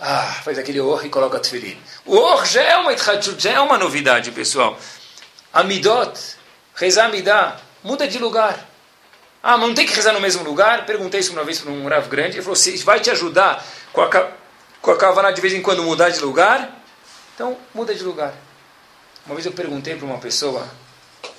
Ah, 0.00 0.40
faz 0.44 0.58
aquele 0.58 0.80
or 0.80 1.06
e 1.06 1.08
coloca 1.08 1.36
o 1.36 1.40
tefilim. 1.40 1.78
O 2.04 2.16
or 2.16 2.44
já 2.44 2.62
é 2.62 2.76
uma 2.78 2.92
já 3.38 3.50
é 3.52 3.60
uma 3.60 3.78
novidade, 3.78 4.32
pessoal. 4.32 4.76
Amidot, 5.52 6.18
rezar 6.74 7.04
amidá, 7.04 7.56
muda 7.84 8.08
de 8.08 8.18
lugar. 8.18 8.68
Ah, 9.40 9.56
mas 9.56 9.68
não 9.68 9.74
tem 9.74 9.86
que 9.86 9.94
rezar 9.94 10.12
no 10.12 10.20
mesmo 10.20 10.42
lugar? 10.42 10.84
Perguntei 10.84 11.20
isso 11.20 11.30
uma 11.32 11.44
vez 11.44 11.60
para 11.60 11.70
um 11.70 11.86
Rav 11.86 12.08
grande. 12.08 12.38
Ele 12.38 12.42
falou, 12.42 12.56
se 12.56 12.76
vai 12.78 12.98
te 12.98 13.08
ajudar 13.12 13.64
com 13.92 14.00
a, 14.00 14.08
com 14.82 14.90
a 14.90 14.96
kavaná 14.96 15.30
de 15.30 15.40
vez 15.40 15.54
em 15.54 15.62
quando 15.62 15.84
mudar 15.84 16.10
de 16.10 16.18
lugar, 16.18 16.82
então 17.36 17.56
muda 17.72 17.94
de 17.94 18.02
lugar. 18.02 18.49
Uma 19.30 19.36
vez 19.36 19.46
eu 19.46 19.52
perguntei 19.52 19.94
para 19.94 20.04
uma 20.04 20.18
pessoa, 20.18 20.68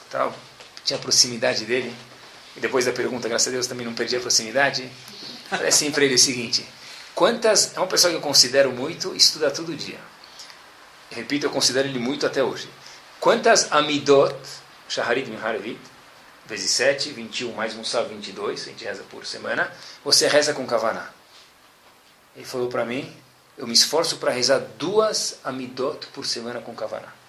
tal, 0.10 0.34
tinha 0.86 0.98
proximidade 0.98 1.66
dele, 1.66 1.94
e 2.56 2.62
depois 2.62 2.86
da 2.86 2.94
pergunta, 2.94 3.28
graças 3.28 3.50
a 3.50 3.52
Deus, 3.52 3.68
também 3.68 3.86
não 3.86 3.94
perdi 3.94 4.16
a 4.16 4.20
proximidade. 4.22 4.90
Falei 5.50 5.68
assim 5.68 5.92
para 5.92 6.06
ele 6.06 6.16
o 6.16 6.18
seguinte: 6.18 6.66
quantas. 7.14 7.76
É 7.76 7.80
uma 7.82 7.88
pessoa 7.88 8.10
que 8.10 8.16
eu 8.16 8.22
considero 8.22 8.72
muito, 8.72 9.14
estuda 9.14 9.52
todo 9.52 9.76
dia. 9.76 10.00
Repito, 11.10 11.48
eu 11.48 11.50
considero 11.50 11.86
ele 11.86 12.00
muito 12.00 12.26
até 12.26 12.42
hoje. 12.42 12.70
Quantas 13.20 13.70
amidot, 13.74 14.38
shaharit 14.88 15.30
miharevit, 15.30 15.82
vezes 16.46 16.72
7, 16.72 17.12
21 17.12 17.52
mais 17.52 17.74
Mussaf 17.74 18.08
22, 18.08 18.62
a 18.62 18.66
gente 18.70 18.86
reza 18.86 19.04
por 19.12 19.26
semana, 19.26 19.70
você 20.02 20.30
reza 20.30 20.54
com 20.54 20.66
kavaná? 20.66 21.10
Ele 22.38 22.46
falou 22.46 22.70
para 22.70 22.86
mim: 22.86 23.14
eu 23.58 23.68
me 23.68 23.74
esforço 23.74 24.16
para 24.16 24.32
rezar 24.32 24.60
duas 24.78 25.40
amidot 25.44 26.08
por 26.14 26.26
semana 26.26 26.62
com 26.62 26.74
kavaná. 26.74 27.20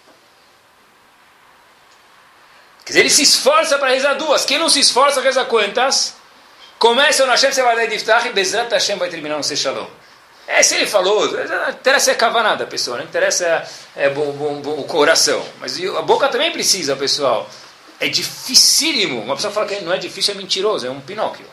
Quer 2.93 2.99
dizer, 2.99 3.01
ele 3.01 3.11
se 3.11 3.23
esforça 3.23 3.79
para 3.79 3.89
rezar 3.89 4.15
duas. 4.15 4.45
Quem 4.45 4.59
não 4.59 4.69
se 4.69 4.79
esforça, 4.79 5.23
reza 5.23 5.47
quantas? 5.47 6.15
Começa 6.79 7.25
no 7.25 7.31
Hashem 7.31 7.51
Sevadai 7.51 7.89
Diftach 7.89 8.29
e 8.29 8.33
Bezrat 8.35 8.71
Hashem 8.71 8.99
vai 8.99 9.09
terminar 9.09 9.39
no 9.39 9.43
Sechalom. 9.43 9.87
É, 10.47 10.63
se 10.63 10.75
ele 10.75 10.87
falou, 10.87 11.27
não 11.33 11.71
interessa 11.71 12.11
é 12.11 12.15
cavanada 12.15 12.65
a 12.65 12.67
pessoa, 12.67 12.99
não 12.99 13.05
interessa 13.05 13.67
é, 13.97 14.11
bom, 14.11 14.33
bom, 14.33 14.61
bom, 14.61 14.73
o 14.73 14.85
coração. 14.85 15.43
Mas 15.59 15.83
a 15.83 16.03
boca 16.03 16.29
também 16.29 16.53
precisa, 16.53 16.95
pessoal. 16.95 17.49
É 17.99 18.09
dificílimo. 18.09 19.23
Uma 19.23 19.37
pessoa 19.37 19.55
fala 19.55 19.65
que 19.67 19.81
não 19.81 19.95
é 19.95 19.97
difícil, 19.97 20.35
é 20.35 20.37
mentiroso, 20.37 20.87
é 20.87 20.91
um 20.91 21.01
Pinóquio. 21.01 21.47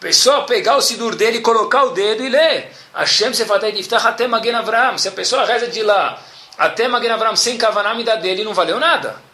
Pessoa 0.00 0.46
pegar 0.46 0.78
o 0.78 0.80
sidur 0.80 1.14
dele, 1.14 1.40
colocar 1.40 1.84
o 1.84 1.90
dedo 1.90 2.24
e 2.24 2.30
ler. 2.30 2.72
Hashem 2.94 3.34
Sevadai 3.34 3.72
Diftach 3.72 4.06
até 4.06 4.26
Magen 4.26 4.54
Avram. 4.54 4.96
Se 4.96 5.08
a 5.08 5.12
pessoa 5.12 5.44
reza 5.44 5.66
de 5.66 5.82
lá 5.82 6.18
até 6.56 6.88
Magen 6.88 7.10
Avram 7.10 7.36
sem 7.36 7.58
kavaná, 7.58 7.94
me 7.94 8.04
dá 8.04 8.16
dele, 8.16 8.42
não 8.42 8.54
valeu 8.54 8.80
nada. 8.80 9.31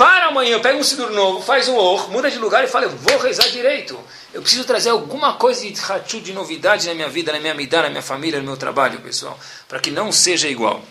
Para 0.00 0.28
amanhã, 0.28 0.58
pega 0.60 0.78
um 0.78 0.82
sidur 0.82 1.10
novo, 1.10 1.42
faz 1.42 1.68
um 1.68 1.76
or, 1.76 2.10
muda 2.10 2.30
de 2.30 2.38
lugar 2.38 2.64
e 2.64 2.66
fala, 2.66 2.86
eu 2.86 2.90
vou 2.90 3.18
rezar 3.18 3.50
direito. 3.50 4.00
Eu 4.32 4.40
preciso 4.40 4.64
trazer 4.64 4.88
alguma 4.88 5.34
coisa 5.34 5.60
de 5.60 5.78
hachut, 5.78 6.22
de 6.22 6.32
novidade 6.32 6.86
na 6.86 6.94
minha 6.94 7.08
vida, 7.10 7.30
na 7.32 7.38
minha 7.38 7.52
vida, 7.52 7.82
na 7.82 7.90
minha 7.90 8.00
família, 8.00 8.38
no 8.38 8.46
meu 8.46 8.56
trabalho, 8.56 8.98
pessoal, 9.00 9.38
para 9.68 9.78
que 9.78 9.90
não 9.90 10.10
seja 10.10 10.48
igual. 10.48 10.82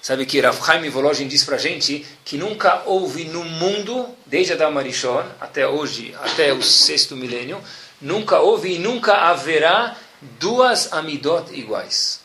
Sabe 0.00 0.26
que 0.26 0.40
Rav 0.40 0.64
Chaim 0.64 0.88
Volozhin 0.90 1.26
diz 1.26 1.42
para 1.42 1.56
a 1.56 1.58
gente 1.58 2.06
que 2.24 2.38
nunca 2.38 2.84
houve 2.86 3.24
no 3.24 3.42
mundo, 3.42 4.08
desde 4.24 4.52
Adam 4.52 4.70
Marishon 4.70 5.24
até 5.40 5.66
hoje, 5.66 6.14
até 6.22 6.52
o 6.52 6.62
sexto 6.62 7.16
milênio, 7.16 7.60
nunca 8.00 8.38
houve 8.38 8.76
e 8.76 8.78
nunca 8.78 9.12
haverá 9.28 9.96
duas 10.38 10.92
amidot 10.92 11.52
iguais. 11.52 12.20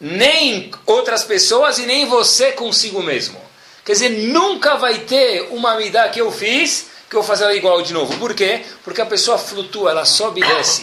Nem 0.00 0.72
outras 0.84 1.22
pessoas 1.22 1.78
e 1.78 1.86
nem 1.86 2.06
você 2.06 2.50
consigo 2.50 3.00
mesmo. 3.00 3.43
Quer 3.84 3.92
dizer, 3.92 4.08
nunca 4.08 4.76
vai 4.76 5.00
ter 5.00 5.48
uma 5.50 5.72
amidá 5.72 6.08
que 6.08 6.20
eu 6.20 6.32
fiz 6.32 6.94
que 7.08 7.16
eu 7.16 7.20
vou 7.20 7.28
fazer 7.28 7.44
ela 7.44 7.54
igual 7.54 7.80
de 7.82 7.92
novo. 7.92 8.18
Por 8.18 8.34
quê? 8.34 8.64
Porque 8.82 9.00
a 9.00 9.06
pessoa 9.06 9.38
flutua, 9.38 9.90
ela 9.90 10.04
sobe 10.04 10.40
e 10.40 10.46
desce. 10.46 10.82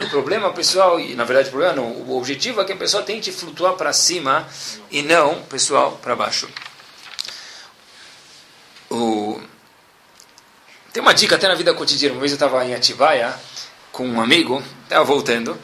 O 0.00 0.08
problema, 0.08 0.52
pessoal, 0.52 1.00
e 1.00 1.14
na 1.14 1.24
verdade 1.24 1.48
o 1.48 1.50
problema 1.50 1.74
não, 1.74 1.90
o 1.90 2.16
objetivo 2.16 2.60
é 2.60 2.64
que 2.64 2.72
a 2.72 2.76
pessoa 2.76 3.02
tente 3.02 3.32
flutuar 3.32 3.74
para 3.74 3.92
cima 3.92 4.46
e 4.90 5.02
não, 5.02 5.42
pessoal, 5.42 5.98
para 6.02 6.14
baixo. 6.14 6.48
O... 8.90 9.40
Tem 10.92 11.02
uma 11.02 11.14
dica 11.14 11.36
até 11.36 11.48
na 11.48 11.54
vida 11.54 11.72
cotidiana. 11.72 12.14
Uma 12.14 12.20
vez 12.20 12.32
eu 12.32 12.36
estava 12.36 12.64
em 12.64 12.74
Atibaia 12.74 13.34
com 13.90 14.06
um 14.06 14.20
amigo, 14.20 14.62
estava 14.84 15.04
voltando 15.04 15.58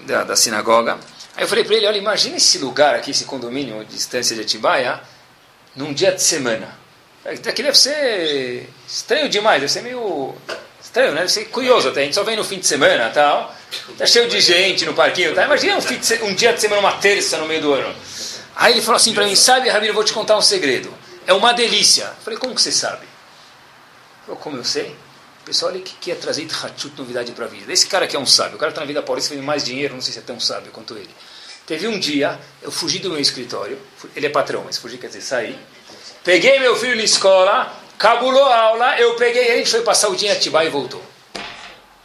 da, 0.00 0.24
da 0.24 0.36
sinagoga. 0.36 0.98
Aí 1.36 1.44
eu 1.44 1.48
falei 1.48 1.64
para 1.64 1.74
ele, 1.74 1.86
olha, 1.86 1.98
imagina 1.98 2.36
esse 2.36 2.58
lugar 2.58 2.94
aqui, 2.94 3.10
esse 3.12 3.24
condomínio, 3.24 3.84
distância 3.84 4.36
de 4.36 4.42
Atibaia, 4.42 5.00
num 5.74 5.92
dia 5.92 6.12
de 6.12 6.22
semana. 6.22 6.78
Aqui 7.24 7.62
deve 7.62 7.76
ser 7.76 8.68
estranho 8.88 9.28
demais, 9.28 9.60
deve 9.60 9.72
ser 9.72 9.82
meio 9.82 10.34
estranho, 10.82 11.12
né? 11.12 11.20
Deve 11.20 11.32
ser 11.32 11.44
curioso 11.46 11.88
até. 11.88 12.00
A 12.00 12.04
gente 12.04 12.14
só 12.14 12.24
vem 12.24 12.36
no 12.36 12.44
fim 12.44 12.58
de 12.58 12.66
semana 12.66 13.08
e 13.08 13.12
tal. 13.12 13.54
Tá 13.96 14.06
cheio 14.06 14.28
de 14.28 14.40
gente 14.40 14.84
no 14.84 14.94
parquinho. 14.94 15.34
Tá? 15.34 15.44
Imagina 15.44 15.76
um, 15.76 15.80
de, 15.80 16.24
um, 16.24 16.34
dia 16.34 16.52
de 16.52 16.60
semana, 16.60 16.80
uma 16.80 16.92
terça 16.94 17.36
no 17.36 17.46
meio 17.46 17.60
do 17.60 17.72
ano. 17.72 17.94
Aí 18.56 18.72
ele 18.72 18.82
falou 18.82 18.96
assim 18.96 19.14
para 19.14 19.24
mim: 19.24 19.36
Sabe, 19.36 19.68
Rabino, 19.68 19.90
eu 19.90 19.94
vou 19.94 20.04
te 20.04 20.12
contar 20.12 20.36
um 20.36 20.42
segredo. 20.42 20.92
É 21.26 21.32
uma 21.32 21.52
delícia. 21.52 22.04
Eu 22.04 22.24
falei: 22.24 22.38
Como 22.38 22.54
que 22.54 22.62
você 22.62 22.72
sabe? 22.72 23.06
Eu, 24.26 24.36
como 24.36 24.56
eu 24.56 24.64
sei? 24.64 24.94
Pessoal, 25.44 25.72
olha 25.72 25.80
que, 25.80 25.94
que 25.94 26.10
é 26.10 26.14
trazer 26.14 26.46
Hachut 26.46 26.92
novidade 26.96 27.32
para 27.32 27.44
a 27.44 27.48
vida. 27.48 27.72
Esse 27.72 27.86
cara 27.86 28.04
aqui 28.04 28.16
é 28.16 28.18
um 28.18 28.26
sábio. 28.26 28.56
O 28.56 28.58
cara 28.58 28.70
está 28.70 28.80
na 28.80 28.86
vida 28.86 29.02
paulista, 29.02 29.30
fazendo 29.30 29.44
mais 29.44 29.64
dinheiro, 29.64 29.94
não 29.94 30.00
sei 30.00 30.12
se 30.12 30.18
é 30.18 30.22
tão 30.22 30.38
sábio 30.38 30.70
quanto 30.72 30.96
ele. 30.96 31.10
Teve 31.70 31.86
um 31.86 32.00
dia, 32.00 32.36
eu 32.60 32.72
fugi 32.72 32.98
do 32.98 33.10
meu 33.10 33.20
escritório. 33.20 33.78
Ele 34.16 34.26
é 34.26 34.28
patrão, 34.28 34.64
mas 34.66 34.76
fugir 34.76 34.98
quer 34.98 35.06
dizer 35.06 35.20
sair. 35.20 35.56
Peguei 36.24 36.58
meu 36.58 36.74
filho 36.74 36.96
na 36.96 37.04
escola, 37.04 37.72
cabulou 37.96 38.44
a 38.44 38.60
aula, 38.60 38.98
eu 38.98 39.14
peguei 39.14 39.52
a 39.52 39.56
gente 39.58 39.70
foi 39.70 39.82
passar 39.82 40.08
o 40.08 40.16
dia 40.16 40.30
em 40.30 40.32
Atibaia 40.32 40.66
e 40.66 40.68
voltou. 40.68 41.00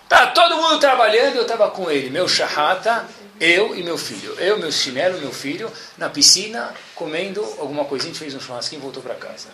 Tá 0.08 0.28
todo 0.28 0.58
mundo 0.58 0.80
trabalhando, 0.80 1.38
eu 1.38 1.42
estava 1.42 1.68
com 1.72 1.90
ele, 1.90 2.12
meu 2.12 2.28
charrata, 2.28 3.08
eu 3.40 3.76
e 3.76 3.82
meu 3.82 3.98
filho. 3.98 4.36
Eu, 4.38 4.60
meu 4.60 4.72
chinelo, 4.72 5.20
meu 5.20 5.34
filho, 5.34 5.74
na 5.98 6.10
piscina, 6.10 6.72
comendo 6.94 7.44
alguma 7.58 7.86
coisinha, 7.86 8.12
a 8.12 8.14
gente 8.14 8.20
fez 8.20 8.36
um 8.36 8.40
churrasquinho 8.40 8.82
e 8.82 8.84
voltou 8.84 9.02
para 9.02 9.16
casa. 9.16 9.48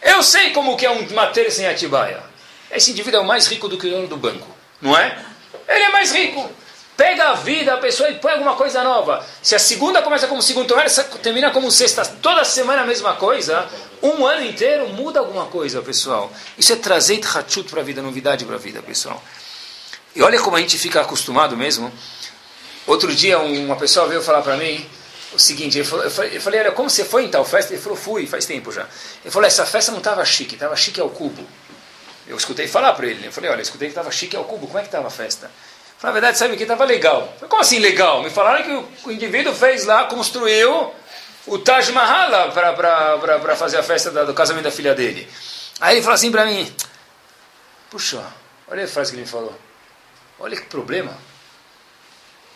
Eu 0.00 0.22
sei 0.22 0.50
como 0.50 0.76
que 0.76 0.86
é 0.86 0.90
uma 0.90 1.26
terça 1.26 1.60
em 1.60 1.66
Atibaia. 1.66 2.22
Esse 2.70 2.92
indivíduo 2.92 3.18
é 3.18 3.22
o 3.24 3.26
mais 3.26 3.48
rico 3.48 3.66
do 3.66 3.76
que 3.78 3.88
o 3.88 3.90
dono 3.90 4.06
do 4.06 4.16
banco, 4.16 4.46
não 4.80 4.96
é? 4.96 5.24
Ele 5.66 5.82
é 5.82 5.88
mais 5.88 6.12
rico. 6.12 6.48
Pega 6.96 7.30
a 7.30 7.34
vida, 7.34 7.74
a 7.74 7.78
pessoa 7.78 8.08
e 8.08 8.14
põe 8.14 8.32
alguma 8.32 8.54
coisa 8.54 8.84
nova. 8.84 9.24
Se 9.42 9.54
a 9.54 9.58
segunda 9.58 10.00
começa 10.00 10.28
como 10.28 10.40
segunda, 10.40 10.74
termina 11.22 11.50
como 11.50 11.70
sexta, 11.70 12.04
toda 12.04 12.44
semana 12.44 12.82
a 12.82 12.86
mesma 12.86 13.14
coisa, 13.16 13.68
um 14.00 14.24
ano 14.24 14.44
inteiro 14.44 14.88
muda 14.90 15.18
alguma 15.18 15.46
coisa, 15.46 15.82
pessoal. 15.82 16.32
Isso 16.56 16.72
é 16.72 16.76
trazer 16.76 17.20
Hachut 17.26 17.68
para 17.68 17.80
a 17.80 17.84
vida, 17.84 18.00
novidade 18.00 18.44
para 18.44 18.54
a 18.54 18.58
vida, 18.58 18.80
pessoal. 18.80 19.20
E 20.14 20.22
olha 20.22 20.40
como 20.40 20.56
a 20.56 20.60
gente 20.60 20.78
fica 20.78 21.00
acostumado 21.00 21.56
mesmo. 21.56 21.92
Outro 22.86 23.12
dia 23.12 23.38
uma 23.40 23.76
pessoa 23.76 24.06
veio 24.06 24.22
falar 24.22 24.42
para 24.42 24.56
mim 24.56 24.86
o 25.32 25.38
seguinte, 25.38 25.78
eu 25.78 25.84
falei, 25.84 26.36
eu 26.36 26.40
falei, 26.40 26.60
olha, 26.60 26.70
como 26.70 26.88
você 26.88 27.04
foi 27.04 27.24
em 27.24 27.28
tal 27.28 27.44
festa? 27.44 27.72
Ele 27.72 27.82
falou, 27.82 27.98
fui, 27.98 28.26
faz 28.26 28.46
tempo 28.46 28.70
já. 28.70 28.86
Ele 29.24 29.32
falou, 29.32 29.46
essa 29.46 29.66
festa 29.66 29.90
não 29.90 29.98
estava 29.98 30.24
chique, 30.24 30.54
estava 30.54 30.76
chique 30.76 31.00
ao 31.00 31.10
cubo. 31.10 31.44
Eu 32.26 32.36
escutei 32.36 32.68
falar 32.68 32.92
para 32.94 33.06
ele, 33.06 33.26
eu 33.26 33.32
falei, 33.32 33.50
olha, 33.50 33.58
eu 33.58 33.62
escutei 33.62 33.88
que 33.88 33.92
estava 33.92 34.10
chique 34.12 34.36
ao 34.36 34.44
cubo, 34.44 34.66
como 34.66 34.78
é 34.78 34.82
que 34.82 34.88
estava 34.88 35.08
a 35.08 35.10
festa? 35.10 35.50
Na 36.04 36.10
verdade, 36.10 36.36
sabe 36.36 36.52
o 36.52 36.56
que 36.58 36.64
estava 36.64 36.84
legal. 36.84 37.32
Como 37.48 37.62
assim 37.62 37.78
legal? 37.78 38.22
Me 38.22 38.28
falaram 38.28 38.62
que 38.62 39.08
o 39.08 39.10
indivíduo 39.10 39.54
fez 39.54 39.86
lá, 39.86 40.04
construiu 40.04 40.92
o 41.46 41.58
Taj 41.58 41.90
Mahal 41.92 42.52
para 42.52 43.56
fazer 43.56 43.78
a 43.78 43.82
festa 43.82 44.10
do 44.26 44.34
casamento 44.34 44.64
da 44.64 44.70
filha 44.70 44.94
dele. 44.94 45.26
Aí 45.80 45.96
ele 45.96 46.02
falou 46.02 46.14
assim 46.14 46.30
para 46.30 46.44
mim: 46.44 46.70
Puxa, 47.90 48.22
olha 48.68 48.84
a 48.84 48.86
frase 48.86 49.12
que 49.12 49.16
ele 49.16 49.24
me 49.24 49.30
falou. 49.30 49.58
Olha 50.38 50.54
que 50.54 50.66
problema. 50.66 51.16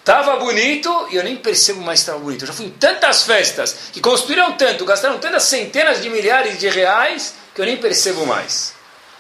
Estava 0.00 0.36
bonito 0.36 1.08
e 1.10 1.16
eu 1.16 1.24
nem 1.24 1.36
percebo 1.38 1.80
mais 1.80 2.00
que 2.00 2.02
estava 2.02 2.18
bonito. 2.18 2.42
Eu 2.42 2.48
já 2.48 2.52
fui 2.52 2.66
em 2.66 2.70
tantas 2.72 3.22
festas 3.22 3.88
que 3.94 4.00
construíram 4.02 4.58
tanto, 4.58 4.84
gastaram 4.84 5.18
tantas 5.18 5.44
centenas 5.44 6.02
de 6.02 6.10
milhares 6.10 6.58
de 6.58 6.68
reais 6.68 7.34
que 7.54 7.62
eu 7.62 7.64
nem 7.64 7.78
percebo 7.78 8.26
mais. 8.26 8.74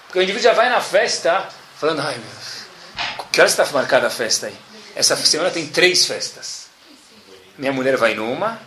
Porque 0.04 0.18
o 0.18 0.22
indivíduo 0.22 0.44
já 0.44 0.52
vai 0.52 0.68
na 0.68 0.82
festa 0.82 1.48
falando: 1.78 2.02
Ai 2.02 2.18
meu 2.18 2.37
que 3.38 3.42
hora 3.42 3.48
está 3.48 3.64
marcada 3.66 4.08
a 4.08 4.10
festa 4.10 4.48
aí? 4.48 4.54
Essa 4.96 5.14
semana 5.14 5.48
tem 5.52 5.64
três 5.68 6.04
festas. 6.04 6.66
Minha 7.56 7.72
mulher 7.72 7.96
vai 7.96 8.12
numa, 8.12 8.60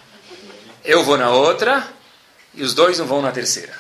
eu 0.86 1.04
vou 1.04 1.18
na 1.18 1.30
outra, 1.30 1.86
e 2.54 2.64
os 2.64 2.74
dois 2.74 2.98
não 2.98 3.06
vão 3.06 3.22
na 3.22 3.34
terceira. 3.34 3.74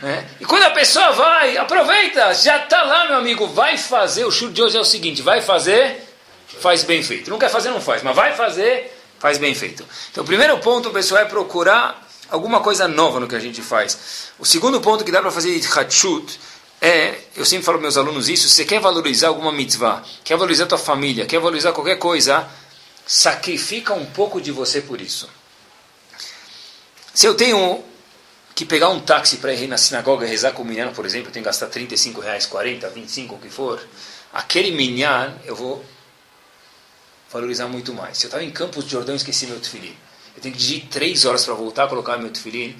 Né? 0.00 0.24
E 0.38 0.44
quando 0.44 0.62
a 0.62 0.70
pessoa 0.70 1.10
vai, 1.10 1.56
aproveita, 1.56 2.32
já 2.34 2.58
está 2.58 2.84
lá, 2.84 3.06
meu 3.06 3.16
amigo, 3.16 3.48
vai 3.48 3.76
fazer. 3.76 4.24
O 4.24 4.30
show 4.30 4.48
de 4.48 4.62
hoje 4.62 4.76
é 4.76 4.80
o 4.80 4.84
seguinte: 4.84 5.22
vai 5.22 5.42
fazer, 5.42 6.00
faz 6.60 6.84
bem 6.84 7.02
feito. 7.02 7.28
Não 7.28 7.36
quer 7.36 7.50
fazer, 7.50 7.70
não 7.70 7.80
faz, 7.80 8.04
mas 8.04 8.14
vai 8.14 8.36
fazer, 8.36 8.96
faz 9.18 9.38
bem 9.38 9.56
feito. 9.56 9.84
Então, 10.12 10.22
o 10.22 10.26
primeiro 10.26 10.56
ponto, 10.58 10.92
pessoal, 10.92 11.22
é 11.22 11.24
procurar 11.24 12.00
alguma 12.30 12.60
coisa 12.60 12.86
nova 12.86 13.18
no 13.18 13.26
que 13.26 13.34
a 13.34 13.40
gente 13.40 13.60
faz. 13.60 14.30
O 14.38 14.46
segundo 14.46 14.80
ponto 14.80 15.04
que 15.04 15.10
dá 15.10 15.20
para 15.20 15.32
fazer 15.32 15.58
de 15.58 15.66
Hatshut 15.66 16.38
é, 16.84 17.16
eu 17.36 17.44
sempre 17.44 17.64
falo 17.64 17.78
para 17.78 17.82
meus 17.82 17.96
alunos 17.96 18.28
isso, 18.28 18.48
se 18.48 18.56
você 18.56 18.64
quer 18.64 18.80
valorizar 18.80 19.28
alguma 19.28 19.52
mitzvah, 19.52 20.02
quer 20.24 20.36
valorizar 20.36 20.66
tua 20.66 20.76
família, 20.76 21.24
quer 21.24 21.38
valorizar 21.38 21.70
qualquer 21.70 21.96
coisa, 21.96 22.48
sacrifica 23.06 23.94
um 23.94 24.04
pouco 24.04 24.40
de 24.40 24.50
você 24.50 24.80
por 24.80 25.00
isso. 25.00 25.30
Se 27.14 27.24
eu 27.24 27.36
tenho 27.36 27.84
que 28.52 28.64
pegar 28.64 28.88
um 28.88 28.98
táxi 28.98 29.36
para 29.36 29.54
ir 29.54 29.68
na 29.68 29.78
sinagoga 29.78 30.26
rezar 30.26 30.50
com 30.54 30.62
o 30.62 30.64
minyan, 30.64 30.92
por 30.92 31.06
exemplo, 31.06 31.28
eu 31.28 31.32
tenho 31.32 31.44
que 31.44 31.48
gastar 31.48 31.68
35 31.68 32.20
reais, 32.20 32.46
40, 32.46 32.88
25, 32.88 33.36
o 33.36 33.38
que 33.38 33.48
for, 33.48 33.80
aquele 34.32 34.72
minyan 34.72 35.36
eu 35.44 35.54
vou 35.54 35.84
valorizar 37.30 37.68
muito 37.68 37.94
mais. 37.94 38.18
Se 38.18 38.24
eu 38.24 38.28
estava 38.28 38.42
em 38.42 38.50
Campos 38.50 38.84
de 38.86 38.90
Jordão 38.90 39.14
e 39.14 39.18
esqueci 39.18 39.46
meu 39.46 39.60
tefilim, 39.60 39.96
eu 40.34 40.42
tenho 40.42 40.52
que 40.52 40.60
dirigir 40.60 40.88
três 40.88 41.24
horas 41.24 41.44
para 41.44 41.54
voltar 41.54 41.84
a 41.84 41.88
colocar 41.88 42.18
meu 42.18 42.30
tefilim, 42.30 42.76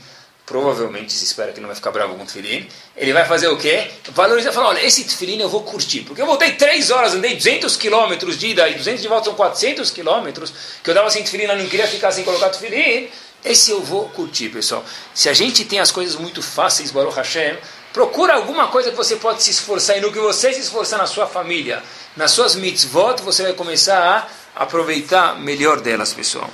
provavelmente 0.52 1.14
se 1.14 1.24
espera 1.24 1.50
que 1.50 1.60
não 1.60 1.66
vai 1.66 1.74
ficar 1.74 1.90
bravo 1.90 2.14
com 2.14 2.24
o 2.24 2.26
tefilim, 2.26 2.68
ele 2.94 3.10
vai 3.14 3.24
fazer 3.24 3.48
o 3.48 3.56
quê? 3.56 3.90
Valorizar, 4.10 4.52
falar, 4.52 4.68
olha, 4.68 4.84
esse 4.84 5.02
tefilim 5.02 5.40
eu 5.40 5.48
vou 5.48 5.62
curtir, 5.62 6.00
porque 6.00 6.20
eu 6.20 6.26
voltei 6.26 6.52
3 6.52 6.90
horas, 6.90 7.14
andei 7.14 7.34
200 7.34 7.74
quilômetros 7.74 8.38
de 8.38 8.48
ida 8.48 8.68
e 8.68 8.74
200 8.74 9.00
de 9.00 9.08
volta 9.08 9.24
são 9.24 9.34
400 9.34 9.90
quilômetros, 9.90 10.52
que 10.84 10.90
eu 10.90 10.94
dava 10.94 11.10
sem 11.10 11.22
tefilim, 11.24 11.44
eu 11.44 11.56
não 11.56 11.66
queria 11.66 11.88
ficar 11.88 12.12
sem 12.12 12.22
colocar 12.22 12.50
tefilim, 12.50 13.08
esse 13.42 13.70
eu 13.70 13.80
vou 13.80 14.10
curtir, 14.10 14.50
pessoal. 14.50 14.84
Se 15.14 15.30
a 15.30 15.32
gente 15.32 15.64
tem 15.64 15.80
as 15.80 15.90
coisas 15.90 16.16
muito 16.16 16.42
fáceis, 16.42 16.90
Baruch 16.90 17.16
Hashem, 17.16 17.56
procura 17.90 18.34
alguma 18.34 18.68
coisa 18.68 18.90
que 18.90 18.96
você 18.96 19.16
pode 19.16 19.42
se 19.42 19.52
esforçar, 19.52 19.96
e 19.96 20.02
no 20.02 20.12
que 20.12 20.18
você 20.18 20.52
se 20.52 20.60
esforçar 20.60 20.98
na 20.98 21.06
sua 21.06 21.26
família, 21.26 21.82
nas 22.14 22.30
suas 22.30 22.54
mitzvot, 22.54 23.22
você 23.22 23.42
vai 23.42 23.54
começar 23.54 24.28
a 24.54 24.62
aproveitar 24.64 25.40
melhor 25.40 25.80
delas, 25.80 26.12
pessoal 26.12 26.50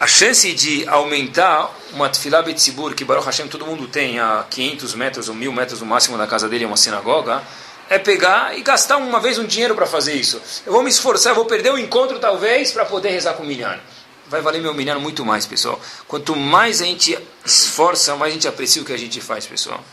a 0.00 0.06
chance 0.06 0.50
de 0.54 0.88
aumentar 0.88 1.70
uma 1.92 2.08
tefilá 2.08 2.40
betzibur, 2.40 2.94
que 2.94 3.04
Baruch 3.04 3.26
Hashem 3.26 3.48
todo 3.48 3.66
mundo 3.66 3.86
tem 3.86 4.18
a 4.18 4.46
500 4.48 4.94
metros 4.94 5.28
ou 5.28 5.34
1000 5.34 5.52
metros 5.52 5.80
no 5.80 5.86
máximo 5.86 6.16
da 6.16 6.26
casa 6.26 6.48
dele, 6.48 6.64
é 6.64 6.66
uma 6.66 6.78
sinagoga, 6.78 7.42
é 7.86 7.98
pegar 7.98 8.56
e 8.56 8.62
gastar 8.62 8.96
uma 8.96 9.20
vez 9.20 9.38
um 9.38 9.44
dinheiro 9.44 9.74
para 9.74 9.84
fazer 9.84 10.14
isso. 10.14 10.40
Eu 10.64 10.72
vou 10.72 10.82
me 10.82 10.88
esforçar, 10.88 11.34
vou 11.34 11.44
perder 11.44 11.70
o 11.70 11.76
encontro 11.76 12.18
talvez 12.18 12.72
para 12.72 12.86
poder 12.86 13.10
rezar 13.10 13.34
com 13.34 13.42
o 13.42 13.46
milhar. 13.46 13.78
Vai 14.26 14.40
valer 14.40 14.62
meu 14.62 14.72
milhar 14.72 14.98
muito 14.98 15.22
mais, 15.22 15.44
pessoal. 15.44 15.78
Quanto 16.08 16.34
mais 16.34 16.80
a 16.80 16.86
gente 16.86 17.18
esforça, 17.44 18.16
mais 18.16 18.30
a 18.30 18.34
gente 18.34 18.48
aprecia 18.48 18.80
o 18.80 18.86
que 18.86 18.94
a 18.94 18.98
gente 18.98 19.20
faz, 19.20 19.44
pessoal. 19.44 19.84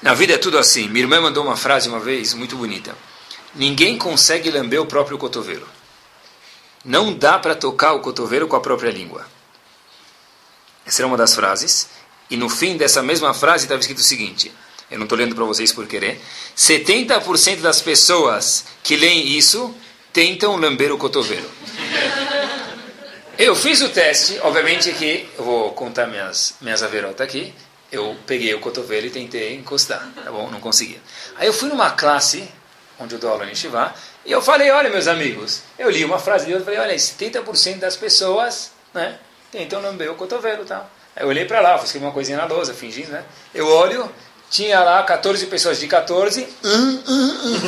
Na 0.00 0.14
vida 0.14 0.34
é 0.34 0.38
tudo 0.38 0.56
assim. 0.56 0.86
Minha 0.88 1.04
irmã 1.04 1.20
mandou 1.20 1.42
uma 1.42 1.56
frase 1.56 1.88
uma 1.88 1.98
vez 1.98 2.32
muito 2.32 2.54
bonita. 2.54 2.94
Ninguém 3.56 3.98
consegue 3.98 4.52
lamber 4.52 4.80
o 4.80 4.86
próprio 4.86 5.18
cotovelo. 5.18 5.66
Não 6.84 7.12
dá 7.12 7.38
para 7.38 7.54
tocar 7.54 7.92
o 7.92 8.00
cotovelo 8.00 8.48
com 8.48 8.56
a 8.56 8.60
própria 8.60 8.90
língua. 8.90 9.26
Essa 10.84 11.02
era 11.02 11.06
uma 11.06 11.16
das 11.16 11.34
frases. 11.34 11.88
E 12.28 12.36
no 12.36 12.48
fim 12.48 12.76
dessa 12.76 13.02
mesma 13.02 13.32
frase 13.34 13.64
estava 13.64 13.80
escrito 13.80 13.98
o 13.98 14.02
seguinte: 14.02 14.52
eu 14.90 14.98
não 14.98 15.04
estou 15.04 15.16
lendo 15.16 15.34
para 15.34 15.44
vocês 15.44 15.72
por 15.72 15.86
querer. 15.86 16.20
70% 16.56 17.60
das 17.60 17.80
pessoas 17.80 18.64
que 18.82 18.94
leem 18.94 19.26
isso 19.28 19.74
tentam 20.12 20.56
lamber 20.56 20.92
o 20.92 20.98
cotovelo. 20.98 21.50
Eu 23.38 23.56
fiz 23.56 23.80
o 23.80 23.88
teste, 23.88 24.38
obviamente 24.42 24.92
que 24.92 25.26
eu 25.38 25.44
vou 25.44 25.72
contar 25.72 26.06
minhas, 26.06 26.54
minhas 26.60 26.82
averotas 26.82 27.26
aqui. 27.26 27.54
Eu 27.90 28.16
peguei 28.26 28.54
o 28.54 28.60
cotovelo 28.60 29.06
e 29.06 29.10
tentei 29.10 29.54
encostar, 29.54 30.06
tá 30.14 30.30
bom? 30.30 30.50
Não 30.50 30.60
conseguia. 30.60 31.00
Aí 31.36 31.46
eu 31.46 31.52
fui 31.52 31.68
numa 31.70 31.90
classe, 31.90 32.46
onde 32.98 33.14
eu 33.14 33.18
dou 33.18 33.30
aula 33.30 33.50
em 33.50 33.54
Shivá, 33.54 33.94
e 34.24 34.32
eu 34.32 34.40
falei, 34.40 34.70
olha 34.70 34.90
meus 34.90 35.08
amigos, 35.08 35.62
eu 35.78 35.90
li 35.90 36.04
uma 36.04 36.18
frase 36.18 36.46
de 36.46 36.52
outro, 36.52 36.64
falei, 36.64 36.80
olha, 36.80 36.96
70% 36.96 37.78
das 37.78 37.96
pessoas, 37.96 38.70
né, 38.94 39.18
tentam 39.50 39.80
lamber 39.80 40.10
o 40.10 40.14
cotovelo, 40.14 40.64
tá? 40.64 40.86
Aí 41.14 41.24
eu 41.24 41.28
olhei 41.28 41.44
para 41.44 41.60
lá, 41.60 41.78
fiz 41.78 41.94
uma 41.96 42.12
coisinha 42.12 42.38
na 42.38 42.44
lousa, 42.44 42.72
fingindo, 42.72 43.10
né? 43.10 43.24
Eu 43.54 43.68
olho, 43.68 44.10
tinha 44.50 44.80
lá 44.80 45.02
14 45.02 45.46
pessoas 45.46 45.78
de 45.78 45.86
14, 45.86 46.48
hum, 46.64 47.02
hum, 47.06 47.38
hum. 47.44 47.60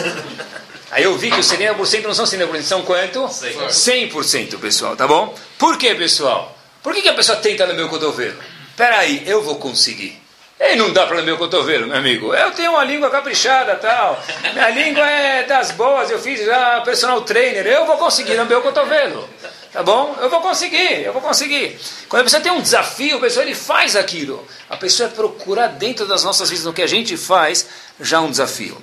Aí 0.90 1.02
eu 1.02 1.18
vi 1.18 1.30
que 1.30 1.40
os 1.40 1.46
70% 1.46 2.02
não 2.02 2.14
são 2.14 2.24
70%, 2.24 2.62
são 2.62 2.82
quanto? 2.82 3.20
100%, 3.24 4.60
pessoal, 4.60 4.94
tá 4.94 5.08
bom? 5.08 5.34
Por 5.58 5.76
que, 5.76 5.92
pessoal? 5.94 6.56
Por 6.82 6.94
que, 6.94 7.02
que 7.02 7.08
a 7.08 7.14
pessoa 7.14 7.36
tenta 7.38 7.66
no 7.66 7.74
meu 7.74 7.88
cotovelo? 7.88 8.38
Peraí, 8.76 9.22
eu 9.26 9.42
vou 9.42 9.56
conseguir. 9.56 10.23
E 10.58 10.76
não 10.76 10.92
dá 10.92 11.06
para 11.06 11.16
lamber 11.16 11.34
o 11.34 11.38
cotovelo, 11.38 11.86
meu 11.88 11.96
amigo. 11.96 12.32
Eu 12.32 12.52
tenho 12.52 12.72
uma 12.72 12.84
língua 12.84 13.10
caprichada 13.10 13.74
tal. 13.76 14.22
Minha 14.52 14.70
língua 14.70 15.08
é 15.08 15.42
das 15.42 15.72
boas, 15.72 16.10
eu 16.10 16.18
fiz 16.18 16.44
já 16.44 16.80
personal 16.82 17.22
trainer. 17.22 17.66
Eu 17.66 17.86
vou 17.86 17.98
conseguir 17.98 18.34
lamber 18.34 18.58
o 18.58 18.62
cotovelo. 18.62 19.28
Tá 19.72 19.82
bom? 19.82 20.16
Eu 20.20 20.30
vou 20.30 20.40
conseguir, 20.40 21.02
eu 21.02 21.12
vou 21.12 21.20
conseguir. 21.20 21.76
Quando 22.08 22.20
a 22.20 22.24
pessoa 22.24 22.40
tem 22.40 22.52
um 22.52 22.62
desafio, 22.62 23.16
a 23.16 23.20
pessoa 23.20 23.44
ele 23.44 23.56
faz 23.56 23.96
aquilo. 23.96 24.46
A 24.70 24.76
pessoa 24.76 25.08
é 25.08 25.12
procurar 25.12 25.66
dentro 25.66 26.06
das 26.06 26.22
nossas 26.22 26.48
vidas, 26.48 26.64
no 26.64 26.72
que 26.72 26.82
a 26.82 26.86
gente 26.86 27.16
faz, 27.16 27.66
já 28.00 28.20
um 28.20 28.30
desafio. 28.30 28.80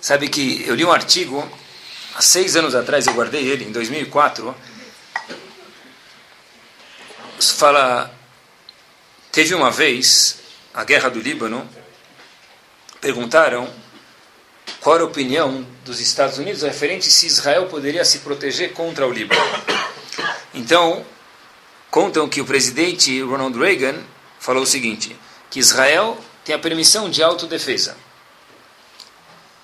Sabe 0.00 0.28
que 0.28 0.64
eu 0.66 0.74
li 0.74 0.84
um 0.84 0.90
artigo, 0.90 1.48
há 2.16 2.20
seis 2.20 2.56
anos 2.56 2.74
atrás, 2.74 3.06
eu 3.06 3.14
guardei 3.14 3.46
ele, 3.46 3.64
em 3.64 3.70
2004. 3.70 4.52
Fala, 7.38 8.12
teve 9.30 9.54
uma 9.54 9.70
vez, 9.70 10.40
a 10.74 10.82
guerra 10.82 11.08
do 11.08 11.20
Líbano, 11.20 11.68
perguntaram 13.00 13.72
qual 14.80 14.96
era 14.96 15.04
a 15.04 15.06
opinião 15.06 15.64
dos 15.84 16.00
Estados 16.00 16.38
Unidos 16.38 16.62
referente 16.62 17.10
se 17.10 17.26
Israel 17.26 17.66
poderia 17.66 18.04
se 18.04 18.18
proteger 18.18 18.72
contra 18.72 19.06
o 19.06 19.12
Líbano. 19.12 19.40
Então, 20.52 21.04
contam 21.90 22.28
que 22.28 22.40
o 22.40 22.44
presidente 22.44 23.22
Ronald 23.22 23.56
Reagan 23.56 24.02
falou 24.40 24.64
o 24.64 24.66
seguinte, 24.66 25.16
que 25.48 25.60
Israel 25.60 26.18
tem 26.44 26.54
a 26.54 26.58
permissão 26.58 27.08
de 27.08 27.22
autodefesa. 27.22 27.96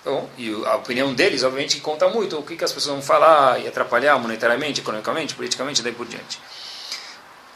Bom, 0.05 0.31
e 0.39 0.51
a 0.65 0.77
opinião 0.77 1.13
deles, 1.13 1.43
obviamente, 1.43 1.81
conta 1.81 2.09
muito 2.09 2.39
o 2.39 2.43
que, 2.43 2.57
que 2.57 2.65
as 2.65 2.73
pessoas 2.73 2.95
vão 2.95 3.03
falar 3.03 3.61
e 3.61 3.69
atrapalhar 3.69 4.19
monetariamente, 4.19 4.81
economicamente, 4.81 5.35
politicamente, 5.35 5.83
daí 5.83 5.93
por 5.93 6.07
diante. 6.07 6.39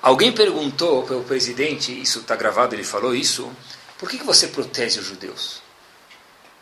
Alguém 0.05 0.33
perguntou 0.33 1.03
para 1.03 1.17
o 1.17 1.25
presidente, 1.25 1.91
isso 1.99 2.19
está 2.19 2.37
gravado, 2.37 2.75
ele 2.75 2.85
falou 2.85 3.17
isso, 3.17 3.51
por 3.99 4.07
que, 4.07 4.19
que 4.19 4.25
você 4.25 4.49
protege 4.49 5.01
os 5.01 5.07
judeus? 5.07 5.63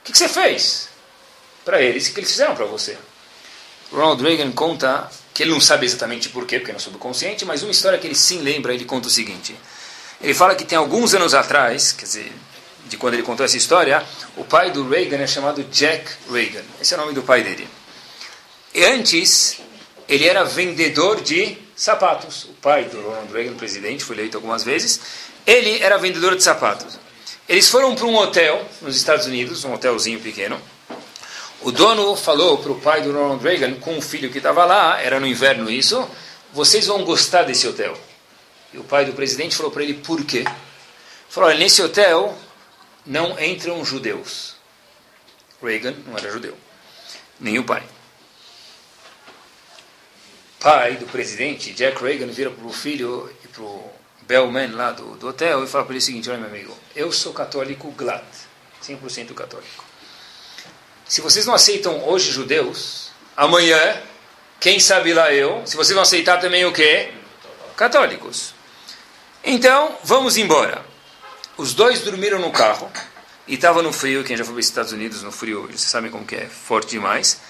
O 0.00 0.04
que, 0.04 0.12
que 0.12 0.18
você 0.18 0.28
fez 0.28 0.88
para 1.64 1.82
eles? 1.82 2.06
O 2.06 2.14
que 2.14 2.20
eles 2.20 2.30
fizeram 2.30 2.54
para 2.54 2.66
você? 2.66 2.96
Ronald 3.90 4.22
Reagan 4.22 4.52
conta 4.52 5.10
que 5.34 5.42
ele 5.42 5.50
não 5.50 5.60
sabe 5.60 5.84
exatamente 5.84 6.28
por 6.28 6.46
quê, 6.46 6.60
porque 6.60 6.70
é 6.70 6.74
no 6.74 6.78
subconsciente, 6.78 7.44
mas 7.44 7.64
uma 7.64 7.72
história 7.72 7.98
que 7.98 8.06
ele 8.06 8.14
sim 8.14 8.42
lembra, 8.42 8.72
ele 8.72 8.84
conta 8.84 9.08
o 9.08 9.10
seguinte. 9.10 9.56
Ele 10.20 10.34
fala 10.34 10.54
que 10.54 10.64
tem 10.64 10.78
alguns 10.78 11.12
anos 11.12 11.34
atrás, 11.34 11.90
quer 11.90 12.04
dizer, 12.04 12.32
de 12.86 12.96
quando 12.96 13.14
ele 13.14 13.24
contou 13.24 13.44
essa 13.44 13.56
história, 13.56 14.06
o 14.36 14.44
pai 14.44 14.70
do 14.70 14.88
Reagan 14.88 15.18
é 15.18 15.26
chamado 15.26 15.64
Jack 15.64 16.08
Reagan. 16.30 16.62
Esse 16.80 16.94
é 16.94 16.96
o 16.96 17.00
nome 17.00 17.12
do 17.12 17.24
pai 17.24 17.42
dele. 17.42 17.68
E 18.72 18.84
antes, 18.84 19.58
ele 20.08 20.28
era 20.28 20.44
vendedor 20.44 21.20
de 21.20 21.58
sapatos. 21.82 22.44
O 22.44 22.52
pai 22.54 22.84
do 22.84 23.00
Ronald 23.02 23.32
Reagan, 23.32 23.54
presidente, 23.54 24.04
foi 24.04 24.14
eleito 24.14 24.36
algumas 24.36 24.62
vezes. 24.62 25.00
Ele 25.44 25.82
era 25.82 25.98
vendedor 25.98 26.36
de 26.36 26.42
sapatos. 26.44 26.96
Eles 27.48 27.68
foram 27.68 27.96
para 27.96 28.06
um 28.06 28.14
hotel 28.14 28.64
nos 28.80 28.96
Estados 28.96 29.26
Unidos, 29.26 29.64
um 29.64 29.74
hotelzinho 29.74 30.20
pequeno. 30.20 30.60
O 31.60 31.72
dono 31.72 32.14
falou 32.14 32.58
para 32.58 32.70
o 32.70 32.80
pai 32.80 33.02
do 33.02 33.12
Ronald 33.12 33.42
Reagan, 33.42 33.74
com 33.80 33.98
o 33.98 34.02
filho 34.02 34.30
que 34.30 34.38
estava 34.38 34.64
lá, 34.64 35.00
era 35.00 35.18
no 35.18 35.26
inverno 35.26 35.68
isso, 35.68 36.08
vocês 36.52 36.86
vão 36.86 37.04
gostar 37.04 37.42
desse 37.42 37.66
hotel. 37.66 37.98
E 38.72 38.78
o 38.78 38.84
pai 38.84 39.04
do 39.04 39.12
presidente 39.12 39.56
falou 39.56 39.72
para 39.72 39.82
ele, 39.82 39.94
por 39.94 40.24
quê? 40.24 40.44
Falou, 41.28 41.48
olha, 41.48 41.58
nesse 41.58 41.82
hotel 41.82 42.36
não 43.04 43.38
entram 43.40 43.84
judeus. 43.84 44.54
Reagan 45.60 45.94
não 46.06 46.16
era 46.16 46.30
judeu, 46.30 46.56
nem 47.40 47.58
o 47.58 47.64
pai. 47.64 47.82
Pai 50.62 50.94
do 50.94 51.06
presidente, 51.06 51.72
Jack 51.72 52.00
Reagan, 52.00 52.28
vira 52.28 52.48
para 52.48 52.64
o 52.64 52.72
filho 52.72 53.28
e 53.44 53.48
para 53.48 53.64
o 53.64 53.92
bellman 54.28 54.70
lá 54.70 54.92
do, 54.92 55.16
do 55.16 55.26
hotel 55.26 55.64
e 55.64 55.66
fala 55.66 55.82
para 55.82 55.94
ele 55.94 55.98
o 55.98 56.06
seguinte: 56.06 56.30
Olha, 56.30 56.38
meu 56.38 56.48
amigo, 56.48 56.78
eu 56.94 57.10
sou 57.10 57.32
católico 57.32 57.90
glad, 57.90 58.22
100% 58.80 59.34
católico. 59.34 59.84
Se 61.04 61.20
vocês 61.20 61.46
não 61.46 61.54
aceitam 61.54 62.08
hoje 62.08 62.30
judeus, 62.30 63.10
amanhã, 63.36 64.00
quem 64.60 64.78
sabe 64.78 65.12
lá 65.12 65.34
eu, 65.34 65.66
se 65.66 65.74
vocês 65.74 65.94
vão 65.94 66.02
aceitar 66.02 66.38
também 66.38 66.64
o 66.64 66.72
quê? 66.72 67.12
Católicos. 67.76 68.54
Então, 69.42 69.98
vamos 70.04 70.36
embora. 70.36 70.86
Os 71.56 71.74
dois 71.74 72.02
dormiram 72.02 72.38
no 72.38 72.52
carro 72.52 72.88
e 73.48 73.54
estava 73.54 73.82
no 73.82 73.92
frio. 73.92 74.22
Quem 74.22 74.36
já 74.36 74.44
foi 74.44 74.54
para 74.54 74.60
os 74.60 74.66
Estados 74.66 74.92
Unidos 74.92 75.24
no 75.24 75.32
frio, 75.32 75.66
vocês 75.66 75.80
sabem 75.80 76.08
como 76.08 76.24
que 76.24 76.36
é, 76.36 76.46
forte 76.46 76.90
demais. 76.90 77.40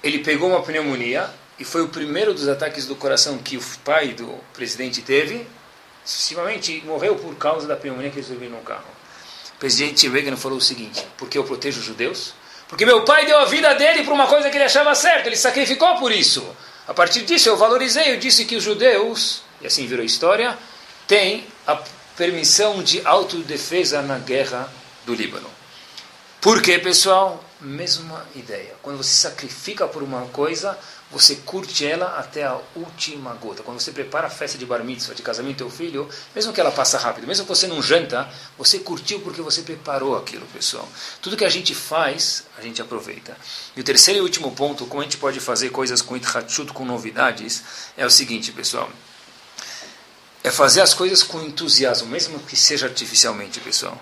Ele 0.00 0.20
pegou 0.20 0.48
uma 0.48 0.62
pneumonia 0.62 1.28
e 1.58 1.64
foi 1.64 1.82
o 1.82 1.88
primeiro 1.88 2.32
dos 2.32 2.48
ataques 2.48 2.86
do 2.86 2.94
coração 2.94 3.38
que 3.38 3.56
o 3.56 3.62
pai 3.84 4.08
do 4.08 4.32
presidente 4.54 5.02
teve. 5.02 5.46
Sucessivamente 6.04 6.82
morreu 6.86 7.16
por 7.16 7.34
causa 7.36 7.66
da 7.66 7.76
pneumonia 7.76 8.10
que 8.10 8.18
ele 8.18 8.26
dormiram 8.26 8.56
no 8.56 8.62
carro. 8.62 8.86
O 9.56 9.58
presidente 9.58 10.08
Reagan 10.08 10.36
falou 10.36 10.58
o 10.58 10.60
seguinte: 10.60 11.04
porque 11.16 11.36
eu 11.36 11.44
protejo 11.44 11.80
os 11.80 11.84
judeus? 11.84 12.32
Porque 12.68 12.86
meu 12.86 13.04
pai 13.04 13.26
deu 13.26 13.38
a 13.38 13.44
vida 13.46 13.74
dele 13.74 14.04
por 14.04 14.12
uma 14.12 14.26
coisa 14.26 14.50
que 14.50 14.56
ele 14.56 14.64
achava 14.64 14.94
certa, 14.94 15.28
ele 15.28 15.36
sacrificou 15.36 15.96
por 15.96 16.12
isso. 16.12 16.46
A 16.86 16.94
partir 16.94 17.22
disso 17.22 17.48
eu 17.48 17.56
valorizei, 17.56 18.12
eu 18.12 18.18
disse 18.18 18.44
que 18.44 18.56
os 18.56 18.62
judeus, 18.62 19.42
e 19.60 19.66
assim 19.66 19.86
virou 19.86 20.04
história, 20.04 20.56
têm 21.06 21.46
a 21.66 21.76
permissão 22.16 22.82
de 22.82 23.04
autodefesa 23.04 24.02
na 24.02 24.18
guerra 24.18 24.70
do 25.04 25.14
Líbano. 25.14 25.50
Por 26.40 26.62
quê, 26.62 26.78
pessoal? 26.78 27.42
Mesma 27.60 28.24
ideia. 28.36 28.74
Quando 28.80 28.98
você 28.98 29.10
sacrifica 29.10 29.88
por 29.88 30.02
uma 30.02 30.26
coisa, 30.26 30.78
você 31.10 31.36
curte 31.36 31.86
ela 31.86 32.18
até 32.18 32.44
a 32.44 32.58
última 32.76 33.32
gota. 33.34 33.62
Quando 33.62 33.80
você 33.80 33.92
prepara 33.92 34.26
a 34.26 34.30
festa 34.30 34.58
de 34.58 34.66
bar 34.66 34.84
mitzvah, 34.84 35.14
de 35.14 35.22
casamento 35.22 35.56
do 35.56 35.58
teu 35.58 35.70
filho, 35.70 36.08
mesmo 36.34 36.52
que 36.52 36.60
ela 36.60 36.70
passa 36.70 36.98
rápido, 36.98 37.26
mesmo 37.26 37.44
que 37.44 37.48
você 37.48 37.66
não 37.66 37.82
janta, 37.82 38.28
você 38.56 38.78
curtiu 38.78 39.20
porque 39.20 39.40
você 39.40 39.62
preparou 39.62 40.16
aquilo, 40.16 40.46
pessoal. 40.46 40.88
Tudo 41.22 41.36
que 41.36 41.44
a 41.44 41.48
gente 41.48 41.74
faz, 41.74 42.44
a 42.58 42.62
gente 42.62 42.82
aproveita. 42.82 43.36
E 43.76 43.80
o 43.80 43.84
terceiro 43.84 44.20
e 44.20 44.22
último 44.22 44.52
ponto, 44.52 44.86
como 44.86 45.00
a 45.00 45.04
gente 45.04 45.16
pode 45.16 45.40
fazer 45.40 45.70
coisas 45.70 46.02
com 46.02 46.16
Itchachut, 46.16 46.72
com 46.72 46.84
novidades, 46.84 47.62
é 47.96 48.04
o 48.04 48.10
seguinte, 48.10 48.52
pessoal 48.52 48.90
é 50.42 50.50
fazer 50.50 50.80
as 50.80 50.94
coisas 50.94 51.22
com 51.22 51.40
entusiasmo, 51.42 52.08
mesmo 52.08 52.38
que 52.40 52.56
seja 52.56 52.86
artificialmente, 52.86 53.60
pessoal. 53.60 54.00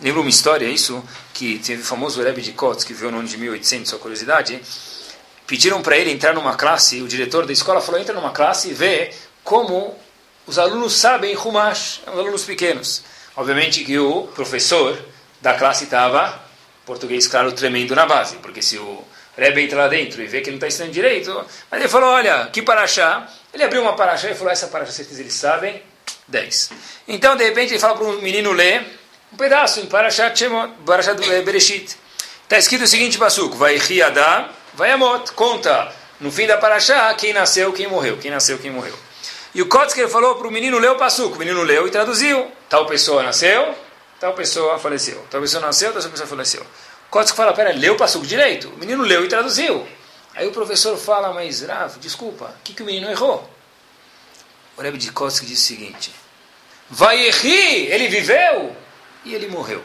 Lembra 0.00 0.20
uma 0.20 0.30
história, 0.30 0.66
isso, 0.66 1.02
que 1.34 1.58
teve 1.58 1.82
o 1.82 1.84
famoso 1.84 2.22
Rebbe 2.22 2.40
de 2.40 2.52
Kotz, 2.52 2.84
que 2.84 2.94
veio 2.94 3.10
no 3.10 3.18
ano 3.18 3.28
de 3.28 3.36
1800, 3.36 3.90
sua 3.90 3.98
curiosidade, 3.98 4.60
pediram 5.50 5.82
para 5.82 5.98
ele 5.98 6.12
entrar 6.12 6.32
numa 6.32 6.54
classe, 6.54 7.02
o 7.02 7.08
diretor 7.08 7.44
da 7.44 7.52
escola 7.52 7.80
falou, 7.80 8.00
entra 8.00 8.14
numa 8.14 8.30
classe 8.30 8.70
e 8.70 8.72
vê 8.72 9.12
como 9.42 9.98
os 10.46 10.60
alunos 10.60 10.96
sabem 10.96 11.36
Humash, 11.36 12.02
os 12.06 12.18
alunos 12.20 12.44
pequenos. 12.44 13.02
Obviamente 13.34 13.82
que 13.82 13.98
o 13.98 14.28
professor 14.28 14.96
da 15.40 15.54
classe 15.54 15.84
estava, 15.84 16.40
português 16.86 17.26
claro, 17.26 17.50
tremendo 17.50 17.96
na 17.96 18.06
base, 18.06 18.36
porque 18.36 18.62
se 18.62 18.78
o 18.78 19.04
Rebbe 19.36 19.64
entra 19.64 19.76
lá 19.76 19.88
dentro 19.88 20.22
e 20.22 20.26
vê 20.28 20.40
que 20.40 20.50
não 20.50 20.56
está 20.56 20.68
estudando 20.68 20.92
direito, 20.92 21.44
mas 21.68 21.80
ele 21.80 21.88
falou, 21.88 22.10
olha, 22.10 22.48
que 22.52 22.62
paraxá, 22.62 23.28
ele 23.52 23.64
abriu 23.64 23.82
uma 23.82 23.96
paraxá 23.96 24.30
e 24.30 24.36
falou, 24.36 24.52
essa 24.52 24.68
paraxá 24.68 24.92
vocês 24.92 25.18
eles 25.18 25.34
sabem, 25.34 25.82
10. 26.28 26.70
Então, 27.08 27.36
de 27.36 27.42
repente, 27.42 27.72
ele 27.72 27.80
fala 27.80 27.96
para 27.96 28.04
um 28.04 28.22
menino 28.22 28.52
ler 28.52 28.86
um 29.32 29.36
pedaço 29.36 29.80
em 29.80 29.86
Parashat 29.86 30.38
Shemot, 30.38 30.74
Parashat 30.86 31.18
Bereshit. 31.42 31.96
Está 32.44 32.56
escrito 32.56 32.84
o 32.84 32.86
seguinte, 32.86 33.18
Basuco, 33.18 33.56
vai 33.56 33.78
Riadá, 33.78 34.48
vai 34.74 34.92
Amot, 34.92 35.32
conta 35.32 35.92
no 36.20 36.30
fim 36.30 36.46
da 36.46 36.58
Parashá 36.58 37.12
quem 37.14 37.32
nasceu, 37.32 37.72
quem 37.72 37.86
morreu, 37.86 38.18
quem 38.18 38.30
nasceu, 38.30 38.58
quem 38.58 38.70
morreu. 38.70 38.94
E 39.54 39.62
o 39.62 39.66
Kotzker 39.66 40.08
falou 40.08 40.36
para 40.36 40.46
o 40.46 40.50
menino 40.50 40.78
ler 40.78 40.90
o 40.90 40.96
Passuco, 40.96 41.36
o 41.36 41.38
menino 41.38 41.62
leu 41.62 41.86
e 41.86 41.90
traduziu. 41.90 42.50
Tal 42.68 42.86
pessoa 42.86 43.22
nasceu, 43.22 43.74
tal 44.20 44.32
pessoa 44.34 44.78
faleceu. 44.78 45.24
Tal 45.30 45.40
pessoa 45.40 45.60
nasceu, 45.60 45.92
tal 45.92 46.02
pessoa 46.02 46.26
faleceu. 46.26 46.64
Kotzker 47.10 47.36
fala, 47.36 47.52
pera, 47.52 47.72
leu 47.72 47.94
o 47.94 47.96
Passuco 47.96 48.24
direito. 48.24 48.68
O 48.68 48.78
menino 48.78 49.02
leu 49.02 49.24
e 49.24 49.28
traduziu. 49.28 49.86
Aí 50.34 50.46
o 50.46 50.52
professor 50.52 50.96
fala, 50.96 51.32
mas 51.32 51.62
Rav, 51.62 51.98
desculpa, 51.98 52.54
o 52.60 52.62
que, 52.62 52.74
que 52.74 52.82
o 52.82 52.86
menino 52.86 53.10
errou? 53.10 53.48
O 54.76 54.82
Rebbe 54.82 54.98
de 54.98 55.10
Kotzk 55.10 55.44
diz 55.44 55.58
o 55.58 55.62
seguinte, 55.62 56.12
vai 56.88 57.26
errar, 57.26 57.94
ele 57.94 58.08
viveu 58.08 58.74
e 59.24 59.34
ele 59.34 59.48
morreu. 59.48 59.82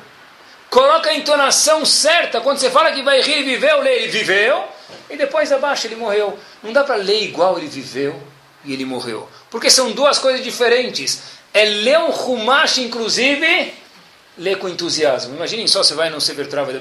Coloca 0.70 1.10
a 1.10 1.16
entonação 1.16 1.84
certa, 1.86 2.40
quando 2.40 2.60
você 2.60 2.70
fala 2.70 2.92
que 2.92 3.02
vai 3.02 3.20
errar, 3.20 3.30
ele 3.30 3.44
viveu, 3.44 3.84
ele 3.86 4.08
viveu, 4.08 4.75
e 5.10 5.18
depois 5.18 5.52
abaixo 5.52 5.88
ele 5.88 5.96
morreu. 5.96 6.38
Não 6.64 6.74
dá 6.74 6.84
para 6.84 6.96
ler 6.96 7.24
igual 7.24 7.58
ele 7.58 7.68
viveu, 7.68 8.22
e 8.66 8.74
ele 8.74 8.86
morreu. 8.86 9.30
Porque 9.50 9.70
são 9.70 9.92
duas 9.92 10.18
coisas 10.18 10.44
diferentes. 10.44 11.22
É 11.54 11.64
ler 11.64 12.00
um 12.00 12.10
Humash, 12.10 12.80
inclusive, 12.80 13.74
ler 14.38 14.58
com 14.58 14.68
entusiasmo. 14.68 15.36
Imaginem 15.36 15.68
só, 15.68 15.84
você 15.84 15.94
vai 15.94 16.10
no 16.10 16.20
Sever 16.20 16.48
Trava 16.48 16.74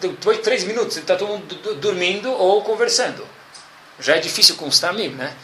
depois 0.00 0.38
de 0.38 0.42
três 0.42 0.64
minutos, 0.64 0.94
você 0.94 1.00
está 1.00 1.14
todo 1.14 1.28
mundo 1.28 1.74
dormindo 1.74 2.32
ou 2.32 2.62
conversando. 2.62 3.24
Já 4.00 4.16
é 4.16 4.18
difícil 4.18 4.56
com 4.56 4.66
os 4.66 4.80
tamim, 4.80 5.08
né? 5.08 5.36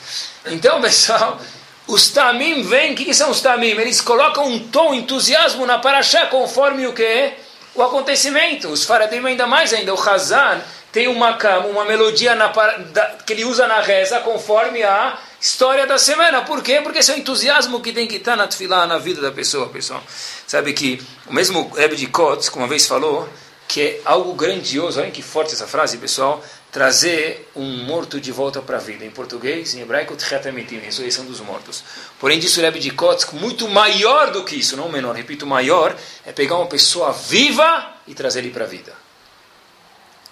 Então, 0.47 0.81
pessoal, 0.83 1.39
os 1.87 2.09
tamim 2.09 2.62
vêm, 2.62 2.93
o 2.93 2.97
que, 2.97 3.05
que, 3.05 3.14
são 3.14 3.31
os 3.31 3.41
tamim? 3.41 3.68
Eles 3.68 4.01
colocam 4.01 4.47
um 4.47 4.59
tom, 4.68 4.95
entusiasmo 4.95 5.66
na 5.66 5.79
paraxá, 5.79 6.27
conforme 6.27 6.87
o 6.87 6.93
que? 6.93 7.35
O 7.75 7.83
acontecimento. 7.83 8.68
Os 8.68 8.85
faradim 8.85 9.25
ainda 9.25 9.47
mais 9.47 9.72
ainda, 9.72 9.95
o 9.95 10.01
Hazan 10.01 10.61
tem 10.93 11.09
uma 11.09 11.37
uma 11.66 11.85
melodia 11.85 12.37
na, 12.37 12.47
da, 12.47 13.16
que 13.27 13.33
ele 13.33 13.45
usa 13.45 13.66
na 13.66 13.81
reza, 13.81 14.20
conforme 14.20 14.83
a 14.85 15.18
história 15.41 15.87
da 15.87 15.99
semana. 15.99 16.43
Por 16.43 16.62
quê? 16.62 16.81
Porque 16.83 17.01
esse 17.01 17.11
é 17.11 17.14
o 17.14 17.18
entusiasmo 17.18 17.81
que 17.81 17.93
tem 17.93 18.07
que 18.07 18.16
estar 18.16 18.37
na 18.37 18.47
tefilá, 18.47 18.87
na 18.87 18.99
vida 18.99 19.20
da 19.20 19.33
pessoa, 19.33 19.68
pessoal. 19.68 20.03
Sabe 20.47 20.72
que 20.72 21.03
o 21.27 21.35
mesmo 21.35 21.68
Rebbe 21.75 21.97
de 21.97 22.07
Kotz, 22.07 22.49
como 22.49 22.64
uma 22.64 22.68
vez 22.68 22.87
falou, 22.87 23.29
que 23.66 23.83
é 23.83 24.01
algo 24.05 24.35
grandioso, 24.35 25.01
olha 25.01 25.11
que 25.11 25.20
forte 25.20 25.53
essa 25.53 25.66
frase, 25.66 25.99
pessoal, 25.99 26.45
trazer 26.75 27.49
um 27.55 27.85
morto 27.85 28.20
de 28.20 28.33
volta 28.33 28.61
para 28.61 28.79
a 28.79 28.81
vida. 28.81 29.05
Em 29.05 29.11
português, 29.11 29.75
em 29.75 29.81
hebraico, 29.81 30.16
Tchatametim, 30.16 30.79
ressurreição 30.79 31.25
dos 31.25 31.39
mortos. 31.39 31.85
Porém, 32.18 32.41
disse 32.41 32.59
o 32.59 32.62
Rebbe 32.62 32.81
de 32.81 32.91
Kotsk, 32.91 33.33
muito 33.35 33.68
maior 33.68 34.33
do 34.33 34.45
que 34.45 34.57
isso, 34.57 34.77
não 34.77 34.89
menor, 34.89 35.14
repito, 35.14 35.47
maior, 35.47 35.97
é 36.27 36.33
pegar 36.33 36.57
uma 36.57 36.66
pessoa 36.66 37.12
viva 37.12 37.95
e 38.09 38.12
trazer 38.12 38.41
ele 38.41 38.51
para 38.51 38.64
a 38.64 38.66
vida. 38.66 38.93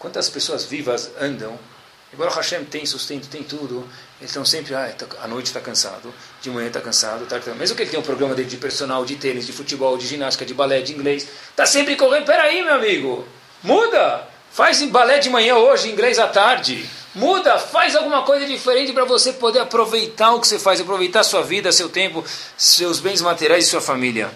Quantas 0.00 0.28
pessoas 0.28 0.64
vivas 0.64 1.12
andam, 1.20 1.56
embora 2.12 2.28
Hashem 2.32 2.64
tem 2.64 2.84
sustento, 2.86 3.28
tem 3.28 3.44
tudo, 3.44 3.88
eles 4.18 4.30
estão 4.30 4.44
sempre, 4.44 4.74
ah, 4.74 4.92
tá, 4.98 5.06
à 5.22 5.28
noite 5.28 5.46
está 5.46 5.60
cansado, 5.60 6.12
de 6.40 6.50
manhã 6.50 6.66
está 6.66 6.80
cansado, 6.80 7.24
tá, 7.24 7.38
tá, 7.38 7.54
mesmo 7.54 7.76
que 7.76 7.82
ele 7.82 7.90
tenha 7.90 8.00
um 8.00 8.04
programa 8.04 8.34
dele 8.34 8.48
de 8.48 8.56
personal, 8.56 9.04
de 9.04 9.14
tênis, 9.14 9.46
de 9.46 9.52
futebol, 9.52 9.96
de 9.96 10.08
ginástica, 10.08 10.44
de 10.44 10.54
balé, 10.54 10.80
de 10.80 10.92
inglês, 10.92 11.24
está 11.50 11.66
sempre 11.66 11.94
correndo, 11.94 12.26
peraí, 12.26 12.64
meu 12.64 12.74
amigo, 12.74 13.28
muda! 13.62 14.31
Faz 14.52 14.82
balé 14.82 15.18
de 15.18 15.30
manhã 15.30 15.56
hoje, 15.56 15.90
inglês 15.90 16.18
à 16.18 16.26
tarde. 16.26 16.84
Muda, 17.14 17.58
faz 17.58 17.96
alguma 17.96 18.22
coisa 18.22 18.44
diferente 18.44 18.92
para 18.92 19.06
você 19.06 19.32
poder 19.32 19.60
aproveitar 19.60 20.34
o 20.34 20.40
que 20.40 20.46
você 20.46 20.58
faz, 20.58 20.78
aproveitar 20.78 21.24
sua 21.24 21.42
vida, 21.42 21.72
seu 21.72 21.88
tempo, 21.88 22.22
seus 22.56 23.00
bens 23.00 23.22
materiais 23.22 23.64
e 23.64 23.68
sua 23.68 23.80
família. 23.80 24.30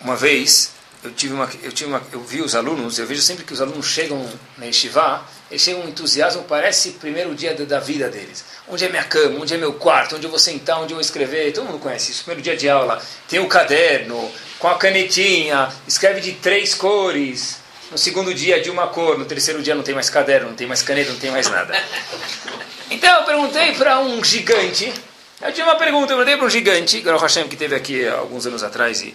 Uma 0.00 0.16
vez, 0.16 0.72
eu 1.04 1.12
tive 1.12 1.34
uma, 1.34 1.50
eu 1.62 1.72
tive 1.72 1.90
uma, 1.90 2.02
eu 2.10 2.22
vi 2.22 2.40
os 2.40 2.54
alunos, 2.54 2.98
eu 2.98 3.06
vejo 3.06 3.20
sempre 3.20 3.44
que 3.44 3.52
os 3.52 3.60
alunos 3.60 3.86
chegam 3.86 4.26
na 4.56 4.64
Yeshiva, 4.64 5.22
eles 5.50 5.62
chegam 5.62 5.82
com 5.82 5.88
entusiasmo, 5.88 6.44
parece 6.44 6.92
primeiro 6.92 7.34
dia 7.34 7.54
da 7.54 7.80
vida 7.80 8.08
deles. 8.08 8.46
Onde 8.66 8.82
é 8.82 8.88
minha 8.88 9.04
cama, 9.04 9.40
onde 9.40 9.52
é 9.52 9.58
meu 9.58 9.74
quarto, 9.74 10.16
onde 10.16 10.26
eu 10.26 10.30
vou 10.30 10.38
sentar, 10.38 10.80
onde 10.80 10.92
eu 10.92 10.96
vou 10.96 11.02
escrever, 11.02 11.52
todo 11.52 11.66
mundo 11.66 11.78
conhece 11.78 12.12
isso. 12.12 12.24
Primeiro 12.24 12.42
dia 12.42 12.56
de 12.56 12.66
aula, 12.66 13.02
tem 13.28 13.40
o 13.40 13.46
caderno, 13.46 14.30
com 14.58 14.68
a 14.68 14.78
canetinha, 14.78 15.68
escreve 15.86 16.22
de 16.22 16.32
três 16.32 16.74
cores, 16.74 17.60
no 17.90 17.98
segundo 17.98 18.32
dia 18.32 18.60
de 18.60 18.70
uma 18.70 18.86
cor, 18.88 19.18
no 19.18 19.24
terceiro 19.24 19.62
dia 19.62 19.74
não 19.74 19.82
tem 19.82 19.94
mais 19.94 20.08
caderno, 20.08 20.48
não 20.48 20.56
tem 20.56 20.66
mais 20.66 20.82
caneta, 20.82 21.12
não 21.12 21.18
tem 21.18 21.30
mais 21.30 21.48
nada. 21.48 21.74
Então 22.92 23.20
eu 23.20 23.24
perguntei 23.24 23.72
para 23.74 24.00
um 24.00 24.22
gigante, 24.24 24.92
eu 25.40 25.52
tinha 25.52 25.64
uma 25.64 25.76
pergunta, 25.76 26.12
eu 26.12 26.16
perguntei 26.16 26.36
para 26.36 26.44
um 26.44 26.50
gigante, 26.50 27.00
Garo 27.00 27.18
Hashem, 27.18 27.46
que 27.46 27.56
teve 27.56 27.76
aqui 27.76 28.04
alguns 28.08 28.46
anos 28.46 28.64
atrás 28.64 29.00
e 29.00 29.14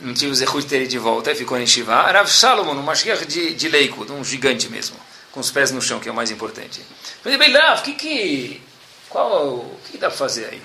não 0.00 0.12
tive 0.12 0.32
o 0.32 0.34
zehut 0.34 0.62
de 0.62 0.66
ter 0.66 0.86
de 0.88 0.98
volta, 0.98 1.32
ficou 1.32 1.56
em 1.56 1.64
Shiva, 1.64 1.94
Rav 2.10 2.28
Salomon, 2.28 2.72
um 2.72 2.82
mashgiach 2.82 3.24
de, 3.24 3.54
de 3.54 3.68
Leico, 3.68 4.04
um 4.12 4.24
gigante 4.24 4.68
mesmo, 4.68 4.96
com 5.30 5.38
os 5.38 5.48
pés 5.48 5.70
no 5.70 5.80
chão, 5.80 6.00
que 6.00 6.08
é 6.08 6.12
o 6.12 6.14
mais 6.14 6.32
importante. 6.32 6.80
Eu 6.80 7.22
falei, 7.22 7.38
bem, 7.38 7.52
Rav, 7.52 7.82
que 7.82 7.94
que, 7.94 8.62
qual, 9.08 9.44
o 9.44 9.78
que, 9.88 9.96
dá 9.96 10.08
para 10.08 10.18
fazer 10.18 10.46
aí? 10.46 10.62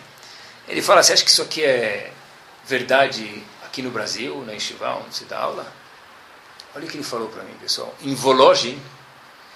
Ele 0.67 0.81
fala, 0.81 1.03
você 1.03 1.13
acha 1.13 1.23
que 1.23 1.29
isso 1.29 1.43
aqui 1.43 1.63
é 1.63 2.11
verdade 2.65 3.43
aqui 3.63 3.84
no 3.84 3.91
Brasil, 3.91 4.43
na 4.43 4.53
Yeshiva, 4.53 4.95
onde 5.05 5.15
se 5.15 5.25
dá 5.25 5.38
aula? 5.38 5.71
Olha 6.76 6.86
o 6.86 6.88
que 6.88 6.97
ele 6.97 7.03
falou 7.03 7.28
para 7.30 7.43
mim, 7.43 7.53
pessoal. 7.61 7.93
Em 8.01 8.15
Vologin, 8.15 8.82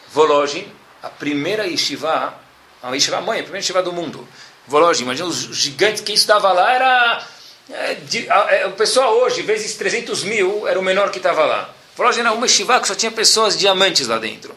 Vologin, 0.09 0.71
a 1.01 1.09
primeira 1.09 1.65
yeshiva, 1.65 2.33
a 2.81 2.91
yeshiva 2.91 3.21
mãe, 3.21 3.39
a 3.39 3.43
primeira 3.43 3.63
yeshiva 3.63 3.81
do 3.81 3.91
mundo. 3.91 4.27
Vologin, 4.67 5.03
imagina 5.03 5.27
os 5.27 5.37
gigantes, 5.55 6.01
quem 6.01 6.15
estava 6.15 6.51
lá 6.51 6.71
era... 6.71 7.27
É, 7.69 7.95
de, 7.95 8.29
é, 8.29 8.67
o 8.67 8.73
pessoal 8.73 9.13
hoje, 9.17 9.41
vezes 9.41 9.75
300 9.75 10.23
mil, 10.23 10.67
era 10.67 10.79
o 10.79 10.83
menor 10.83 11.09
que 11.09 11.17
estava 11.17 11.43
lá. 11.43 11.69
Vologin 11.95 12.19
era 12.19 12.31
uma 12.33 12.45
yeshiva 12.45 12.79
que 12.79 12.87
só 12.87 12.95
tinha 12.95 13.11
pessoas 13.11 13.57
diamantes 13.57 14.07
lá 14.07 14.19
dentro. 14.19 14.55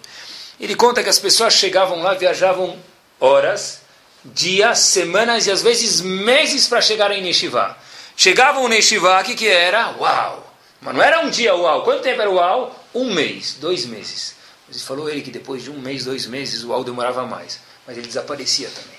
Ele 0.60 0.74
conta 0.74 1.02
que 1.02 1.08
as 1.08 1.18
pessoas 1.18 1.54
chegavam 1.54 2.02
lá, 2.02 2.12
viajavam 2.12 2.78
horas, 3.18 3.80
dias, 4.22 4.80
semanas 4.80 5.46
e 5.46 5.50
às 5.50 5.62
vezes 5.62 6.02
meses 6.02 6.68
para 6.68 6.82
chegarem 6.82 7.22
em 7.22 7.26
yeshiva. 7.28 7.74
Chegavam 8.14 8.68
no 8.68 8.74
yeshiva, 8.74 9.18
o 9.18 9.24
que, 9.24 9.34
que 9.34 9.48
era? 9.48 9.96
Uau! 9.98 10.49
Mas 10.80 10.94
não 10.94 11.02
era 11.02 11.20
um 11.20 11.30
dia 11.30 11.54
uau. 11.54 11.82
Quanto 11.82 12.02
tempo 12.02 12.20
era 12.20 12.30
uau? 12.30 12.74
Um 12.94 13.12
mês, 13.12 13.56
dois 13.60 13.84
meses. 13.84 14.36
Mas 14.66 14.82
falou 14.82 15.08
ele 15.08 15.20
que 15.20 15.30
depois 15.30 15.62
de 15.62 15.70
um 15.70 15.78
mês, 15.78 16.04
dois 16.04 16.26
meses, 16.26 16.62
o 16.62 16.68
uau 16.68 16.82
demorava 16.82 17.26
mais. 17.26 17.60
Mas 17.86 17.98
ele 17.98 18.06
desaparecia 18.06 18.68
também. 18.68 18.98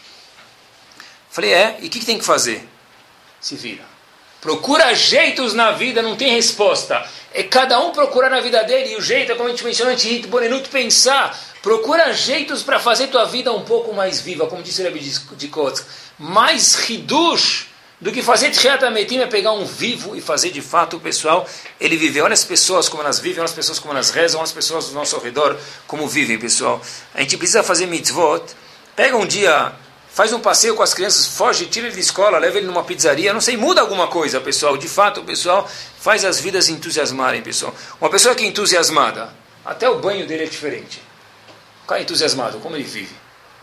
Falei, 1.29 1.53
é, 1.53 1.77
e 1.81 1.87
o 1.87 1.89
que, 1.89 1.99
que 1.99 2.05
tem 2.05 2.19
que 2.19 2.25
fazer? 2.25 2.67
Se 3.39 3.55
vira. 3.55 3.83
Procura 4.41 4.93
jeitos 4.93 5.53
na 5.53 5.71
vida, 5.71 6.01
não 6.01 6.15
tem 6.15 6.33
resposta. 6.35 7.07
É 7.33 7.43
cada 7.43 7.79
um 7.79 7.91
procurar 7.91 8.29
na 8.29 8.41
vida 8.41 8.63
dele, 8.63 8.93
e 8.93 8.95
o 8.97 9.01
jeito 9.01 9.31
é 9.31 9.35
como 9.35 9.47
a 9.47 9.51
gente 9.51 9.63
mencionou 9.63 9.93
antes, 9.93 10.25
Bonenuto, 10.25 10.69
pensar. 10.69 11.39
Procura 11.61 12.11
jeitos 12.11 12.63
para 12.63 12.79
fazer 12.79 13.07
tua 13.07 13.25
vida 13.25 13.53
um 13.53 13.63
pouco 13.63 13.93
mais 13.93 14.19
viva, 14.19 14.47
como 14.47 14.63
disse 14.63 14.81
o 14.81 14.83
Rebbe 14.83 14.99
de 14.99 15.47
Kotsk. 15.47 15.87
Mais 16.17 16.75
ridush 16.75 17.70
do 18.01 18.11
que 18.11 18.23
fazer 18.23 18.51
Ametim 18.83 19.19
é 19.19 19.27
pegar 19.27 19.51
um 19.51 19.63
vivo 19.63 20.15
e 20.15 20.21
fazer 20.21 20.49
de 20.49 20.61
fato 20.61 20.97
o 20.97 20.99
pessoal 20.99 21.47
ele 21.79 21.95
viver. 21.95 22.21
Olha 22.21 22.33
as 22.33 22.43
pessoas 22.43 22.89
como 22.89 23.03
elas 23.03 23.19
vivem, 23.19 23.39
olha 23.39 23.45
as 23.45 23.53
pessoas 23.53 23.77
como 23.77 23.93
elas 23.93 24.09
rezam, 24.09 24.39
olha 24.39 24.45
as 24.45 24.51
pessoas 24.51 24.87
do 24.87 24.95
nosso 24.95 25.19
redor 25.19 25.55
como 25.85 26.07
vivem, 26.07 26.39
pessoal. 26.39 26.81
A 27.13 27.21
gente 27.21 27.37
precisa 27.37 27.61
fazer 27.61 27.85
mitzvot. 27.85 28.43
Pega 28.95 29.15
um 29.15 29.25
dia, 29.25 29.71
faz 30.09 30.33
um 30.33 30.39
passeio 30.39 30.75
com 30.75 30.81
as 30.81 30.95
crianças, 30.95 31.27
foge, 31.27 31.67
tira 31.67 31.85
ele 31.85 31.95
de 31.95 32.01
escola, 32.01 32.39
leva 32.39 32.57
ele 32.57 32.65
numa 32.65 32.83
pizzaria, 32.83 33.31
não 33.33 33.39
sei, 33.39 33.55
muda 33.55 33.81
alguma 33.81 34.07
coisa, 34.07 34.41
pessoal. 34.41 34.75
De 34.77 34.87
fato, 34.87 35.21
pessoal 35.21 35.69
faz 35.99 36.25
as 36.25 36.39
vidas 36.39 36.69
entusiasmarem, 36.69 37.43
pessoal. 37.43 37.73
Uma 38.01 38.09
pessoa 38.09 38.33
que 38.33 38.43
é 38.43 38.47
entusiasmada, 38.47 39.29
até 39.63 39.87
o 39.87 39.99
banho 39.99 40.25
dele 40.25 40.45
é 40.45 40.47
diferente. 40.47 40.99
O 41.83 41.87
cara 41.87 42.01
é 42.01 42.03
entusiasmado, 42.03 42.57
como 42.59 42.75
ele 42.75 42.83
vive. 42.83 43.15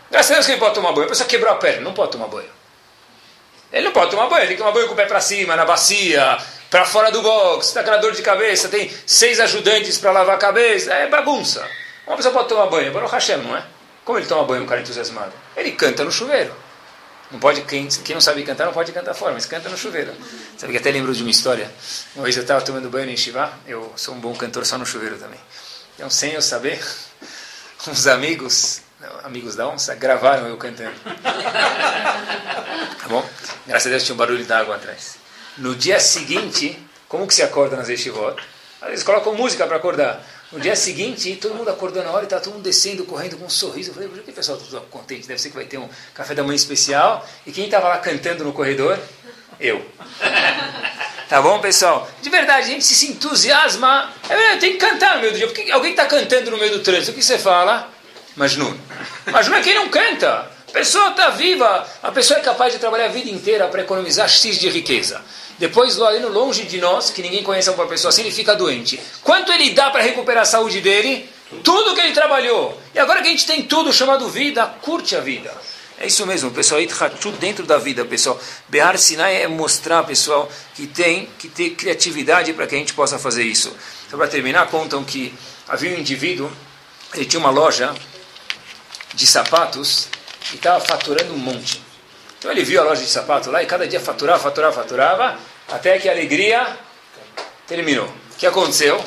Graças 0.09 0.31
a 0.31 0.33
Deus 0.35 0.45
que 0.45 0.53
ele 0.53 0.61
pode 0.61 0.75
tomar 0.75 0.93
banho. 0.93 1.07
A 1.07 1.09
pessoa 1.09 1.27
quebrou 1.27 1.51
a 1.51 1.55
perna, 1.55 1.81
não 1.81 1.93
pode 1.93 2.13
tomar 2.13 2.27
banho. 2.27 2.59
Ele 3.71 3.85
não 3.85 3.91
pode 3.91 4.11
tomar 4.11 4.27
banho, 4.27 4.41
ele 4.41 4.47
tem 4.47 4.57
que 4.57 4.61
tomar 4.61 4.73
banho 4.73 4.87
com 4.87 4.93
o 4.93 4.95
pé 4.95 5.05
para 5.05 5.21
cima, 5.21 5.55
na 5.55 5.65
bacia, 5.65 6.37
para 6.69 6.85
fora 6.85 7.11
do 7.11 7.21
box, 7.21 7.67
está 7.67 7.83
com 7.83 7.99
dor 7.99 8.13
de 8.13 8.21
cabeça, 8.21 8.67
tem 8.67 8.91
seis 9.05 9.39
ajudantes 9.39 9.97
para 9.97 10.11
lavar 10.11 10.35
a 10.35 10.39
cabeça, 10.39 10.93
é 10.93 11.07
bagunça. 11.07 11.65
Uma 12.07 12.15
pessoa 12.15 12.33
pode 12.33 12.49
tomar 12.49 12.67
banho, 12.67 12.91
Baruch 12.91 13.11
Hashem, 13.11 13.37
não 13.37 13.55
é? 13.55 13.63
Como 14.03 14.17
ele 14.17 14.25
toma 14.25 14.43
banho, 14.43 14.63
um 14.63 14.65
cara 14.65 14.81
entusiasmado? 14.81 15.31
Ele 15.55 15.71
canta 15.71 16.03
no 16.03 16.11
chuveiro. 16.11 16.53
Não 17.31 17.39
pode, 17.39 17.61
quem, 17.61 17.87
quem 17.87 18.15
não 18.15 18.21
sabe 18.21 18.41
cantar 18.41 18.65
não 18.65 18.73
pode 18.73 18.91
cantar 18.91 19.13
fora, 19.13 19.33
mas 19.33 19.45
canta 19.45 19.69
no 19.69 19.77
chuveiro. 19.77 20.11
Sabe 20.57 20.73
que 20.73 20.79
até 20.79 20.89
lembro 20.89 21.13
de 21.13 21.21
uma 21.21 21.29
história. 21.29 21.71
Uma 22.15 22.23
vez 22.23 22.35
eu 22.35 22.41
estava 22.41 22.61
tomando 22.61 22.89
banho 22.89 23.09
em 23.09 23.15
Shiva, 23.15 23.53
eu 23.67 23.93
sou 23.95 24.15
um 24.15 24.19
bom 24.19 24.33
cantor 24.35 24.65
só 24.65 24.79
no 24.79 24.85
chuveiro 24.85 25.17
também. 25.17 25.39
Então, 25.95 26.09
sem 26.09 26.33
eu 26.33 26.41
saber, 26.41 26.83
uns 27.87 28.07
amigos 28.07 28.81
amigos 29.23 29.55
da 29.55 29.67
onça, 29.67 29.95
gravaram 29.95 30.47
eu 30.47 30.57
cantando. 30.57 30.95
tá 33.01 33.07
bom? 33.07 33.27
Graças 33.65 33.87
a 33.87 33.89
Deus 33.91 34.03
tinha 34.03 34.13
um 34.13 34.17
barulho 34.17 34.45
d'água 34.45 34.75
atrás. 34.75 35.17
No 35.57 35.75
dia 35.75 35.99
seguinte, 35.99 36.77
como 37.07 37.27
que 37.27 37.33
se 37.33 37.41
acorda 37.41 37.75
nas 37.75 37.89
Yeshivot? 37.89 38.41
Eles 38.87 39.03
colocam 39.03 39.33
música 39.35 39.65
para 39.67 39.77
acordar. 39.77 40.23
No 40.51 40.59
dia 40.59 40.75
seguinte, 40.75 41.35
todo 41.35 41.53
mundo 41.53 41.69
acordou 41.69 42.03
na 42.03 42.11
hora 42.11 42.21
e 42.21 42.23
está 42.23 42.39
todo 42.39 42.53
mundo 42.53 42.63
descendo, 42.63 43.05
correndo 43.05 43.37
com 43.37 43.45
um 43.45 43.49
sorriso. 43.49 43.91
Eu 43.91 43.93
falei, 43.93 44.09
por 44.09 44.19
que 44.19 44.31
o 44.31 44.33
pessoal 44.33 44.57
está 44.57 44.79
contente? 44.89 45.27
Deve 45.27 45.39
ser 45.39 45.49
que 45.49 45.55
vai 45.55 45.65
ter 45.65 45.77
um 45.77 45.87
café 46.13 46.33
da 46.33 46.43
manhã 46.43 46.55
especial. 46.55 47.27
E 47.45 47.51
quem 47.51 47.65
estava 47.65 47.87
lá 47.89 47.97
cantando 47.99 48.43
no 48.43 48.53
corredor? 48.53 48.97
Eu. 49.59 49.85
Tá 51.27 51.39
bom, 51.43 51.59
pessoal? 51.59 52.09
De 52.23 52.29
verdade, 52.31 52.65
a 52.65 52.69
gente 52.69 52.83
se 52.83 53.11
entusiasma. 53.11 54.11
É, 54.27 54.55
tem 54.55 54.71
que 54.71 54.77
cantar 54.79 55.15
no 55.15 55.21
meio 55.21 55.33
do 55.33 55.37
dia. 55.37 55.47
Porque 55.47 55.71
alguém 55.71 55.91
está 55.91 56.07
cantando 56.07 56.49
no 56.49 56.57
meio 56.57 56.71
do 56.71 56.79
trânsito. 56.79 57.11
O 57.11 57.13
que 57.13 57.21
você 57.21 57.37
fala? 57.37 57.87
Majnun. 58.39 58.73
Majnun 59.25 59.55
é 59.57 59.61
quem 59.61 59.75
não 59.75 59.89
canta. 59.89 60.49
A 60.69 60.71
pessoa 60.71 61.09
está 61.09 61.29
viva. 61.31 61.85
A 62.01 62.09
pessoa 62.09 62.39
é 62.39 62.41
capaz 62.41 62.71
de 62.71 62.79
trabalhar 62.79 63.05
a 63.05 63.09
vida 63.09 63.29
inteira 63.29 63.67
para 63.67 63.81
economizar 63.81 64.29
X 64.29 64.57
de 64.57 64.69
riqueza. 64.69 65.21
Depois, 65.57 65.97
lá 65.97 66.11
longe 66.11 66.63
de 66.63 66.77
nós, 66.77 67.09
que 67.09 67.21
ninguém 67.21 67.43
conhece 67.43 67.67
alguma 67.67 67.85
pessoa 67.85 68.09
assim, 68.09 68.21
ele 68.21 68.31
fica 68.31 68.55
doente. 68.55 68.97
Quanto 69.21 69.51
ele 69.51 69.71
dá 69.71 69.89
para 69.89 70.01
recuperar 70.01 70.43
a 70.43 70.45
saúde 70.45 70.79
dele? 70.79 71.29
Tudo 71.63 71.93
que 71.93 71.99
ele 71.99 72.13
trabalhou. 72.13 72.79
E 72.95 72.99
agora 72.99 73.21
que 73.21 73.27
a 73.27 73.31
gente 73.31 73.45
tem 73.45 73.63
tudo 73.63 73.91
chamado 73.91 74.29
vida, 74.29 74.65
curte 74.81 75.17
a 75.17 75.19
vida. 75.19 75.51
É 75.99 76.07
isso 76.07 76.25
mesmo, 76.25 76.49
pessoal. 76.49 76.79
Itchachut 76.79 77.37
dentro 77.39 77.65
da 77.65 77.77
vida, 77.77 78.05
pessoal. 78.05 78.39
Behar 78.69 78.97
Sinai 78.97 79.41
é 79.41 79.47
mostrar, 79.49 80.03
pessoal, 80.03 80.49
que 80.75 80.87
tem 80.87 81.27
que 81.37 81.49
ter 81.49 81.71
criatividade 81.71 82.53
para 82.53 82.65
que 82.65 82.75
a 82.75 82.77
gente 82.77 82.93
possa 82.93 83.19
fazer 83.19 83.43
isso. 83.43 83.75
Então, 84.07 84.17
para 84.17 84.29
terminar, 84.29 84.67
contam 84.67 85.03
que 85.03 85.33
havia 85.67 85.93
um 85.93 85.99
indivíduo, 85.99 86.49
ele 87.13 87.25
tinha 87.25 87.39
uma 87.39 87.49
loja 87.49 87.93
de 89.19 89.27
sapatos 89.27 90.07
e 90.53 90.55
estava 90.55 90.79
faturando 90.79 91.33
um 91.33 91.37
monte. 91.37 91.83
Então 92.37 92.49
ele 92.49 92.63
viu 92.63 92.79
a 92.79 92.85
loja 92.85 93.01
de 93.01 93.09
sapato 93.09 93.51
lá 93.51 93.61
e 93.61 93.65
cada 93.65 93.85
dia 93.85 93.99
faturava, 93.99 94.39
faturava, 94.39 94.73
faturava, 94.73 95.39
até 95.67 95.99
que 95.99 96.07
a 96.07 96.13
alegria 96.13 96.65
terminou. 97.67 98.07
O 98.07 98.35
que 98.37 98.47
aconteceu? 98.47 99.03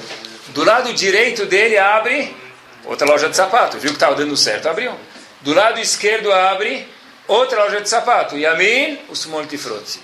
Do 0.49 0.65
lado 0.65 0.93
direito 0.93 1.47
dele 1.47 1.79
abre 1.79 2.37
outra 2.85 3.07
loja 3.07 3.31
de 3.31 3.37
sapato. 3.37 3.79
Viu 3.79 3.91
que 3.91 3.97
estava 3.97 4.15
dando 4.15 4.37
certo, 4.37 4.69
abriu. 4.69 4.93
Do 5.41 5.55
lado 5.55 5.81
esquerdo 5.81 6.31
abre 6.31 6.87
outra 7.27 7.65
loja 7.65 7.81
de 7.81 7.89
sapato. 7.89 8.37
E 8.37 8.45
a 8.45 8.55
mim, 8.55 9.01
o 9.09 9.29
multifruti. 9.31 9.99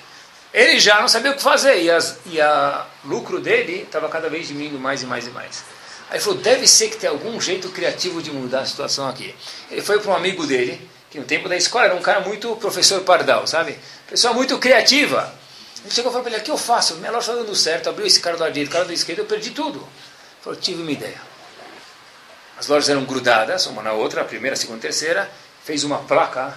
Ele 0.54 0.80
já 0.80 1.02
não 1.02 1.08
sabia 1.08 1.32
o 1.32 1.34
que 1.34 1.42
fazer 1.42 1.82
e, 1.82 2.40
a 2.40 2.86
lucro 3.04 3.38
dele 3.40 3.82
estava 3.82 4.08
cada 4.08 4.30
vez 4.30 4.48
diminuindo 4.48 4.78
mais 4.78 5.02
e 5.02 5.06
mais 5.06 5.26
e 5.26 5.30
mais. 5.30 5.62
Aí 6.10 6.16
ele 6.16 6.24
falou, 6.24 6.38
deve 6.40 6.66
ser 6.66 6.88
que 6.88 6.96
tem 6.96 7.08
algum 7.08 7.40
jeito 7.40 7.68
criativo 7.70 8.22
de 8.22 8.30
mudar 8.30 8.60
a 8.60 8.66
situação 8.66 9.06
aqui. 9.08 9.34
Ele 9.70 9.82
foi 9.82 10.00
para 10.00 10.10
um 10.10 10.16
amigo 10.16 10.46
dele, 10.46 10.80
que 11.10 11.18
no 11.18 11.24
tempo 11.24 11.48
da 11.48 11.56
escola 11.56 11.86
era 11.86 11.94
um 11.94 12.00
cara 12.00 12.20
muito 12.20 12.54
professor 12.56 13.02
pardal, 13.02 13.46
sabe? 13.46 13.78
Pessoa 14.08 14.32
muito 14.32 14.58
criativa. 14.58 15.34
Ele 15.84 15.94
chegou 15.94 16.10
e 16.10 16.12
falou 16.12 16.22
para 16.22 16.32
ele, 16.32 16.40
o 16.40 16.44
que 16.44 16.50
eu 16.50 16.56
faço? 16.56 16.96
Minha 16.96 17.10
loja 17.10 17.30
está 17.30 17.42
dando 17.42 17.54
certo, 17.54 17.88
abriu 17.88 18.06
esse 18.06 18.20
cara 18.20 18.36
do 18.36 18.42
lado 18.42 18.52
direito, 18.52 18.72
cara 18.72 18.84
do 18.84 18.92
esquerdo, 18.92 19.20
eu 19.20 19.26
perdi 19.26 19.50
tudo. 19.50 19.78
Ele 19.78 20.42
falou, 20.42 20.58
tive 20.58 20.82
uma 20.82 20.90
ideia. 20.90 21.20
As 22.58 22.66
lojas 22.66 22.88
eram 22.88 23.04
grudadas, 23.04 23.66
uma 23.66 23.82
na 23.82 23.92
outra, 23.92 24.22
a 24.22 24.24
primeira, 24.24 24.54
a 24.54 24.58
segunda, 24.58 24.78
a 24.78 24.82
terceira, 24.82 25.30
fez 25.62 25.84
uma 25.84 25.98
placa 25.98 26.56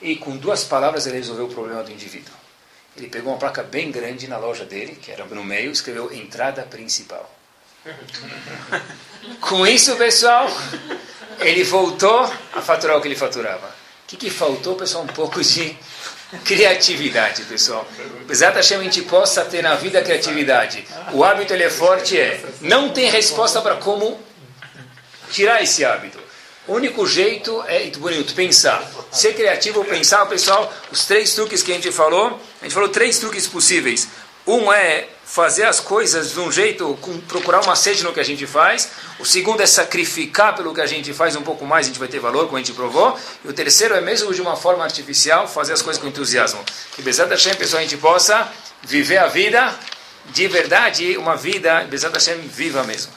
e 0.00 0.16
com 0.16 0.36
duas 0.36 0.64
palavras 0.64 1.06
ele 1.06 1.18
resolveu 1.18 1.46
o 1.46 1.48
problema 1.48 1.82
do 1.82 1.92
indivíduo. 1.92 2.34
Ele 2.96 3.08
pegou 3.08 3.32
uma 3.32 3.38
placa 3.38 3.62
bem 3.62 3.90
grande 3.90 4.26
na 4.26 4.38
loja 4.38 4.64
dele, 4.64 4.96
que 4.96 5.12
era 5.12 5.24
no 5.26 5.44
meio, 5.44 5.70
escreveu 5.70 6.12
entrada 6.12 6.62
principal. 6.62 7.35
Com 9.40 9.66
isso, 9.66 9.96
pessoal, 9.96 10.50
ele 11.40 11.64
voltou 11.64 12.30
a 12.52 12.60
faturar 12.60 12.96
o 12.96 13.00
que 13.00 13.08
ele 13.08 13.16
faturava. 13.16 13.66
O 13.66 14.08
que, 14.08 14.16
que 14.16 14.30
faltou, 14.30 14.74
pessoal? 14.76 15.04
Um 15.04 15.08
pouco 15.08 15.42
de 15.42 15.76
criatividade, 16.44 17.42
pessoal. 17.42 17.86
Da 18.26 18.48
a 18.50 18.62
gente 18.62 19.02
possa 19.02 19.44
ter 19.44 19.62
na 19.62 19.74
vida 19.76 20.02
criatividade. 20.02 20.86
O 21.12 21.24
hábito 21.24 21.52
ele 21.52 21.64
é 21.64 21.70
forte, 21.70 22.18
é. 22.18 22.40
Não 22.60 22.90
tem 22.90 23.10
resposta 23.10 23.60
para 23.60 23.76
como 23.76 24.20
tirar 25.30 25.62
esse 25.62 25.84
hábito. 25.84 26.18
O 26.66 26.74
único 26.74 27.06
jeito 27.06 27.62
é, 27.68 27.88
bonito, 27.90 28.34
pensar. 28.34 28.84
Ser 29.12 29.34
criativo, 29.34 29.84
pensar, 29.84 30.26
pessoal, 30.26 30.72
os 30.90 31.04
três 31.04 31.32
truques 31.32 31.62
que 31.62 31.70
a 31.70 31.74
gente 31.76 31.92
falou, 31.92 32.40
a 32.60 32.64
gente 32.64 32.74
falou 32.74 32.88
três 32.88 33.20
truques 33.20 33.46
possíveis. 33.46 34.08
Um 34.46 34.72
é 34.72 35.08
fazer 35.24 35.64
as 35.64 35.80
coisas 35.80 36.32
de 36.32 36.38
um 36.38 36.52
jeito, 36.52 36.96
com, 37.00 37.20
procurar 37.22 37.60
uma 37.62 37.74
sede 37.74 38.04
no 38.04 38.12
que 38.12 38.20
a 38.20 38.24
gente 38.24 38.46
faz. 38.46 38.88
O 39.18 39.24
segundo 39.24 39.60
é 39.60 39.66
sacrificar 39.66 40.54
pelo 40.54 40.72
que 40.72 40.80
a 40.80 40.86
gente 40.86 41.12
faz 41.12 41.34
um 41.34 41.42
pouco 41.42 41.66
mais, 41.66 41.86
a 41.86 41.88
gente 41.88 41.98
vai 41.98 42.06
ter 42.06 42.20
valor, 42.20 42.44
como 42.44 42.56
a 42.56 42.60
gente 42.60 42.72
provou. 42.72 43.18
E 43.44 43.48
o 43.48 43.52
terceiro 43.52 43.94
é 43.94 44.00
mesmo 44.00 44.32
de 44.32 44.40
uma 44.40 44.56
forma 44.56 44.84
artificial, 44.84 45.48
fazer 45.48 45.72
as 45.72 45.82
coisas 45.82 46.00
com 46.00 46.08
entusiasmo. 46.08 46.64
Que 46.94 47.02
Bezat 47.02 47.28
Hashem, 47.28 47.54
pessoal, 47.56 47.80
a 47.80 47.82
gente 47.82 47.96
possa 47.96 48.48
viver 48.82 49.18
a 49.18 49.26
vida 49.26 49.74
de 50.26 50.46
verdade, 50.48 51.16
uma 51.16 51.36
vida, 51.36 51.84
Bezat 51.90 52.12
Hashem, 52.12 52.38
viva 52.42 52.84
mesmo. 52.84 53.12